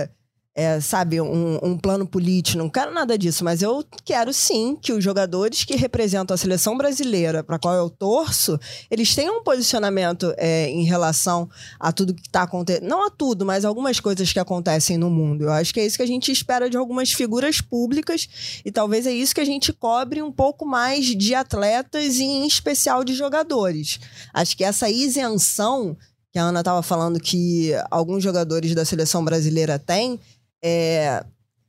é, 0.56 0.80
sabe, 0.80 1.20
um, 1.20 1.58
um, 1.62 1.76
plano 1.76 2.06
político, 2.06 2.56
não 2.56 2.70
quero 2.70 2.90
nada 2.90 3.18
disso, 3.18 3.44
mas 3.44 3.60
eu 3.60 3.84
quero 4.06 4.32
sim 4.32 4.74
que 4.74 4.90
os 4.90 5.04
jogadores 5.04 5.64
que 5.64 5.76
representam 5.76 6.34
a 6.34 6.38
seleção 6.38 6.78
brasileira, 6.78 7.44
para 7.44 7.58
qual 7.58 7.74
eu 7.74 7.90
torço, 7.90 8.58
eles 8.90 9.14
tenham 9.14 9.40
um 9.40 9.44
posicionamento 9.44 10.32
é, 10.38 10.70
em 10.70 10.84
relação 10.84 11.46
a 11.78 11.92
tudo 11.92 12.14
que 12.14 12.22
está 12.22 12.42
acontecendo. 12.42 12.88
Não 12.88 13.06
a 13.06 13.10
tudo, 13.10 13.44
mas 13.44 13.66
algumas 13.66 14.00
coisas 14.00 14.32
que 14.32 14.38
acontecem 14.38 14.96
no 14.96 15.10
mundo. 15.10 15.44
Eu 15.44 15.52
acho 15.52 15.74
que 15.74 15.80
é 15.80 15.84
isso 15.84 15.98
que 15.98 16.02
a 16.02 16.06
gente 16.06 16.32
espera 16.32 16.70
de 16.70 16.76
algumas 16.78 17.12
figuras 17.12 17.60
públicas 17.60 18.62
e 18.64 18.72
talvez 18.72 19.06
é 19.06 19.12
isso 19.12 19.34
que 19.34 19.42
a 19.42 19.46
gente 19.46 19.74
cobre 19.74 20.22
um 20.22 20.32
pouco 20.32 20.64
mais 20.64 21.04
de 21.04 21.34
atletas 21.34 22.16
e, 22.16 22.24
em 22.24 22.46
especial, 22.46 23.04
de 23.04 23.12
jogadores. 23.12 24.00
Acho 24.32 24.56
que 24.56 24.64
essa 24.64 24.88
isenção 24.88 25.98
que 26.36 26.38
a 26.38 26.44
Ana 26.44 26.60
estava 26.60 26.82
falando 26.82 27.18
que 27.18 27.72
alguns 27.90 28.22
jogadores 28.22 28.74
da 28.74 28.84
seleção 28.84 29.24
brasileira 29.24 29.78
têm 29.78 30.20
é, 30.62 31.22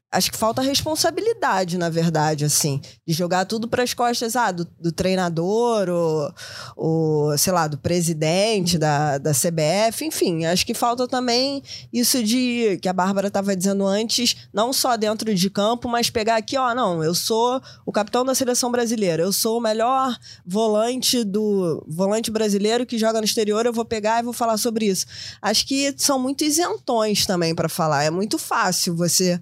acho 0.10 0.32
que 0.32 0.38
falta 0.38 0.62
responsabilidade, 0.62 1.78
na 1.78 1.90
verdade, 1.90 2.46
assim, 2.46 2.80
de 3.06 3.14
jogar 3.14 3.46
tudo 3.46 3.68
para 3.68 3.84
as 3.84 3.94
costas 3.94 4.36
ah, 4.36 4.52
do, 4.52 4.66
do 4.80 4.92
treinador, 4.92 5.88
ou, 6.76 7.38
sei 7.38 7.52
lá, 7.52 7.68
do 7.68 7.78
presidente 7.78 8.78
da, 8.78 9.18
da 9.18 9.32
CBF, 9.32 10.06
enfim, 10.06 10.46
acho 10.46 10.66
que 10.66 10.74
falta 10.74 11.08
também 11.08 11.62
isso 11.92 12.24
de 12.24 12.80
que 12.82 12.88
a 12.88 12.94
Bárbara 12.94 13.28
estava 13.28 13.56
dizendo 13.56 13.86
antes, 13.86 14.36
não 14.54 14.72
só 14.72 14.96
dentro 14.96 15.34
de 15.36 15.50
campo, 15.50 15.90
mas 15.90 16.10
pegar 16.10 16.38
aqui, 16.38 16.58
ó, 16.58 16.74
não, 16.74 17.04
eu 17.04 17.14
sou 17.14 17.62
o 17.86 17.92
capitão 17.92 18.24
da 18.24 18.34
seleção 18.34 18.72
brasileira, 18.72 19.24
eu 19.24 19.34
sou 19.34 19.58
o 19.58 19.62
melhor 19.62 20.18
volante 20.46 21.24
do 21.24 21.84
volante 21.86 22.32
brasileiro 22.32 22.86
que 22.86 22.98
joga 22.98 23.20
no 23.20 23.26
exterior, 23.26 23.66
eu 23.66 23.74
vou 23.74 23.86
pegar 23.86 24.22
e 24.22 24.24
vou 24.24 24.34
falar 24.34 24.58
sobre 24.58 24.86
isso. 24.86 25.06
Acho 25.42 25.68
que 25.68 25.94
são 25.98 26.18
muito 26.18 26.46
isentões 26.46 27.26
também 27.26 27.54
para 27.54 27.68
falar, 27.68 28.06
é 28.06 28.10
muito 28.10 28.38
fácil 28.38 28.96
você 28.96 29.40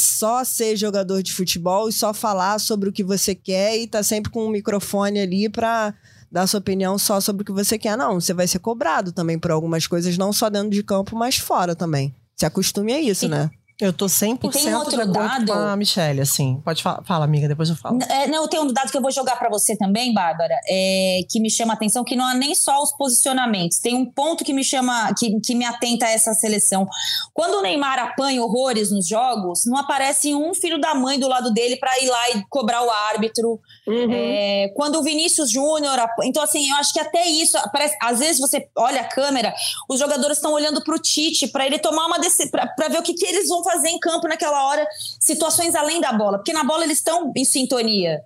só 0.00 0.44
ser 0.44 0.76
jogador 0.76 1.22
de 1.22 1.32
futebol 1.32 1.88
e 1.88 1.92
só 1.92 2.12
falar 2.14 2.58
sobre 2.58 2.88
o 2.88 2.92
que 2.92 3.04
você 3.04 3.34
quer 3.34 3.78
e 3.78 3.86
tá 3.86 4.02
sempre 4.02 4.30
com 4.30 4.46
um 4.46 4.50
microfone 4.50 5.20
ali 5.20 5.48
para 5.48 5.94
dar 6.30 6.46
sua 6.46 6.60
opinião 6.60 6.98
só 6.98 7.20
sobre 7.20 7.42
o 7.42 7.44
que 7.44 7.52
você 7.52 7.78
quer. 7.78 7.96
Não, 7.96 8.20
você 8.20 8.32
vai 8.32 8.46
ser 8.46 8.58
cobrado 8.60 9.12
também 9.12 9.38
por 9.38 9.50
algumas 9.50 9.86
coisas, 9.86 10.16
não 10.16 10.32
só 10.32 10.48
dentro 10.48 10.70
de 10.70 10.82
campo, 10.82 11.16
mas 11.16 11.36
fora 11.36 11.74
também. 11.74 12.14
Se 12.36 12.46
acostume 12.46 12.92
a 12.92 13.00
isso, 13.00 13.26
e, 13.26 13.28
né? 13.28 13.50
Eu 13.80 13.92
tô 13.92 14.06
100% 14.06 14.38
E 14.44 14.50
tem 14.64 14.74
outro 14.74 15.06
dado- 15.06 15.46
com 15.46 15.52
a 15.58 15.76
Michelle, 15.76 16.20
assim. 16.20 16.60
Pode 16.64 16.82
falar, 16.82 17.02
fala, 17.04 17.24
amiga, 17.24 17.48
depois 17.48 17.68
eu 17.70 17.76
falo. 17.76 17.98
É, 18.08 18.26
não, 18.26 18.46
tem 18.48 18.60
um 18.60 18.72
dado 18.72 18.90
que 18.90 18.96
eu 18.96 19.02
vou 19.02 19.10
jogar 19.10 19.36
pra 19.38 19.48
você 19.48 19.76
também, 19.76 20.12
Bárbara, 20.12 20.54
é, 20.68 21.20
que 21.28 21.40
me 21.40 21.50
chama 21.50 21.72
a 21.72 21.76
atenção, 21.76 22.04
que 22.04 22.14
não 22.14 22.28
é 22.30 22.34
nem 22.34 22.54
só 22.54 22.82
os 22.82 22.92
posicionamentos. 22.96 23.78
Tem 23.78 23.94
um 23.94 24.04
ponto 24.04 24.44
que 24.44 24.52
me 24.52 24.62
chama, 24.62 25.12
que, 25.18 25.40
que 25.40 25.54
me 25.54 25.64
atenta 25.64 26.06
a 26.06 26.10
essa 26.10 26.34
seleção. 26.34 26.86
Quando 27.32 27.54
o 27.58 27.62
Neymar 27.62 27.98
apanha 27.98 28.42
horrores 28.42 28.90
nos 28.90 29.06
jogos, 29.08 29.62
não 29.66 29.78
aparece 29.78 30.34
um 30.34 30.52
filho 30.54 30.78
da 30.80 30.94
mãe 30.94 31.18
do 31.18 31.26
lado 31.28 31.52
dele 31.52 31.76
pra 31.76 31.98
ir 32.00 32.08
lá 32.08 32.30
e 32.30 32.44
cobrar 32.50 32.82
o 32.82 32.90
árbitro. 32.90 33.60
Uhum. 33.86 34.12
É, 34.12 34.72
quando 34.76 34.96
o 34.98 35.02
Vinícius 35.02 35.50
Júnior. 35.50 35.98
Então, 36.24 36.42
assim, 36.42 36.68
eu 36.68 36.76
acho 36.76 36.92
que 36.92 37.00
até 37.00 37.26
isso. 37.28 37.56
Parece, 37.72 37.96
às 38.02 38.18
vezes 38.18 38.38
você 38.40 38.68
olha 38.76 39.00
a 39.00 39.04
câmera, 39.04 39.54
os 39.88 39.98
jogadores 39.98 40.36
estão 40.36 40.52
olhando 40.52 40.82
pro 40.84 40.98
Tite 40.98 41.48
pra 41.48 41.66
ele 41.66 41.78
tomar 41.78 42.06
uma 42.06 42.18
decisão. 42.18 42.50
Pra, 42.50 42.66
pra 42.66 42.88
ver 42.88 42.98
o 42.98 43.02
que, 43.02 43.14
que 43.14 43.24
eles 43.26 43.48
vão 43.48 43.62
fazer 43.62 43.69
em 43.84 43.98
campo 43.98 44.28
naquela 44.28 44.66
hora, 44.66 44.86
situações 45.18 45.74
além 45.74 46.00
da 46.00 46.12
bola. 46.12 46.38
Porque 46.38 46.52
na 46.52 46.64
bola 46.64 46.84
eles 46.84 46.98
estão 46.98 47.32
em 47.36 47.44
sintonia. 47.44 48.20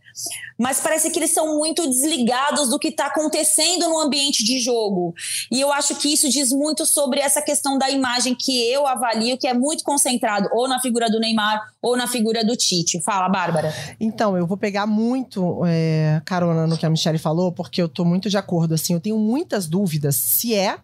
Mas 0.59 0.81
parece 0.81 1.11
que 1.11 1.19
eles 1.19 1.33
são 1.33 1.59
muito 1.59 1.89
desligados 1.89 2.69
do 2.69 2.79
que 2.79 2.89
está 2.89 3.07
acontecendo 3.07 3.89
no 3.89 3.99
ambiente 3.99 4.45
de 4.45 4.61
jogo. 4.61 5.15
E 5.51 5.61
eu 5.61 5.73
acho 5.73 5.97
que 5.97 6.13
isso 6.13 6.29
diz 6.29 6.53
muito 6.53 6.87
sobre 6.87 7.21
essa 7.21 7.43
questão 7.43 7.77
da 7.77 7.91
imagem 7.91 8.35
que 8.35 8.71
eu 8.71 8.87
avalio, 8.87 9.37
que 9.37 9.49
é 9.49 9.55
muito 9.55 9.83
concentrado 9.83 10.49
ou 10.53 10.69
na 10.69 10.81
figura 10.81 11.11
do 11.11 11.19
Neymar 11.19 11.61
ou 11.83 11.97
na 11.97 12.07
figura 12.07 12.45
do 12.45 12.57
Tite. 12.57 13.01
Fala, 13.01 13.29
Bárbara. 13.29 13.75
Então, 13.99 14.37
eu 14.37 14.47
vou 14.47 14.57
pegar 14.57 14.87
muito 14.87 15.63
é, 15.67 16.23
carona 16.25 16.67
no 16.67 16.79
que 16.79 16.87
a 16.87 16.91
Michelle 16.91 17.19
falou, 17.19 17.51
porque 17.51 17.83
eu 17.83 17.89
tô 17.89 18.05
muito 18.05 18.31
de 18.31 18.37
acordo. 18.37 18.75
Assim, 18.75 18.95
eu 18.95 19.01
tenho 19.01 19.19
muitas 19.19 19.67
dúvidas 19.67 20.15
se 20.15 20.55
é 20.55 20.79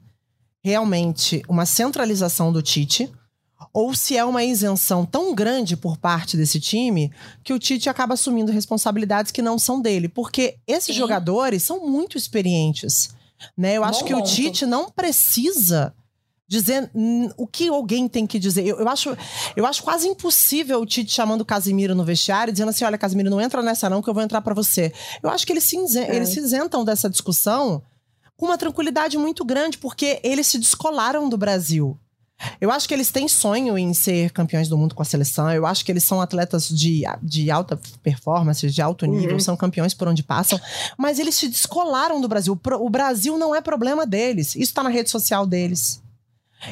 realmente 0.63 1.43
uma 1.49 1.65
centralização 1.65 2.53
do 2.53 2.61
Tite 2.61 3.11
ou 3.73 3.95
se 3.95 4.17
é 4.17 4.25
uma 4.25 4.43
isenção 4.43 5.05
tão 5.05 5.35
grande 5.35 5.77
por 5.77 5.97
parte 5.97 6.37
desse 6.37 6.59
time 6.59 7.13
que 7.45 7.53
o 7.53 7.59
Tite 7.59 7.89
acaba 7.89 8.15
assumindo 8.15 8.53
responsabilidades 8.53 9.31
que 9.31 9.43
não 9.43 9.59
são 9.59 9.81
dele. 9.81 10.09
Porque 10.09 10.57
esses 10.67 10.95
Sim. 10.95 11.01
jogadores 11.01 11.63
são 11.63 11.87
muito 11.87 12.17
experientes. 12.17 13.11
Né? 13.57 13.75
Eu 13.75 13.85
acho 13.85 14.01
Bom 14.01 14.07
que 14.07 14.15
o. 14.15 14.23
Tite 14.23 14.67
não 14.67 14.91
precisa 14.91 15.95
dizer 16.49 16.91
o 17.37 17.47
que 17.47 17.69
alguém 17.69 18.09
tem 18.09 18.27
que 18.27 18.39
dizer. 18.39 18.67
Eu, 18.67 18.81
eu 18.81 18.89
acho, 18.89 19.17
eu 19.55 19.65
acho 19.65 19.83
quase 19.85 20.09
impossível 20.09 20.81
o 20.81 20.87
Tite 20.87 21.13
chamando 21.13 21.43
o 21.43 21.45
Casimiro 21.45 21.95
no 21.95 22.05
vestiário 22.05 22.51
e 22.51 22.53
dizendo 22.53 22.71
assim: 22.71 22.85
olha, 22.85 22.99
Casimiro, 22.99 23.31
não 23.31 23.41
entra 23.41 23.63
nessa, 23.63 23.89
não, 23.89 24.03
que 24.03 24.11
eu 24.11 24.15
vou 24.15 24.23
entrar 24.23 24.41
pra 24.43 24.53
você. 24.53 24.93
Eu 25.23 25.31
acho 25.31 25.47
que 25.47 25.53
eles 25.53 25.65
se, 25.65 25.77
É. 25.99 26.17
eles 26.17 26.31
se 26.31 26.41
isentam 26.41 26.85
dessa 26.85 27.09
discussão 27.09 27.83
com 28.37 28.47
uma 28.47 28.59
tranquilidade 28.59 29.17
muito 29.17 29.45
grande, 29.45 29.79
porque 29.79 30.19
eles 30.25 30.47
se 30.47 30.59
descolaram 30.59 31.29
do 31.29 31.37
Brasil. 31.39 31.97
Eu 32.61 32.71
acho 32.71 32.89
que 32.89 32.95
eles 32.95 33.11
têm 33.11 33.29
sonho 33.29 33.77
em 33.77 33.93
ser 33.93 34.31
campeões 34.31 34.69
do 34.69 34.77
mundo 34.79 34.95
com 34.95 35.03
a 35.03 35.05
seleção. 35.05 35.51
Eu 35.51 35.67
acho 35.67 35.85
que 35.85 35.93
eles 35.93 36.05
são 36.05 36.21
atletas 36.21 36.69
de, 36.69 37.03
de 37.23 37.51
alta 37.51 37.79
performance, 38.03 38.69
de 38.71 38.83
alto 38.83 39.07
nível, 39.07 39.33
Uhum. 39.35 39.41
são 39.41 39.57
campeões 39.57 39.95
por 39.95 40.09
onde 40.09 40.23
passam. 40.23 40.59
Mas 40.97 41.19
eles 41.19 41.35
se 41.35 41.49
descolaram 41.49 42.21
do 42.21 42.29
Brasil. 42.29 42.59
O 42.81 42.91
Brasil 42.91 43.37
não 43.39 43.55
é 43.55 43.61
problema 43.61 44.07
deles. 44.07 44.49
Isso 44.55 44.59
está 44.71 44.83
na 44.83 44.91
rede 44.91 45.11
social 45.11 45.47
deles. 45.47 46.03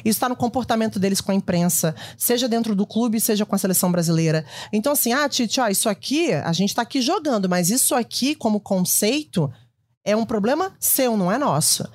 Isso 0.05 0.17
está 0.17 0.29
no 0.29 0.37
comportamento 0.37 0.99
deles 0.99 1.19
com 1.21 1.33
a 1.33 1.35
imprensa, 1.35 1.95
seja 2.19 2.47
dentro 2.47 2.75
do 2.75 2.87
clube, 2.87 3.19
seja 3.19 3.47
com 3.47 3.55
a 3.55 3.59
seleção 3.59 3.91
brasileira. 3.91 4.45
Então, 4.71 4.93
assim, 4.93 5.15
ah, 5.15 5.27
Tite, 5.27 5.61
ó, 5.61 5.69
isso 5.69 5.89
aqui, 5.89 6.31
a 6.33 6.53
gente 6.53 6.75
tá 6.75 6.83
aqui 6.83 7.01
jogando, 7.01 7.49
mas 7.49 7.71
isso 7.71 7.95
aqui, 7.95 8.35
como 8.35 8.61
conceito, 8.61 9.51
é 10.09 10.17
um 10.17 10.25
problema 10.25 10.73
seu, 10.81 11.19
não 11.19 11.31
é 11.31 11.37
nosso. 11.37 11.87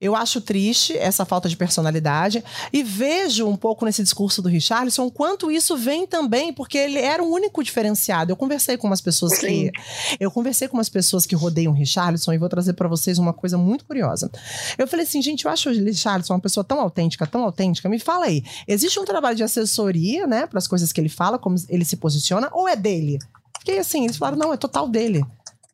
Eu 0.00 0.16
acho 0.16 0.40
triste 0.40 0.98
essa 0.98 1.24
falta 1.24 1.48
de 1.48 1.56
personalidade 1.56 2.44
e 2.72 2.82
vejo 2.82 3.46
um 3.46 3.56
pouco 3.56 3.84
nesse 3.84 4.02
discurso 4.02 4.42
do 4.42 4.48
Richarlison 4.48 5.08
quanto 5.08 5.50
isso 5.50 5.76
vem 5.76 6.04
também, 6.04 6.52
porque 6.52 6.76
ele 6.76 6.98
era 6.98 7.22
o 7.22 7.32
único 7.32 7.62
diferenciado. 7.62 8.32
Eu 8.32 8.36
conversei 8.36 8.76
com 8.76 8.88
umas 8.88 9.00
pessoas 9.00 9.34
Sim. 9.34 9.70
que. 9.70 9.72
Eu 10.18 10.30
conversei 10.30 10.66
com 10.66 10.76
umas 10.76 10.88
pessoas 10.88 11.24
que 11.24 11.36
rodeiam 11.36 11.72
o 11.72 11.76
Richarlison 11.76 12.32
e 12.32 12.38
vou 12.38 12.48
trazer 12.48 12.72
pra 12.72 12.88
vocês 12.88 13.16
uma 13.16 13.32
coisa 13.32 13.56
muito 13.56 13.84
curiosa. 13.84 14.28
Eu 14.76 14.88
falei 14.88 15.06
assim, 15.06 15.22
gente, 15.22 15.44
eu 15.44 15.50
acho 15.50 15.70
o 15.70 15.72
Richarlison 15.72 16.34
uma 16.34 16.40
pessoa 16.40 16.64
tão 16.64 16.80
autêntica, 16.80 17.26
tão 17.26 17.44
autêntica. 17.44 17.88
Me 17.88 18.00
fala 18.00 18.26
aí, 18.26 18.42
existe 18.66 18.98
um 18.98 19.04
trabalho 19.04 19.36
de 19.36 19.44
assessoria, 19.44 20.26
né, 20.26 20.48
para 20.48 20.58
as 20.58 20.66
coisas 20.66 20.92
que 20.92 21.00
ele 21.00 21.08
fala, 21.08 21.38
como 21.38 21.54
ele 21.68 21.84
se 21.84 21.96
posiciona, 21.96 22.50
ou 22.52 22.68
é 22.68 22.74
dele? 22.74 23.20
Fiquei 23.60 23.78
assim, 23.78 24.04
eles 24.04 24.16
falaram, 24.16 24.36
não, 24.36 24.52
é 24.52 24.56
total 24.56 24.88
dele. 24.88 25.24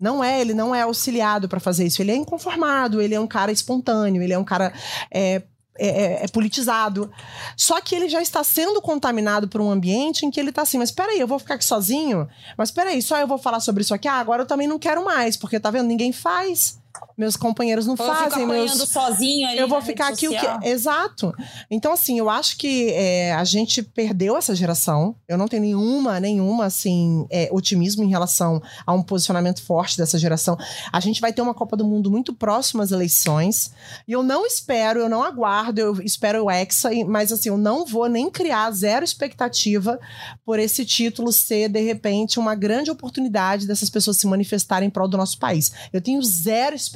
Não 0.00 0.22
é, 0.22 0.40
ele 0.40 0.54
não 0.54 0.74
é 0.74 0.82
auxiliado 0.82 1.48
pra 1.48 1.58
fazer 1.60 1.86
isso. 1.86 2.00
Ele 2.00 2.12
é 2.12 2.16
inconformado, 2.16 3.00
ele 3.00 3.14
é 3.14 3.20
um 3.20 3.26
cara 3.26 3.50
espontâneo, 3.50 4.22
ele 4.22 4.32
é 4.32 4.38
um 4.38 4.44
cara 4.44 4.72
é, 5.10 5.42
é, 5.76 5.88
é- 5.88 6.24
é 6.24 6.28
politizado. 6.28 7.10
Só 7.56 7.80
que 7.80 7.94
ele 7.94 8.08
já 8.08 8.22
está 8.22 8.42
sendo 8.44 8.80
contaminado 8.80 9.48
por 9.48 9.60
um 9.60 9.70
ambiente 9.70 10.24
em 10.24 10.30
que 10.30 10.38
ele 10.38 10.52
tá 10.52 10.62
assim, 10.62 10.78
mas 10.78 10.90
peraí, 10.92 11.18
eu 11.18 11.26
vou 11.26 11.38
ficar 11.38 11.54
aqui 11.54 11.64
sozinho? 11.64 12.28
Mas 12.56 12.70
peraí, 12.70 13.02
só 13.02 13.18
eu 13.18 13.26
vou 13.26 13.38
falar 13.38 13.60
sobre 13.60 13.82
isso 13.82 13.92
aqui? 13.94 14.06
Ah, 14.08 14.14
agora 14.20 14.42
eu 14.42 14.46
também 14.46 14.68
não 14.68 14.78
quero 14.78 15.04
mais, 15.04 15.36
porque 15.36 15.58
tá 15.58 15.70
vendo? 15.70 15.86
Ninguém 15.88 16.12
faz. 16.12 16.78
Meus 17.16 17.36
companheiros 17.36 17.86
não 17.86 17.94
Eu 17.94 17.96
fico 17.96 18.08
fazem, 18.08 18.44
apanhando 18.44 18.76
meus, 18.76 18.88
sozinho 18.88 19.48
ali 19.48 19.58
eu 19.58 19.68
vou 19.68 19.82
ficar 19.82 20.08
aqui 20.08 20.28
o 20.28 20.32
social. 20.32 20.60
que. 20.60 20.68
Exato. 20.68 21.34
Então, 21.70 21.92
assim, 21.92 22.18
eu 22.18 22.30
acho 22.30 22.56
que 22.56 22.90
é, 22.90 23.32
a 23.32 23.44
gente 23.44 23.82
perdeu 23.82 24.36
essa 24.36 24.54
geração. 24.54 25.16
Eu 25.26 25.36
não 25.36 25.48
tenho 25.48 25.62
nenhuma, 25.62 26.20
nenhuma, 26.20 26.66
assim, 26.66 27.26
é, 27.30 27.48
otimismo 27.50 28.04
em 28.04 28.08
relação 28.08 28.62
a 28.86 28.92
um 28.92 29.02
posicionamento 29.02 29.62
forte 29.62 29.96
dessa 29.96 30.18
geração. 30.18 30.56
A 30.92 31.00
gente 31.00 31.20
vai 31.20 31.32
ter 31.32 31.42
uma 31.42 31.54
Copa 31.54 31.76
do 31.76 31.84
Mundo 31.84 32.10
muito 32.10 32.32
próxima 32.32 32.82
às 32.82 32.90
eleições. 32.90 33.72
E 34.06 34.12
eu 34.12 34.22
não 34.22 34.46
espero, 34.46 35.00
eu 35.00 35.08
não 35.08 35.22
aguardo, 35.22 35.80
eu 35.80 36.02
espero 36.02 36.44
o 36.44 36.50
Hexa, 36.50 36.90
mas 37.06 37.32
assim, 37.32 37.48
eu 37.48 37.58
não 37.58 37.84
vou 37.84 38.08
nem 38.08 38.30
criar 38.30 38.70
zero 38.70 39.04
expectativa 39.04 39.98
por 40.44 40.58
esse 40.58 40.84
título 40.84 41.32
ser, 41.32 41.68
de 41.68 41.80
repente, 41.80 42.38
uma 42.38 42.54
grande 42.54 42.90
oportunidade 42.90 43.66
dessas 43.66 43.90
pessoas 43.90 44.16
se 44.18 44.26
manifestarem 44.26 44.88
em 44.88 44.90
prol 44.90 45.08
do 45.08 45.16
nosso 45.16 45.38
país. 45.38 45.72
Eu 45.92 46.00
tenho 46.00 46.22
zero 46.22 46.76
expectativa 46.76 46.87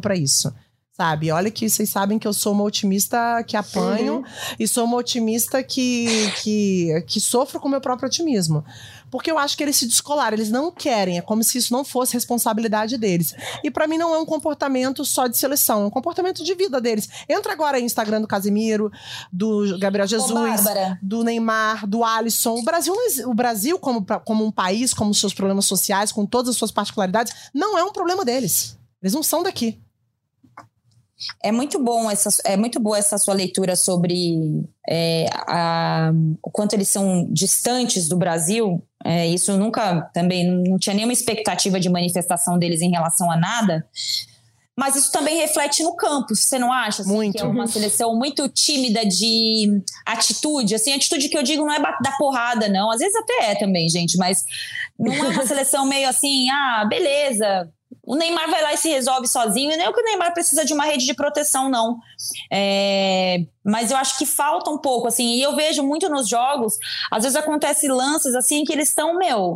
para 0.00 0.16
isso. 0.16 0.52
Sabe? 0.94 1.30
Olha 1.30 1.50
que 1.50 1.70
vocês 1.70 1.88
sabem 1.88 2.18
que 2.18 2.28
eu 2.28 2.34
sou 2.34 2.52
uma 2.52 2.64
otimista 2.64 3.42
que 3.46 3.56
apanho 3.56 4.22
e 4.60 4.68
sou 4.68 4.84
uma 4.84 4.98
otimista 4.98 5.62
que, 5.62 6.30
que, 6.42 7.02
que 7.06 7.18
sofro 7.18 7.58
com 7.58 7.66
o 7.66 7.70
meu 7.70 7.80
próprio 7.80 8.08
otimismo. 8.08 8.62
Porque 9.10 9.30
eu 9.30 9.38
acho 9.38 9.56
que 9.56 9.62
eles 9.62 9.76
se 9.76 9.86
descolaram, 9.86 10.36
eles 10.36 10.50
não 10.50 10.70
querem, 10.70 11.16
é 11.16 11.22
como 11.22 11.42
se 11.42 11.56
isso 11.56 11.72
não 11.72 11.82
fosse 11.82 12.12
responsabilidade 12.12 12.98
deles. 12.98 13.34
E 13.64 13.70
pra 13.70 13.86
mim 13.86 13.96
não 13.96 14.14
é 14.14 14.18
um 14.18 14.26
comportamento 14.26 15.02
só 15.02 15.26
de 15.26 15.36
seleção, 15.36 15.82
é 15.82 15.86
um 15.86 15.90
comportamento 15.90 16.44
de 16.44 16.54
vida 16.54 16.78
deles. 16.78 17.08
Entra 17.26 17.52
agora 17.52 17.78
aí 17.78 17.82
no 17.82 17.86
Instagram 17.86 18.20
do 18.20 18.28
Casemiro, 18.28 18.92
do 19.32 19.78
Gabriel 19.78 20.06
Jesus, 20.06 20.60
do 21.02 21.24
Neymar, 21.24 21.86
do 21.86 22.04
Alisson. 22.04 22.58
O 22.58 22.62
Brasil, 22.62 22.94
o 23.26 23.34
Brasil 23.34 23.78
como, 23.78 24.04
como 24.24 24.44
um 24.44 24.50
país, 24.50 24.92
como 24.92 25.14
seus 25.14 25.32
problemas 25.32 25.64
sociais, 25.64 26.12
com 26.12 26.26
todas 26.26 26.50
as 26.50 26.56
suas 26.56 26.70
particularidades, 26.70 27.32
não 27.54 27.78
é 27.78 27.82
um 27.82 27.92
problema 27.92 28.26
deles. 28.26 28.76
Eles 29.02 29.12
não 29.14 29.22
são 29.22 29.42
daqui. 29.42 29.80
É 31.42 31.52
muito 31.52 31.78
bom 31.78 32.10
essa, 32.10 32.30
é 32.44 32.56
muito 32.56 32.80
boa 32.80 32.98
essa 32.98 33.16
sua 33.16 33.32
leitura 33.34 33.76
sobre 33.76 34.34
é, 34.88 35.26
a- 35.46 36.10
o 36.42 36.50
quanto 36.50 36.72
eles 36.74 36.88
são 36.88 37.28
distantes 37.30 38.08
do 38.08 38.16
Brasil. 38.16 38.82
É, 39.04 39.26
isso 39.28 39.56
nunca 39.56 40.02
também 40.12 40.44
não 40.50 40.78
tinha 40.78 40.94
nenhuma 40.94 41.12
expectativa 41.12 41.78
de 41.78 41.88
manifestação 41.88 42.58
deles 42.58 42.80
em 42.80 42.90
relação 42.90 43.30
a 43.30 43.36
nada. 43.36 43.86
Mas 44.76 44.96
isso 44.96 45.12
também 45.12 45.36
reflete 45.36 45.82
no 45.84 45.94
campo, 45.94 46.34
você 46.34 46.58
não 46.58 46.72
acha? 46.72 47.02
assim, 47.02 47.12
Muito. 47.12 47.36
Que 47.36 47.42
é 47.42 47.46
uma 47.46 47.66
seleção 47.66 48.16
muito 48.18 48.48
tímida 48.48 49.04
de 49.06 49.80
atitude. 50.06 50.74
Assim, 50.74 50.92
atitude 50.92 51.28
que 51.28 51.36
eu 51.36 51.42
digo 51.42 51.64
não 51.64 51.72
é 51.74 51.78
dar 51.78 52.16
porrada, 52.18 52.68
não. 52.68 52.90
Às 52.90 52.98
vezes 52.98 53.14
até 53.14 53.52
é 53.52 53.54
também, 53.54 53.86
gente, 53.88 54.16
mas 54.16 54.42
não 54.98 55.12
é 55.12 55.28
uma 55.28 55.46
seleção 55.46 55.86
meio 55.86 56.08
assim, 56.08 56.48
ah, 56.50 56.84
beleza. 56.88 57.70
O 58.04 58.16
Neymar 58.16 58.50
vai 58.50 58.62
lá 58.62 58.72
e 58.72 58.76
se 58.76 58.88
resolve 58.88 59.28
sozinho. 59.28 59.70
E 59.70 59.76
nem 59.76 59.86
é 59.86 59.92
que 59.92 60.00
o 60.00 60.04
Neymar 60.04 60.34
precisa 60.34 60.64
de 60.64 60.74
uma 60.74 60.84
rede 60.84 61.06
de 61.06 61.14
proteção, 61.14 61.68
não. 61.68 61.98
É, 62.50 63.44
mas 63.64 63.92
eu 63.92 63.96
acho 63.96 64.18
que 64.18 64.26
falta 64.26 64.70
um 64.70 64.78
pouco, 64.78 65.06
assim. 65.06 65.36
E 65.36 65.42
eu 65.42 65.54
vejo 65.54 65.84
muito 65.84 66.08
nos 66.08 66.28
jogos, 66.28 66.74
às 67.10 67.22
vezes 67.22 67.36
acontece 67.36 67.86
lances 67.86 68.34
assim 68.34 68.64
que 68.64 68.72
eles 68.72 68.88
estão, 68.88 69.16
meu, 69.16 69.54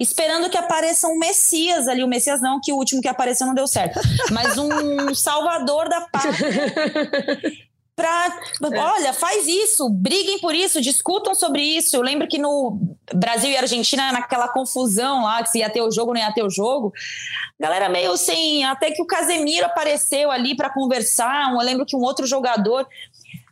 esperando 0.00 0.48
que 0.48 0.56
apareça 0.56 1.06
um 1.06 1.18
Messias 1.18 1.86
ali. 1.86 2.02
O 2.02 2.08
Messias 2.08 2.40
não, 2.40 2.60
que 2.62 2.72
o 2.72 2.76
último 2.76 3.02
que 3.02 3.08
apareceu 3.08 3.46
não 3.46 3.54
deu 3.54 3.66
certo. 3.66 4.00
Mas 4.30 4.56
um 4.56 4.70
salvador 5.14 5.88
da 5.88 6.00
pátria 6.00 6.32
pra. 7.94 8.38
Olha, 8.62 9.12
faz 9.12 9.46
isso, 9.46 9.88
briguem 9.88 10.38
por 10.38 10.54
isso, 10.54 10.80
discutam 10.80 11.34
sobre 11.34 11.62
isso. 11.62 11.96
Eu 11.96 12.02
lembro 12.02 12.26
que 12.28 12.38
no 12.38 12.78
Brasil 13.14 13.50
e 13.50 13.56
Argentina, 13.56 14.12
naquela 14.12 14.48
confusão 14.48 15.24
lá, 15.24 15.42
que 15.42 15.50
se 15.50 15.58
ia 15.58 15.70
ter 15.70 15.82
o 15.82 15.90
jogo, 15.90 16.12
não 16.12 16.20
ia 16.20 16.32
ter 16.32 16.42
o 16.42 16.50
jogo, 16.50 16.92
galera 17.58 17.88
meio 17.88 18.16
sem. 18.16 18.64
Até 18.64 18.90
que 18.90 19.02
o 19.02 19.06
Casemiro 19.06 19.66
apareceu 19.66 20.30
ali 20.30 20.56
para 20.56 20.70
conversar. 20.70 21.52
Eu 21.52 21.58
lembro 21.58 21.86
que 21.86 21.96
um 21.96 22.02
outro 22.02 22.26
jogador. 22.26 22.86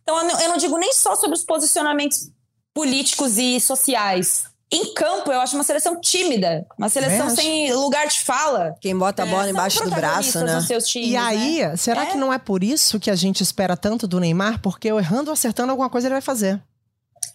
Então, 0.03 0.29
eu 0.41 0.49
não 0.49 0.57
digo 0.57 0.77
nem 0.77 0.93
só 0.93 1.15
sobre 1.15 1.37
os 1.37 1.45
posicionamentos 1.45 2.31
políticos 2.75 3.39
e 3.39 3.61
sociais. 3.61 4.50
Em 4.73 4.95
campo, 4.95 5.33
eu 5.33 5.41
acho 5.41 5.57
uma 5.57 5.65
seleção 5.65 6.01
tímida, 6.01 6.65
uma 6.79 6.89
seleção 6.89 7.27
acho. 7.27 7.37
sem 7.37 7.73
lugar 7.75 8.07
de 8.07 8.21
fala. 8.21 8.77
Quem 8.81 8.97
bota 8.97 9.25
a 9.25 9.27
bola 9.27 9.43
São 9.43 9.51
embaixo 9.51 9.83
do 9.83 9.91
braço, 9.91 10.45
né? 10.45 10.55
nos 10.55 10.67
seus 10.67 10.87
times, 10.87 11.11
E 11.11 11.17
aí, 11.17 11.61
né? 11.67 11.77
será 11.77 12.05
É. 12.05 12.07
que 12.07 12.17
não 12.17 12.33
é 12.33 12.39
por 12.39 12.63
isso 12.63 13.01
que 13.01 13.11
a 13.11 13.17
gente 13.17 13.43
espera 13.43 13.77
tanto 13.77 14.07
do 14.07 14.21
Neymar? 14.21 14.61
Porque 14.63 14.87
eu 14.89 14.99
errando 14.99 15.29
ou 15.31 15.33
acertando 15.33 15.73
alguma 15.73 15.91
coisa 15.91 16.07
ele 16.07 16.15
vai 16.15 16.23
fazer. 16.23 16.61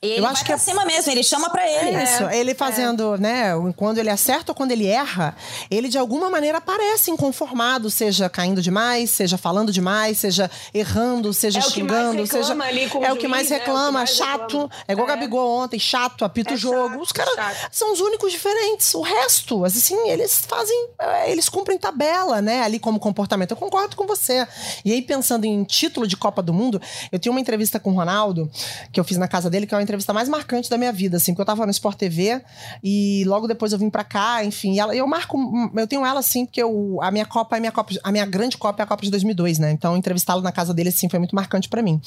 Ele 0.02 0.18
Eu 0.20 0.24
vai 0.24 0.34
acho 0.34 0.42
que 0.42 0.48
pra 0.48 0.56
é- 0.56 0.60
cima 0.60 0.86
mesmo, 0.86 1.12
ele 1.12 1.24
chama 1.24 1.50
pra 1.50 1.68
ele. 1.68 2.04
Isso, 2.04 2.24
ele 2.30 2.54
fazendo, 2.54 3.18
né? 3.18 3.54
Quando 3.76 3.98
ele 3.98 4.10
acerta 4.10 4.52
ou 4.52 4.56
quando 4.56 4.72
ele 4.72 4.86
erra, 4.86 5.36
ele 5.72 5.88
de 5.90 5.98
alguma 5.98 6.30
maneira 6.30 6.62
parece 6.62 7.10
inconformado, 7.10 7.90
seja 7.90 8.30
caindo 8.30 8.62
demais, 8.62 9.10
seja 9.10 9.36
falando 9.36 9.72
demais, 9.72 10.20
seja 10.20 10.52
errando, 10.74 11.34
seja 11.34 11.60
É 11.60 11.62
o 11.64 11.72
que 11.72 11.82
mais 11.82 11.98
xingando, 12.02 12.28
seja. 12.28 12.40
reclama 12.50 12.66
ali 12.66 12.88
com 12.90 13.00
o 13.00 13.04
é 13.06 13.14
o 13.14 13.18
que 13.18 13.28
mais 13.28 13.48
juiz, 13.48 13.52
né? 13.52 13.58
O 13.58 13.60
que 13.62 13.66
reclama, 13.72 13.92
mais 13.92 14.10
chato. 14.12 14.42
reclama. 14.42 14.70
É 14.88 14.92
igual 14.94 15.08
o 15.08 15.10
É. 15.12 15.14
Gabigol 15.16 15.58
ontem, 15.58 15.80
chato, 15.80 16.24
apita 16.24 16.52
É 16.52 16.54
o 16.54 16.58
jogo. 16.58 16.90
chato, 16.90 17.02
os 17.02 17.12
caras 17.12 17.36
são 17.72 17.92
os 17.92 18.00
únicos 18.00 18.32
diferentes. 18.32 18.94
O 18.94 19.02
resto, 19.02 19.66
assim, 19.66 20.10
eles 20.10 20.46
fazem. 20.48 20.90
é, 21.00 21.32
Eles 21.32 21.50
cumprem 21.50 21.78
tabela, 21.80 22.42
né? 22.42 22.62
Ali 22.62 22.78
como 22.80 23.00
comportamento. 23.00 23.52
Eu 23.52 23.58
concordo 23.58 23.96
com 23.96 24.06
você. 24.06 24.48
E 24.84 24.92
aí, 24.92 25.02
pensando 25.02 25.46
em 25.46 25.64
título 25.64 26.06
de 26.06 26.16
Copa 26.16 26.42
do 26.44 26.54
Mundo, 26.54 26.80
eu 27.12 27.18
tinha 27.18 27.32
uma 27.32 27.40
entrevista 27.42 27.80
com 27.80 27.92
o 27.92 27.96
Ronaldo, 27.96 28.52
que 28.92 29.00
eu 29.00 29.04
fiz 29.04 29.18
na 29.18 29.28
casa 29.28 29.50
dele, 29.50 29.66
que 29.66 29.74
é 29.76 29.78
uma 29.80 29.84
entrevista 29.84 30.14
mais 30.14 30.28
marcante 30.30 30.70
da 30.70 30.78
minha 30.78 30.92
vida, 30.92 31.18
assim, 31.18 31.34
porque 31.34 31.42
eu 31.42 31.46
tava 31.46 31.66
no 31.66 31.72
Sport 31.72 31.98
TV 31.98 32.42
e 32.84 33.24
logo 33.26 33.48
depois 33.48 33.74
eu 33.74 33.80
vim 33.80 33.90
pra 33.90 34.04
cá, 34.04 34.44
enfim. 34.44 34.80
ela- 34.80 34.96
eu 34.96 35.06
marco. 35.08 35.38
Eu 35.76 35.88
tenho 35.88 36.06
ela, 36.06 36.20
assim, 36.20 36.46
porque 36.46 36.62
eu, 36.62 37.00
a 37.02 37.12
minha 37.12 37.26
Copa 37.26 37.58
é 37.58 37.60
minha 37.60 37.72
Copa. 37.72 37.94
A 38.04 38.12
minha 38.12 38.26
grande 38.26 38.58
Copa 38.58 38.82
é 38.82 38.84
a 38.84 38.88
Copa 38.88 39.04
de 39.04 39.12
2002, 39.12 39.60
né? 39.60 39.72
Então, 39.72 39.96
entrevistá-lo 39.98 40.42
na 40.42 40.52
casa 40.52 40.74
dele, 40.74 40.90
assim, 40.90 41.08
foi 41.10 41.20
muito 41.20 41.36
marcante 41.36 41.68
pra 41.70 41.82
mim. 41.82 42.00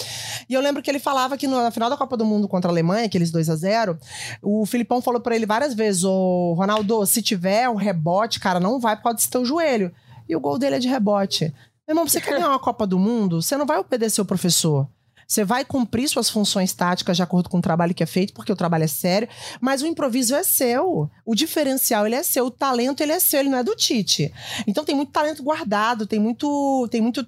E 0.48 0.54
eu 0.54 0.60
lembro 0.60 0.82
que 0.82 0.90
ele 0.90 0.98
falava 0.98 1.36
que 1.36 1.46
no- 1.46 1.62
na 1.62 1.70
final 1.70 1.88
da 1.90 1.96
Copa 1.96 2.16
do 2.16 2.24
Mundo 2.24 2.48
contra 2.48 2.70
a 2.70 2.72
Alemanha, 2.72 3.06
aqueles 3.06 3.30
2 3.30 3.48
a 3.50 3.56
0 3.56 3.98
o 4.42 4.64
Filipão 4.66 5.00
falou 5.00 5.20
pra 5.20 5.34
ele 5.36 5.46
várias 5.46 5.74
vezes: 5.74 6.04
Ô, 6.04 6.54
Ronaldo, 6.56 7.04
se 7.06 7.22
tiver 7.22 7.68
um 7.68 7.74
rebote, 7.76 8.40
cara, 8.40 8.58
não 8.60 8.78
vai 8.80 8.96
por 8.96 9.02
causa 9.04 9.18
teu 9.30 9.44
joelho. 9.44 9.92
E 10.28 10.34
o 10.36 10.40
gol 10.40 10.58
dele 10.58 10.76
é 10.76 10.78
de 10.78 10.88
rebote. 10.88 11.44
Meu 11.86 11.92
irmão, 11.94 12.06
você 12.06 12.20
quer 12.20 12.32
ganhar 12.34 12.48
uma 12.48 12.58
Copa 12.58 12.86
do 12.86 12.98
Mundo? 12.98 13.40
Você 13.40 13.56
não 13.56 13.64
vai 13.64 13.78
obedecer 13.78 14.20
o 14.20 14.24
professor. 14.24 14.86
Você 15.28 15.44
vai 15.44 15.62
cumprir 15.62 16.08
suas 16.08 16.30
funções 16.30 16.72
táticas 16.72 17.14
de 17.14 17.22
acordo 17.22 17.50
com 17.50 17.58
o 17.58 17.62
trabalho 17.62 17.94
que 17.94 18.02
é 18.02 18.06
feito, 18.06 18.32
porque 18.32 18.50
o 18.50 18.56
trabalho 18.56 18.84
é 18.84 18.88
sério, 18.88 19.28
mas 19.60 19.82
o 19.82 19.86
improviso 19.86 20.34
é 20.34 20.42
seu. 20.42 21.10
O 21.22 21.34
diferencial 21.34 22.06
ele 22.06 22.14
é 22.14 22.22
seu, 22.22 22.46
o 22.46 22.50
talento 22.50 23.02
ele 23.02 23.12
é 23.12 23.20
seu, 23.20 23.40
ele 23.40 23.50
não 23.50 23.58
é 23.58 23.62
do 23.62 23.76
Tite. 23.76 24.32
Então 24.66 24.86
tem 24.86 24.94
muito 24.94 25.12
talento 25.12 25.42
guardado, 25.42 26.06
tem 26.06 26.18
muito, 26.18 26.88
tem 26.90 27.02
muito 27.02 27.26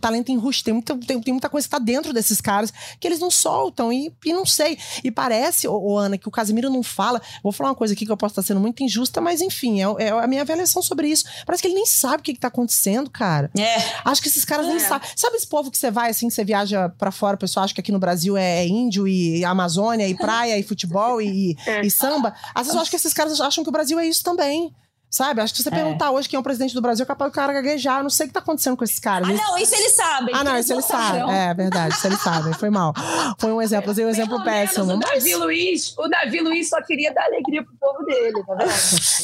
talento 0.00 0.30
enrustido, 0.32 0.64
tem 0.64 0.74
muita, 0.74 0.96
tem, 0.96 1.20
tem 1.20 1.34
muita 1.34 1.48
coisa 1.48 1.66
que 1.66 1.70
tá 1.70 1.78
dentro 1.78 2.12
desses 2.12 2.40
caras 2.40 2.72
que 2.98 3.06
eles 3.06 3.18
não 3.20 3.30
soltam 3.30 3.92
e, 3.92 4.12
e 4.24 4.32
não 4.32 4.44
sei. 4.44 4.76
E 5.04 5.10
parece, 5.10 5.68
ô, 5.68 5.78
ô, 5.78 5.96
Ana, 5.98 6.18
que 6.18 6.28
o 6.28 6.30
Casimiro 6.30 6.68
não 6.68 6.82
fala. 6.82 7.20
Vou 7.42 7.52
falar 7.52 7.70
uma 7.70 7.76
coisa 7.76 7.94
aqui 7.94 8.04
que 8.04 8.12
eu 8.12 8.16
posso 8.16 8.32
estar 8.32 8.42
sendo 8.42 8.60
muito 8.60 8.82
injusta, 8.82 9.20
mas 9.20 9.40
enfim, 9.40 9.80
é, 9.80 9.86
é 10.06 10.10
a 10.10 10.26
minha 10.26 10.42
avaliação 10.42 10.82
sobre 10.82 11.08
isso. 11.08 11.24
Parece 11.46 11.62
que 11.62 11.68
ele 11.68 11.74
nem 11.76 11.86
sabe 11.86 12.16
o 12.16 12.22
que, 12.22 12.34
que 12.34 12.40
tá 12.40 12.48
acontecendo, 12.48 13.08
cara. 13.10 13.50
É. 13.56 13.76
Acho 14.04 14.20
que 14.20 14.28
esses 14.28 14.44
caras 14.44 14.66
nem 14.66 14.76
É. 14.76 14.80
sabem. 14.80 15.08
Sabe 15.14 15.36
esse 15.36 15.46
povo 15.46 15.70
que 15.70 15.78
você 15.78 15.90
vai, 15.90 16.10
assim, 16.10 16.28
que 16.28 16.34
você 16.34 16.44
viaja 16.44 16.88
pra 16.88 17.10
fora, 17.12 17.36
o 17.36 17.38
pessoal 17.38 17.64
acha 17.64 17.74
que 17.74 17.80
aqui 17.80 17.92
no 17.92 17.98
Brasil 17.98 18.36
é, 18.36 18.64
é 18.64 18.66
índio 18.66 19.06
e 19.06 19.44
Amazônia 19.44 20.08
e 20.08 20.14
praia 20.16 20.58
e 20.58 20.62
futebol 20.62 21.20
e, 21.22 21.56
É. 21.66 21.80
e 21.82 21.90
samba? 21.90 22.34
Às 22.54 22.62
vezes 22.62 22.74
eu 22.74 22.80
acho 22.80 22.90
que 22.90 22.96
esses 22.96 23.14
caras 23.14 23.40
acham 23.40 23.62
que 23.62 23.70
o 23.70 23.72
Brasil 23.72 23.98
é 23.98 24.06
isso 24.06 24.22
também. 24.24 24.74
Sabe? 25.10 25.40
Acho 25.40 25.52
que 25.52 25.56
se 25.58 25.64
você 25.64 25.70
É. 25.70 25.72
perguntar 25.72 26.12
hoje 26.12 26.28
quem 26.28 26.36
é 26.36 26.40
o 26.40 26.42
presidente 26.42 26.72
do 26.72 26.80
Brasil, 26.80 27.02
é 27.02 27.06
capaz 27.06 27.32
do 27.32 27.34
cara 27.34 27.52
gaguejar. 27.52 27.98
Eu 27.98 28.04
não 28.04 28.10
sei 28.10 28.26
o 28.26 28.28
que 28.28 28.32
tá 28.32 28.38
acontecendo 28.38 28.76
com 28.76 28.84
esses 28.84 29.00
caras. 29.00 29.26
Ah, 29.28 29.32
Eles- 29.32 29.42
não, 29.42 29.58
isso 29.58 29.74
eles 29.74 29.92
sabem. 29.96 30.34
Ah, 30.34 30.44
não, 30.44 30.56
isso 30.56 30.72
eles 30.72 30.84
sabem. 30.84 31.34
É 31.34 31.52
verdade, 31.52 31.94
isso 31.96 32.06
eles 32.06 32.20
sabem. 32.20 32.52
Foi 32.54 32.70
mal. 32.70 32.94
Foi 33.38 33.52
um 33.52 33.60
exemplo, 33.60 33.90
usei 33.90 34.04
um 34.04 34.08
exemplo 34.08 34.36
Pelo 34.40 34.44
menos 34.44 34.68
péssimo. 34.70 34.94
O 34.94 34.96
mas- 34.98 35.10
Davi 35.10 35.34
Luiz, 35.34 35.94
o 35.98 36.06
Davi 36.06 36.40
Luiz 36.40 36.68
só 36.68 36.80
queria 36.82 37.12
dar 37.12 37.24
alegria 37.24 37.64
pro 37.64 37.74
povo 37.80 38.04
dele, 38.04 38.40
tá 38.46 38.54
vendo? 38.54 38.70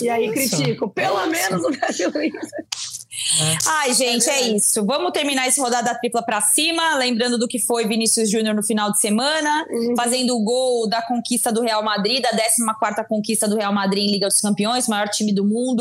E 0.04 0.10
aí 0.10 0.26
Isso. 0.26 0.56
criticam. 0.56 0.88
Pelo 0.88 1.24
menos 1.28 1.62
o 1.64 1.70
Davi 1.70 2.06
Luiz. 2.12 2.32
Ai, 3.66 3.94
gente, 3.94 4.28
é, 4.28 4.40
isso. 4.48 4.84
Vamos 4.84 5.10
terminar 5.12 5.48
esse 5.48 5.58
rodada 5.60 5.94
tripla 5.98 6.22
pra 6.22 6.40
cima, 6.42 6.96
lembrando 6.96 7.38
do 7.38 7.48
que 7.48 7.58
foi 7.58 7.86
Vinícius 7.86 8.30
Júnior 8.30 8.54
no 8.54 8.62
final 8.62 8.90
de 8.92 9.00
semana, 9.00 9.64
fazendo 9.96 10.36
o 10.36 10.44
gol 10.44 10.86
da 10.88 11.00
conquista 11.02 11.50
do 11.50 11.62
Real 11.62 11.82
Madrid, 11.82 12.22
da 12.22 12.30
14ª 12.32 13.04
conquista 13.08 13.48
do 13.48 13.56
Real 13.56 13.72
Madrid 13.72 14.04
em 14.04 14.12
Liga 14.12 14.28
dos 14.28 14.40
Campeões, 14.40 14.86
maior 14.86 15.08
time 15.08 15.32
do 15.34 15.44
mundo. 15.44 15.75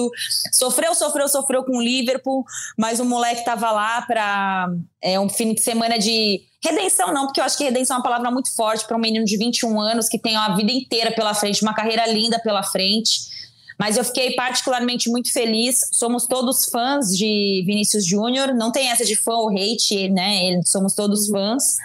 Sofreu, 0.52 0.94
sofreu, 0.96 1.28
sofreu 1.28 1.64
com 1.64 1.78
o 1.78 1.82
Liverpool, 1.82 2.44
mas 2.78 3.00
o 3.00 3.06
moleque 3.06 3.46
tava 3.46 3.72
lá 3.72 4.02
pra 4.02 4.68
é, 5.02 5.20
um 5.20 5.30
fim 5.30 5.54
de 5.54 5.62
semana 5.62 5.98
de 5.98 6.42
redenção 6.64 7.14
não, 7.14 7.26
porque 7.26 7.40
eu 7.40 7.44
acho 7.46 7.58
que 7.58 7.64
redenção 7.64 7.96
é 7.96 8.00
uma 8.00 8.04
palavra 8.04 8.32
muito 8.32 8.54
forte 8.56 8.86
para 8.86 8.98
um 8.98 9.00
menino 9.00 9.26
de 9.26 9.38
21 9.38 9.80
anos 9.80 10.10
que 10.10 10.18
tem 10.18 10.36
uma 10.36 10.56
vida 10.56 10.72
inteira 10.72 11.12
pela 11.12 11.34
frente, 11.34 11.62
uma 11.62 11.74
carreira 11.74 12.08
linda 12.08 12.40
pela 12.40 12.64
frente. 12.64 13.36
Mas 13.78 13.98
eu 13.98 14.06
fiquei 14.06 14.34
particularmente 14.36 15.10
muito 15.10 15.32
feliz. 15.32 15.90
Somos 15.92 16.26
todos 16.26 16.66
fãs 16.66 17.08
de 17.10 17.62
Vinícius 17.66 18.06
Júnior. 18.06 18.54
Não 18.54 18.72
tem 18.72 18.90
essa 18.90 19.04
de 19.04 19.16
fã 19.16 19.34
ou 19.34 19.50
hate, 19.50 20.10
né? 20.10 20.62
Somos 20.66 20.94
todos 20.94 21.28
fãs. 21.28 21.76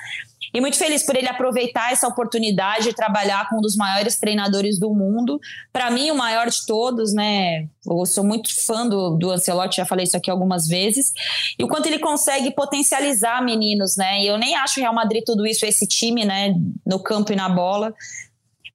E 0.53 0.61
muito 0.61 0.77
feliz 0.77 1.05
por 1.05 1.17
ele 1.17 1.29
aproveitar 1.29 1.93
essa 1.93 2.09
oportunidade 2.09 2.85
de 2.85 2.95
trabalhar 2.95 3.49
com 3.49 3.59
um 3.59 3.61
dos 3.61 3.77
maiores 3.77 4.19
treinadores 4.19 4.79
do 4.79 4.93
mundo. 4.93 5.41
Para 5.73 5.91
mim, 5.91 6.11
o 6.11 6.15
maior 6.15 6.49
de 6.49 6.67
todos, 6.67 7.13
né? 7.13 7.69
Eu 7.87 8.05
sou 8.07 8.25
muito 8.25 8.51
fã 8.65 8.87
do, 8.87 9.17
do 9.17 9.31
Ancelotti, 9.31 9.77
já 9.77 9.87
falei 9.87 10.05
isso 10.05 10.17
aqui 10.17 10.31
algumas 10.31 10.67
vezes. 10.67 11.13
E 11.59 11.65
o 11.65 11.69
quanto 11.69 11.87
ele 11.87 11.99
consegue 11.99 12.51
potencializar 12.51 13.43
meninos, 13.45 13.97
né? 13.97 14.21
E 14.21 14.27
eu 14.27 14.39
nem 14.39 14.55
acho 14.57 14.81
o 14.81 14.83
Real 14.83 14.95
Madrid 14.95 15.23
tudo 15.25 15.47
isso, 15.47 15.65
esse 15.65 15.87
time, 15.87 16.25
né? 16.25 16.55
No 16.87 16.99
campo 16.99 17.33
e 17.33 17.37
na 17.37 17.49
bola. 17.49 17.95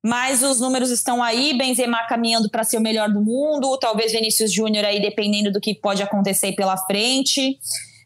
Mas 0.05 0.43
os 0.43 0.59
números 0.59 0.91
estão 0.91 1.23
aí, 1.23 1.57
Benzema 1.57 2.05
caminhando 2.07 2.47
para 2.47 2.63
ser 2.63 2.78
o 2.78 2.82
melhor 2.82 3.11
do 3.11 3.19
mundo, 3.19 3.76
talvez 3.80 4.11
Vinícius 4.11 4.53
Júnior 4.53 4.86
aí 4.86 5.01
dependendo 5.01 5.51
do 5.51 5.59
que 5.59 5.73
pode 5.73 6.03
acontecer 6.03 6.51
pela 6.53 6.78
frente. 6.78 7.57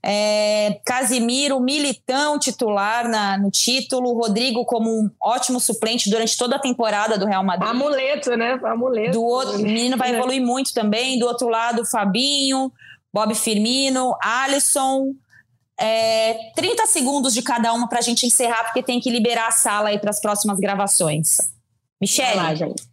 É, 0.02 0.80
Casimiro, 0.86 1.60
Militão 1.60 2.40
titular 2.40 3.08
na, 3.10 3.38
no 3.38 3.52
título, 3.52 4.14
Rodrigo 4.14 4.64
como 4.66 4.90
um 4.90 5.10
ótimo 5.22 5.60
suplente 5.60 6.10
durante 6.10 6.38
toda 6.38 6.56
a 6.56 6.60
temporada 6.60 7.18
do 7.18 7.26
Real 7.26 7.44
Madrid. 7.44 7.70
Amuleto, 7.70 8.36
né? 8.38 8.58
Amuleto. 8.64 9.12
Do 9.12 9.24
outro, 9.24 9.58
o 9.58 9.62
menino 9.62 9.98
vai 9.98 10.16
evoluir 10.16 10.42
muito 10.42 10.74
também. 10.74 11.20
Do 11.20 11.26
outro 11.26 11.50
lado, 11.50 11.86
Fabinho, 11.86 12.72
Bob 13.14 13.36
Firmino, 13.36 14.16
Alisson. 14.22 15.14
É, 15.78 16.52
30 16.56 16.86
segundos 16.88 17.34
de 17.34 17.42
cada 17.42 17.74
uma 17.74 17.88
para 17.88 18.00
a 18.00 18.02
gente 18.02 18.26
encerrar, 18.26 18.66
porque 18.66 18.84
tem 18.84 19.00
que 19.00 19.10
liberar 19.10 19.48
a 19.48 19.52
sala 19.52 19.90
aí 19.90 20.00
para 20.00 20.10
as 20.10 20.22
próximas 20.22 20.60
gravações. 20.60 21.38
Vai 22.36 22.36
lá, 22.36 22.56
gente. 22.56 22.84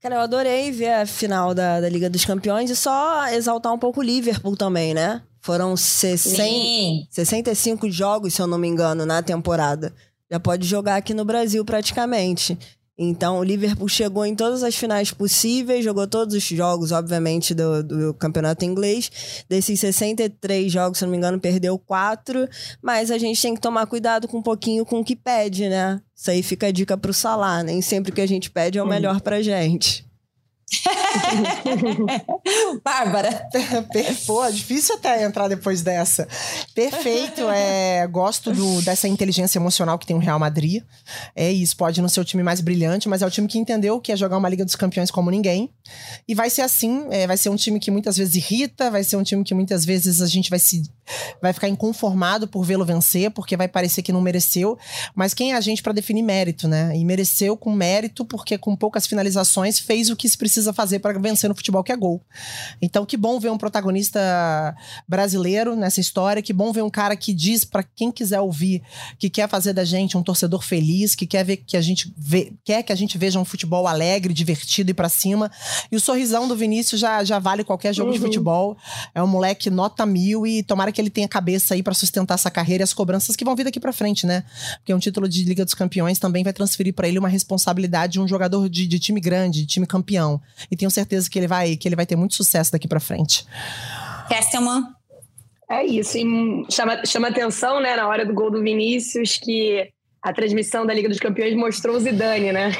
Cara, 0.00 0.16
eu 0.16 0.20
adorei 0.20 0.70
ver 0.72 0.92
a 0.92 1.06
final 1.06 1.54
da, 1.54 1.80
da 1.80 1.88
Liga 1.88 2.10
dos 2.10 2.24
Campeões 2.24 2.70
e 2.70 2.76
só 2.76 3.28
exaltar 3.28 3.72
um 3.72 3.78
pouco 3.78 4.00
o 4.00 4.02
Liverpool 4.02 4.56
também, 4.56 4.92
né? 4.92 5.22
Foram 5.42 5.76
60, 5.76 6.36
sim. 6.36 7.06
65 7.10 7.90
jogos, 7.90 8.32
se 8.34 8.40
eu 8.40 8.46
não 8.46 8.56
me 8.56 8.68
engano, 8.68 9.04
na 9.04 9.20
temporada. 9.22 9.92
Já 10.30 10.38
pode 10.38 10.66
jogar 10.66 10.96
aqui 10.96 11.12
no 11.12 11.24
Brasil 11.24 11.64
praticamente. 11.64 12.56
Então, 12.96 13.38
o 13.38 13.42
Liverpool 13.42 13.88
chegou 13.88 14.24
em 14.24 14.36
todas 14.36 14.62
as 14.62 14.76
finais 14.76 15.10
possíveis, 15.10 15.84
jogou 15.84 16.06
todos 16.06 16.36
os 16.36 16.44
jogos, 16.44 16.92
obviamente, 16.92 17.52
do, 17.54 17.82
do 17.82 18.14
campeonato 18.14 18.64
inglês. 18.64 19.44
Desses 19.48 19.80
63 19.80 20.70
jogos, 20.70 20.98
se 20.98 21.04
eu 21.04 21.06
não 21.06 21.10
me 21.10 21.18
engano, 21.18 21.40
perdeu 21.40 21.76
quatro. 21.76 22.48
Mas 22.80 23.10
a 23.10 23.18
gente 23.18 23.42
tem 23.42 23.54
que 23.54 23.60
tomar 23.60 23.86
cuidado 23.86 24.28
com 24.28 24.38
um 24.38 24.42
pouquinho 24.42 24.86
com 24.86 25.00
o 25.00 25.04
que 25.04 25.16
pede, 25.16 25.68
né? 25.68 26.00
Isso 26.14 26.30
aí 26.30 26.42
fica 26.42 26.68
a 26.68 26.70
dica 26.70 26.96
pro 26.96 27.12
Salah. 27.12 27.64
Nem 27.64 27.82
sempre 27.82 28.12
o 28.12 28.14
que 28.14 28.20
a 28.20 28.28
gente 28.28 28.48
pede 28.48 28.78
é 28.78 28.82
o 28.82 28.86
melhor 28.86 29.20
pra 29.20 29.42
gente. 29.42 30.06
Bárbara. 32.84 33.48
Pô, 34.26 34.48
difícil 34.50 34.94
até 34.96 35.24
entrar 35.24 35.48
depois 35.48 35.82
dessa. 35.82 36.26
Perfeito, 36.74 37.48
é, 37.50 38.06
gosto 38.06 38.52
do- 38.52 38.82
dessa 38.82 39.08
inteligência 39.08 39.58
emocional 39.58 39.98
que 39.98 40.06
tem 40.06 40.16
o 40.16 40.18
Real 40.18 40.38
Madrid. 40.38 40.82
É 41.34 41.50
isso, 41.50 41.76
pode 41.76 42.00
não 42.00 42.08
ser 42.08 42.20
o 42.20 42.24
time 42.24 42.42
mais 42.42 42.60
brilhante, 42.60 43.08
mas 43.08 43.22
é 43.22 43.26
o 43.26 43.30
time 43.30 43.48
que 43.48 43.58
entendeu 43.58 44.00
que 44.00 44.12
é 44.12 44.16
jogar 44.16 44.38
uma 44.38 44.48
Liga 44.48 44.64
dos 44.64 44.76
Campeões 44.76 45.10
como 45.10 45.30
ninguém. 45.30 45.70
E 46.26 46.34
vai 46.34 46.50
ser 46.50 46.62
assim, 46.62 47.06
é, 47.10 47.26
vai 47.26 47.36
ser 47.36 47.48
um 47.48 47.56
time 47.56 47.78
que 47.78 47.90
muitas 47.90 48.16
vezes 48.16 48.34
irrita, 48.34 48.90
vai 48.90 49.04
ser 49.04 49.16
um 49.16 49.22
time 49.22 49.44
que 49.44 49.54
muitas 49.54 49.84
vezes 49.84 50.20
a 50.20 50.26
gente 50.26 50.50
vai 50.50 50.58
se 50.58 50.82
vai 51.40 51.52
ficar 51.52 51.68
inconformado 51.68 52.46
por 52.46 52.64
vê-lo 52.64 52.84
vencer, 52.84 53.30
porque 53.30 53.56
vai 53.56 53.68
parecer 53.68 54.02
que 54.02 54.12
não 54.12 54.20
mereceu. 54.20 54.78
Mas 55.14 55.34
quem 55.34 55.52
é 55.52 55.56
a 55.56 55.60
gente 55.60 55.82
para 55.82 55.92
definir 55.92 56.22
mérito, 56.22 56.68
né? 56.68 56.96
E 56.96 57.04
mereceu 57.04 57.56
com 57.56 57.72
mérito, 57.72 58.24
porque 58.24 58.56
com 58.58 58.76
poucas 58.76 59.06
finalizações 59.06 59.78
fez 59.78 60.10
o 60.10 60.16
que 60.16 60.28
se 60.28 60.36
precisa 60.36 60.72
fazer 60.72 60.98
para 60.98 61.18
vencer 61.18 61.48
no 61.48 61.54
futebol, 61.54 61.82
que 61.82 61.92
é 61.92 61.96
gol. 61.96 62.22
Então, 62.80 63.04
que 63.04 63.16
bom 63.16 63.38
ver 63.38 63.50
um 63.50 63.58
protagonista 63.58 64.20
brasileiro 65.08 65.76
nessa 65.76 66.00
história, 66.00 66.42
que 66.42 66.52
bom 66.52 66.72
ver 66.72 66.82
um 66.82 66.90
cara 66.90 67.16
que 67.16 67.32
diz 67.32 67.64
para 67.64 67.82
quem 67.82 68.10
quiser 68.10 68.40
ouvir 68.40 68.82
que 69.18 69.30
quer 69.30 69.48
fazer 69.48 69.72
da 69.72 69.84
gente 69.84 70.16
um 70.16 70.22
torcedor 70.22 70.62
feliz, 70.62 71.14
que 71.14 71.26
quer 71.26 71.44
ver 71.44 71.58
que 71.58 71.76
a 71.76 71.80
gente 71.80 72.12
vê, 72.16 72.52
quer 72.64 72.82
que 72.82 72.92
a 72.92 72.96
gente 72.96 73.18
veja 73.18 73.38
um 73.38 73.44
futebol 73.44 73.86
alegre, 73.86 74.32
divertido 74.32 74.90
e 74.90 74.94
para 74.94 75.08
cima. 75.08 75.50
E 75.90 75.96
o 75.96 76.00
sorrisão 76.00 76.48
do 76.48 76.56
Vinícius 76.56 77.00
já, 77.00 77.22
já 77.24 77.38
vale 77.38 77.64
qualquer 77.64 77.94
jogo 77.94 78.12
de 78.12 78.18
futebol. 78.18 78.76
É 79.14 79.22
um 79.22 79.26
moleque 79.26 79.70
nota 79.70 80.06
mil 80.06 80.46
e 80.46 80.62
tomara 80.62 80.92
que 80.92 81.00
ele 81.02 81.10
tenha 81.10 81.28
cabeça 81.28 81.74
aí 81.74 81.82
para 81.82 81.94
sustentar 81.94 82.34
essa 82.34 82.50
carreira 82.50 82.82
e 82.82 82.84
as 82.84 82.94
cobranças 82.94 83.36
que 83.36 83.44
vão 83.44 83.54
vir 83.54 83.64
daqui 83.64 83.80
para 83.80 83.92
frente, 83.92 84.26
né? 84.26 84.44
Porque 84.78 84.94
um 84.94 84.98
título 84.98 85.28
de 85.28 85.44
Liga 85.44 85.64
dos 85.64 85.74
Campeões 85.74 86.18
também 86.18 86.42
vai 86.42 86.52
transferir 86.52 86.94
para 86.94 87.08
ele 87.08 87.18
uma 87.18 87.28
responsabilidade 87.28 88.14
de 88.14 88.20
um 88.20 88.28
jogador 88.28 88.68
de, 88.68 88.86
de 88.86 88.98
time 88.98 89.20
grande, 89.20 89.60
de 89.60 89.66
time 89.66 89.86
campeão. 89.86 90.40
E 90.70 90.76
tenho 90.76 90.90
certeza 90.90 91.28
que 91.28 91.38
ele 91.38 91.46
vai 91.46 91.76
que 91.76 91.88
ele 91.88 91.96
vai 91.96 92.06
ter 92.06 92.16
muito 92.16 92.34
sucesso 92.34 92.72
daqui 92.72 92.88
para 92.88 93.00
frente. 93.00 93.44
Kestelman. 94.28 94.84
É 95.70 95.84
isso. 95.84 96.18
E 96.18 96.26
hum, 96.26 96.66
chama, 96.70 97.04
chama 97.06 97.28
atenção, 97.28 97.80
né, 97.80 97.96
na 97.96 98.06
hora 98.06 98.26
do 98.26 98.34
gol 98.34 98.50
do 98.50 98.62
Vinícius, 98.62 99.38
que 99.38 99.90
a 100.22 100.32
transmissão 100.32 100.86
da 100.86 100.94
Liga 100.94 101.08
dos 101.08 101.18
Campeões 101.18 101.56
mostrou 101.56 101.96
o 101.96 102.00
Zidane, 102.00 102.52
né? 102.52 102.70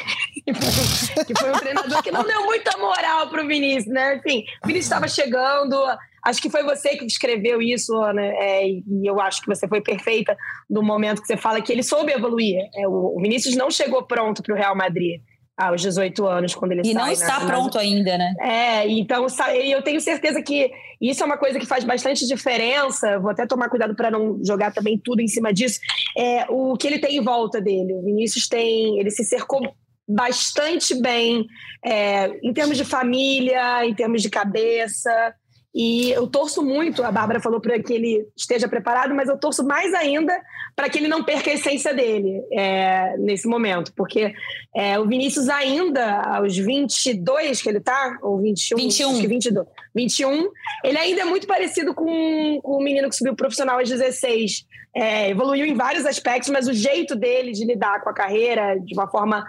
que 1.27 1.35
foi 1.37 1.51
um 1.51 1.59
treinador 1.59 2.03
que 2.03 2.11
não 2.13 2.23
deu 2.23 2.45
muita 2.45 2.77
moral 2.79 3.29
pro 3.29 3.47
Vinícius, 3.47 3.93
né? 3.93 4.17
Enfim, 4.17 4.45
o 4.63 4.67
Vinícius 4.67 4.87
estava 4.87 5.09
chegando, 5.09 5.77
acho 6.25 6.41
que 6.41 6.51
foi 6.51 6.63
você 6.63 6.97
que 6.97 7.05
escreveu 7.05 7.61
isso, 7.61 7.93
né? 8.13 8.35
É, 8.37 8.69
e 8.69 8.83
eu 9.05 9.21
acho 9.21 9.41
que 9.41 9.49
você 9.49 9.67
foi 9.67 9.81
perfeita 9.81 10.37
no 10.69 10.83
momento 10.83 11.21
que 11.21 11.27
você 11.27 11.37
fala 11.37 11.61
que 11.61 11.73
ele 11.73 11.83
soube 11.83 12.13
evoluir. 12.13 12.59
É, 12.75 12.87
o 12.87 13.17
Vinícius 13.21 13.57
não 13.57 13.71
chegou 13.71 14.03
pronto 14.05 14.43
para 14.43 14.55
o 14.55 14.57
Real 14.57 14.77
Madrid 14.77 15.21
aos 15.57 15.83
18 15.83 16.27
anos, 16.27 16.55
quando 16.55 16.73
ele 16.73 16.81
e 16.81 16.85
sai. 16.85 16.93
E 16.93 16.95
não 16.95 17.09
está 17.09 17.41
né? 17.41 17.47
pronto 17.47 17.79
ainda, 17.79 18.17
né? 18.17 18.35
É, 18.41 18.89
então 18.89 19.27
eu 19.55 19.83
tenho 19.83 20.01
certeza 20.01 20.43
que 20.43 20.71
isso 21.01 21.23
é 21.23 21.27
uma 21.27 21.37
coisa 21.37 21.59
que 21.59 21.67
faz 21.67 21.85
bastante 21.85 22.27
diferença. 22.27 23.19
Vou 23.19 23.31
até 23.31 23.47
tomar 23.47 23.69
cuidado 23.69 23.95
para 23.95 24.11
não 24.11 24.41
jogar 24.45 24.73
também 24.73 24.99
tudo 25.03 25.21
em 25.21 25.29
cima 25.29 25.53
disso. 25.53 25.79
É 26.17 26.47
o 26.49 26.77
que 26.77 26.87
ele 26.87 26.99
tem 26.99 27.17
em 27.17 27.23
volta 27.23 27.61
dele. 27.61 27.95
O 27.95 28.03
Vinícius 28.03 28.49
tem, 28.49 28.99
ele 28.99 29.11
se 29.11 29.25
cercou 29.25 29.61
bastante 30.09 31.01
bem 31.01 31.47
é, 31.85 32.29
em 32.43 32.53
termos 32.53 32.77
de 32.77 32.85
família, 32.85 33.85
em 33.85 33.95
termos 33.95 34.23
de 34.23 34.31
cabeça. 34.31 35.35
E 35.75 36.11
eu 36.11 36.27
torço 36.27 36.63
muito, 36.63 37.03
a 37.03 37.11
Bárbara 37.11 37.41
falou 37.41 37.59
para 37.59 37.83
que 37.83 37.95
ele 37.95 38.29
esteja 38.37 38.69
preparado, 38.69 39.15
mas 39.15 39.29
eu 39.29 39.39
torço 39.39 39.65
mais 39.65 39.95
ainda 39.95 40.39
para 40.77 40.89
que 40.89 40.99
ele 40.99 41.09
não 41.09 41.25
perca 41.25 41.51
a 41.51 41.55
essência 41.55 41.95
dele 41.95 42.43
é, 42.53 43.17
nesse 43.17 43.49
momento, 43.49 43.91
porque 43.95 44.35
é, 44.75 44.99
o 44.99 45.07
Vinícius 45.07 45.49
ainda, 45.49 46.21
aos 46.21 46.57
22 46.57 47.63
que 47.63 47.69
ele 47.71 47.81
tá, 47.81 48.19
ou 48.21 48.39
21, 48.39 48.77
21. 48.77 49.11
Acho 49.11 49.21
que 49.21 49.27
22, 49.27 49.67
21, 49.95 50.51
ele 50.85 50.99
ainda 50.99 51.23
é 51.23 51.25
muito 51.25 51.47
parecido 51.47 51.95
com, 51.95 52.61
com 52.63 52.77
o 52.77 52.83
menino 52.83 53.09
que 53.09 53.17
subiu 53.17 53.35
profissional 53.35 53.79
aos 53.79 53.89
16. 53.89 54.67
É, 54.95 55.31
evoluiu 55.31 55.65
em 55.65 55.75
vários 55.75 56.05
aspectos, 56.05 56.51
mas 56.51 56.69
o 56.69 56.75
jeito 56.75 57.17
dele 57.17 57.53
de 57.53 57.65
lidar 57.65 58.03
com 58.03 58.11
a 58.11 58.15
carreira 58.15 58.79
de 58.79 58.93
uma 58.93 59.09
forma 59.09 59.43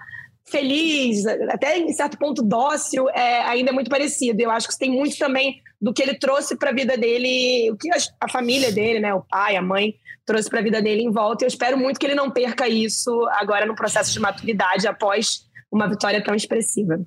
feliz, 0.45 1.25
até 1.25 1.77
em 1.77 1.91
certo 1.93 2.17
ponto 2.17 2.43
dócil, 2.43 3.09
é, 3.09 3.41
ainda 3.43 3.71
é 3.71 3.73
muito 3.73 3.89
parecido. 3.89 4.41
Eu 4.41 4.51
acho 4.51 4.67
que 4.67 4.77
tem 4.77 4.91
muito 4.91 5.17
também 5.17 5.61
do 5.81 5.93
que 5.93 6.01
ele 6.01 6.17
trouxe 6.17 6.55
para 6.57 6.69
a 6.69 6.73
vida 6.73 6.97
dele, 6.97 7.71
o 7.71 7.77
que 7.77 7.89
a, 8.19 8.29
família 8.29 8.71
dele, 8.71 8.99
né, 8.99 9.13
o 9.13 9.21
pai, 9.21 9.55
a 9.55 9.61
mãe, 9.61 9.95
trouxe 10.25 10.49
para 10.49 10.59
a 10.59 10.63
vida 10.63 10.81
dele 10.81 11.03
em 11.03 11.11
volta. 11.11 11.43
E 11.43 11.45
eu 11.45 11.49
espero 11.49 11.77
muito 11.77 11.99
que 11.99 12.05
ele 12.05 12.15
não 12.15 12.31
perca 12.31 12.67
isso 12.67 13.11
agora 13.33 13.65
no 13.65 13.75
processo 13.75 14.11
de 14.13 14.19
maturidade 14.19 14.87
após 14.87 15.45
uma 15.71 15.89
vitória 15.89 16.23
tão 16.23 16.35
expressiva. 16.35 16.99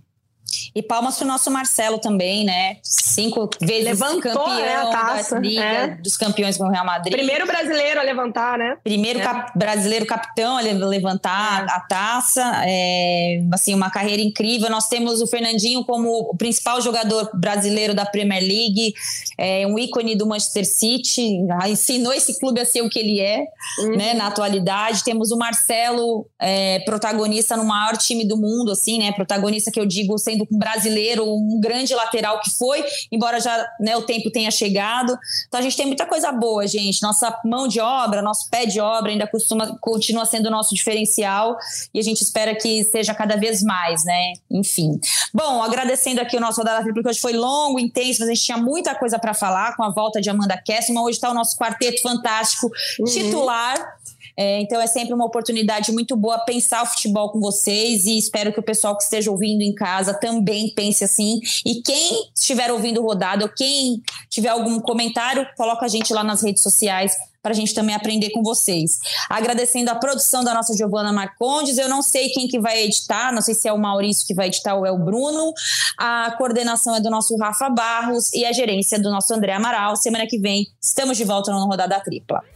E 0.75 0.83
palmas 0.83 1.17
pro 1.17 1.27
nosso 1.27 1.51
Marcelo 1.51 1.99
também, 1.99 2.45
né? 2.45 2.77
Cinco 2.83 3.49
vezes 3.61 3.85
Levantou, 3.85 4.21
campeão 4.21 4.57
né, 4.57 4.77
a 4.77 4.87
taça, 4.87 5.35
da 5.37 5.41
Liga 5.41 5.63
é. 5.63 5.89
dos 5.97 6.17
Campeões 6.17 6.57
com 6.57 6.65
o 6.65 6.71
Real 6.71 6.85
Madrid. 6.85 7.13
Primeiro 7.13 7.47
brasileiro 7.47 8.01
a 8.01 8.03
levantar, 8.03 8.59
né? 8.59 8.77
Primeiro 8.83 9.19
é. 9.19 9.23
cap 9.23 9.53
brasileiro 9.57 10.07
capitão 10.07 10.57
a 10.57 10.61
levantar 10.61 11.67
é. 11.67 11.73
a 11.73 11.81
taça. 11.81 12.63
É, 12.65 13.43
assim, 13.53 13.75
uma 13.75 13.91
carreira 13.91 14.23
incrível. 14.23 14.71
Nós 14.71 14.89
temos 14.89 15.21
o 15.21 15.27
Fernandinho 15.27 15.85
como 15.85 16.31
o 16.31 16.37
principal 16.37 16.81
jogador 16.81 17.31
brasileiro 17.35 17.95
da 17.95 18.05
Premier 18.05 18.43
League, 18.43 18.95
é, 19.39 19.67
um 19.67 19.79
ícone 19.79 20.17
do 20.17 20.27
Manchester 20.27 20.67
City. 20.67 21.41
Ensinou 21.69 22.13
esse 22.13 22.39
clube 22.39 22.61
a 22.61 22.65
ser 22.65 22.83
o 22.83 22.89
que 22.89 22.99
ele 22.99 23.21
é, 23.21 23.45
uhum. 23.81 23.97
né? 23.97 24.15
Na 24.15 24.29
atualidade. 24.29 25.05
Temos 25.05 25.31
o 25.31 25.37
Marcelo, 25.37 26.27
é, 26.41 26.81
protagonista 26.81 27.57
no 27.57 27.65
maior 27.65 27.97
time 27.97 28.25
do 28.25 28.37
mundo, 28.37 28.73
assim, 28.73 28.99
né? 28.99 29.13
Protagonista 29.13 29.71
que 29.71 29.81
eu 29.81 29.87
digo 29.87 30.19
sendo 30.19 30.46
brasileiro, 30.51 31.25
um 31.25 31.61
grande 31.61 31.95
lateral 31.95 32.41
que 32.41 32.51
foi, 32.51 32.85
embora 33.11 33.41
já 33.41 33.67
né, 33.81 33.97
o 33.97 34.03
tempo 34.03 34.31
tenha 34.31 34.51
chegado. 34.51 35.17
Então 35.47 35.61
a 35.61 35.63
gente 35.63 35.77
tem 35.77 35.87
muita 35.87 36.07
coisa 36.07 36.33
boa, 36.33 36.67
gente. 36.67 37.03
Nossa 37.03 37.39
mão 37.45 37.69
de 37.69 37.81
obra, 37.81 38.23
nosso 38.23 38.49
pé 38.51 38.67
de 38.67 38.81
obra 38.81 39.11
ainda 39.11 39.27
costuma, 39.27 39.77
continua 39.79 40.25
sendo 40.25 40.47
o 40.47 40.51
nosso 40.51 40.75
diferencial 40.75 41.57
e 41.93 41.99
a 41.99 42.03
gente 42.03 42.23
espera 42.23 42.55
que 42.55 42.85
seja 42.85 43.15
cada 43.15 43.37
vez 43.37 43.63
mais, 43.63 44.05
né? 44.05 44.33
Enfim. 44.51 45.01
Bom, 45.33 45.63
agradecendo 45.63 46.21
aqui 46.21 46.37
o 46.37 46.41
nosso 46.41 46.59
Rodada 46.59 46.83
Tripla, 46.83 46.95
porque 46.95 47.11
hoje 47.11 47.21
foi 47.21 47.33
longo, 47.33 47.79
intenso, 47.79 48.21
mas 48.21 48.29
a 48.29 48.35
gente 48.35 48.45
tinha 48.45 48.59
muita 48.59 48.95
coisa 48.95 49.19
para 49.19 49.35
falar 49.35 49.77
com 49.77 49.85
a 49.85 49.91
volta 49.91 50.21
de 50.21 50.31
Amanda 50.31 50.57
Kessman. 50.57 51.03
Hoje 51.03 51.19
está 51.19 51.31
o 51.31 51.35
nosso 51.35 51.57
quarteto 51.57 52.01
fantástico 52.03 52.71
uhum. 52.99 53.05
titular. 53.05 53.97
É, 54.37 54.61
então 54.61 54.81
é 54.81 54.87
sempre 54.87 55.15
uma 55.15 55.25
oportunidade 55.25 55.91
muito 55.93 56.15
boa 56.15 56.39
pensar 56.41 56.83
o 56.83 56.87
futebol 56.87 57.31
com 57.31 57.41
vocês 57.41 58.05
e 58.05 58.19
espero 58.19 58.53
que 58.53 58.61
o 58.61 58.63
pessoal 58.63 58.97
que 58.97 59.03
esteja 59.03 59.31
ouvindo 59.31 59.63
em 59.63 59.75
casa 59.75 60.13
também 60.13 60.69
pense 60.75 61.03
assim. 61.03 61.41
E 61.65 61.81
quem 61.83 62.31
estiver 62.35 62.71
ouvindo 62.71 63.03
rodada 63.03 63.45
ou 63.45 63.51
quem 63.51 64.03
tiver 64.29 64.51
algum 64.51 64.79
comentário, 64.81 65.47
coloca 65.57 65.87
a 65.87 65.89
gente 65.89 66.13
lá 66.13 66.23
nas 66.23 66.43
redes 66.43 66.63
sociais 66.63 67.17
para 67.47 67.53
a 67.53 67.55
gente 67.55 67.73
também 67.73 67.95
aprender 67.95 68.31
com 68.31 68.43
vocês. 68.43 68.99
Agradecendo 69.31 69.89
a 69.89 69.95
produção 69.95 70.43
da 70.43 70.53
nossa 70.53 70.77
Giovana 70.77 71.13
Marcondes, 71.13 71.79
eu 71.79 71.89
não 71.89 72.03
sei 72.03 72.29
quem 72.31 72.49
que 72.49 72.59
vai 72.59 72.83
editar, 72.83 73.33
não 73.33 73.41
sei 73.41 73.55
se 73.55 73.69
é 73.69 73.73
o 73.73 73.79
Maurício 73.79 74.27
que 74.27 74.35
vai 74.35 74.49
editar 74.49 74.75
ou 74.75 74.85
é 74.85 74.91
o 74.91 74.99
Bruno. 74.99 75.53
A 75.97 76.35
coordenação 76.37 76.97
é 76.97 77.01
do 77.01 77.09
nosso 77.09 77.37
Rafa 77.37 77.71
Barros 77.71 78.33
e 78.33 78.45
a 78.45 78.53
gerência 78.53 78.99
do 78.99 79.11
nosso 79.11 79.33
André 79.33 79.53
Amaral. 79.53 79.95
Semana 79.95 80.27
que 80.27 80.39
vem 80.41 80.67
estamos 80.83 81.17
de 81.17 81.23
volta 81.23 81.53
no 81.53 81.65
Rodada 81.67 82.01
Tripla. 82.01 82.56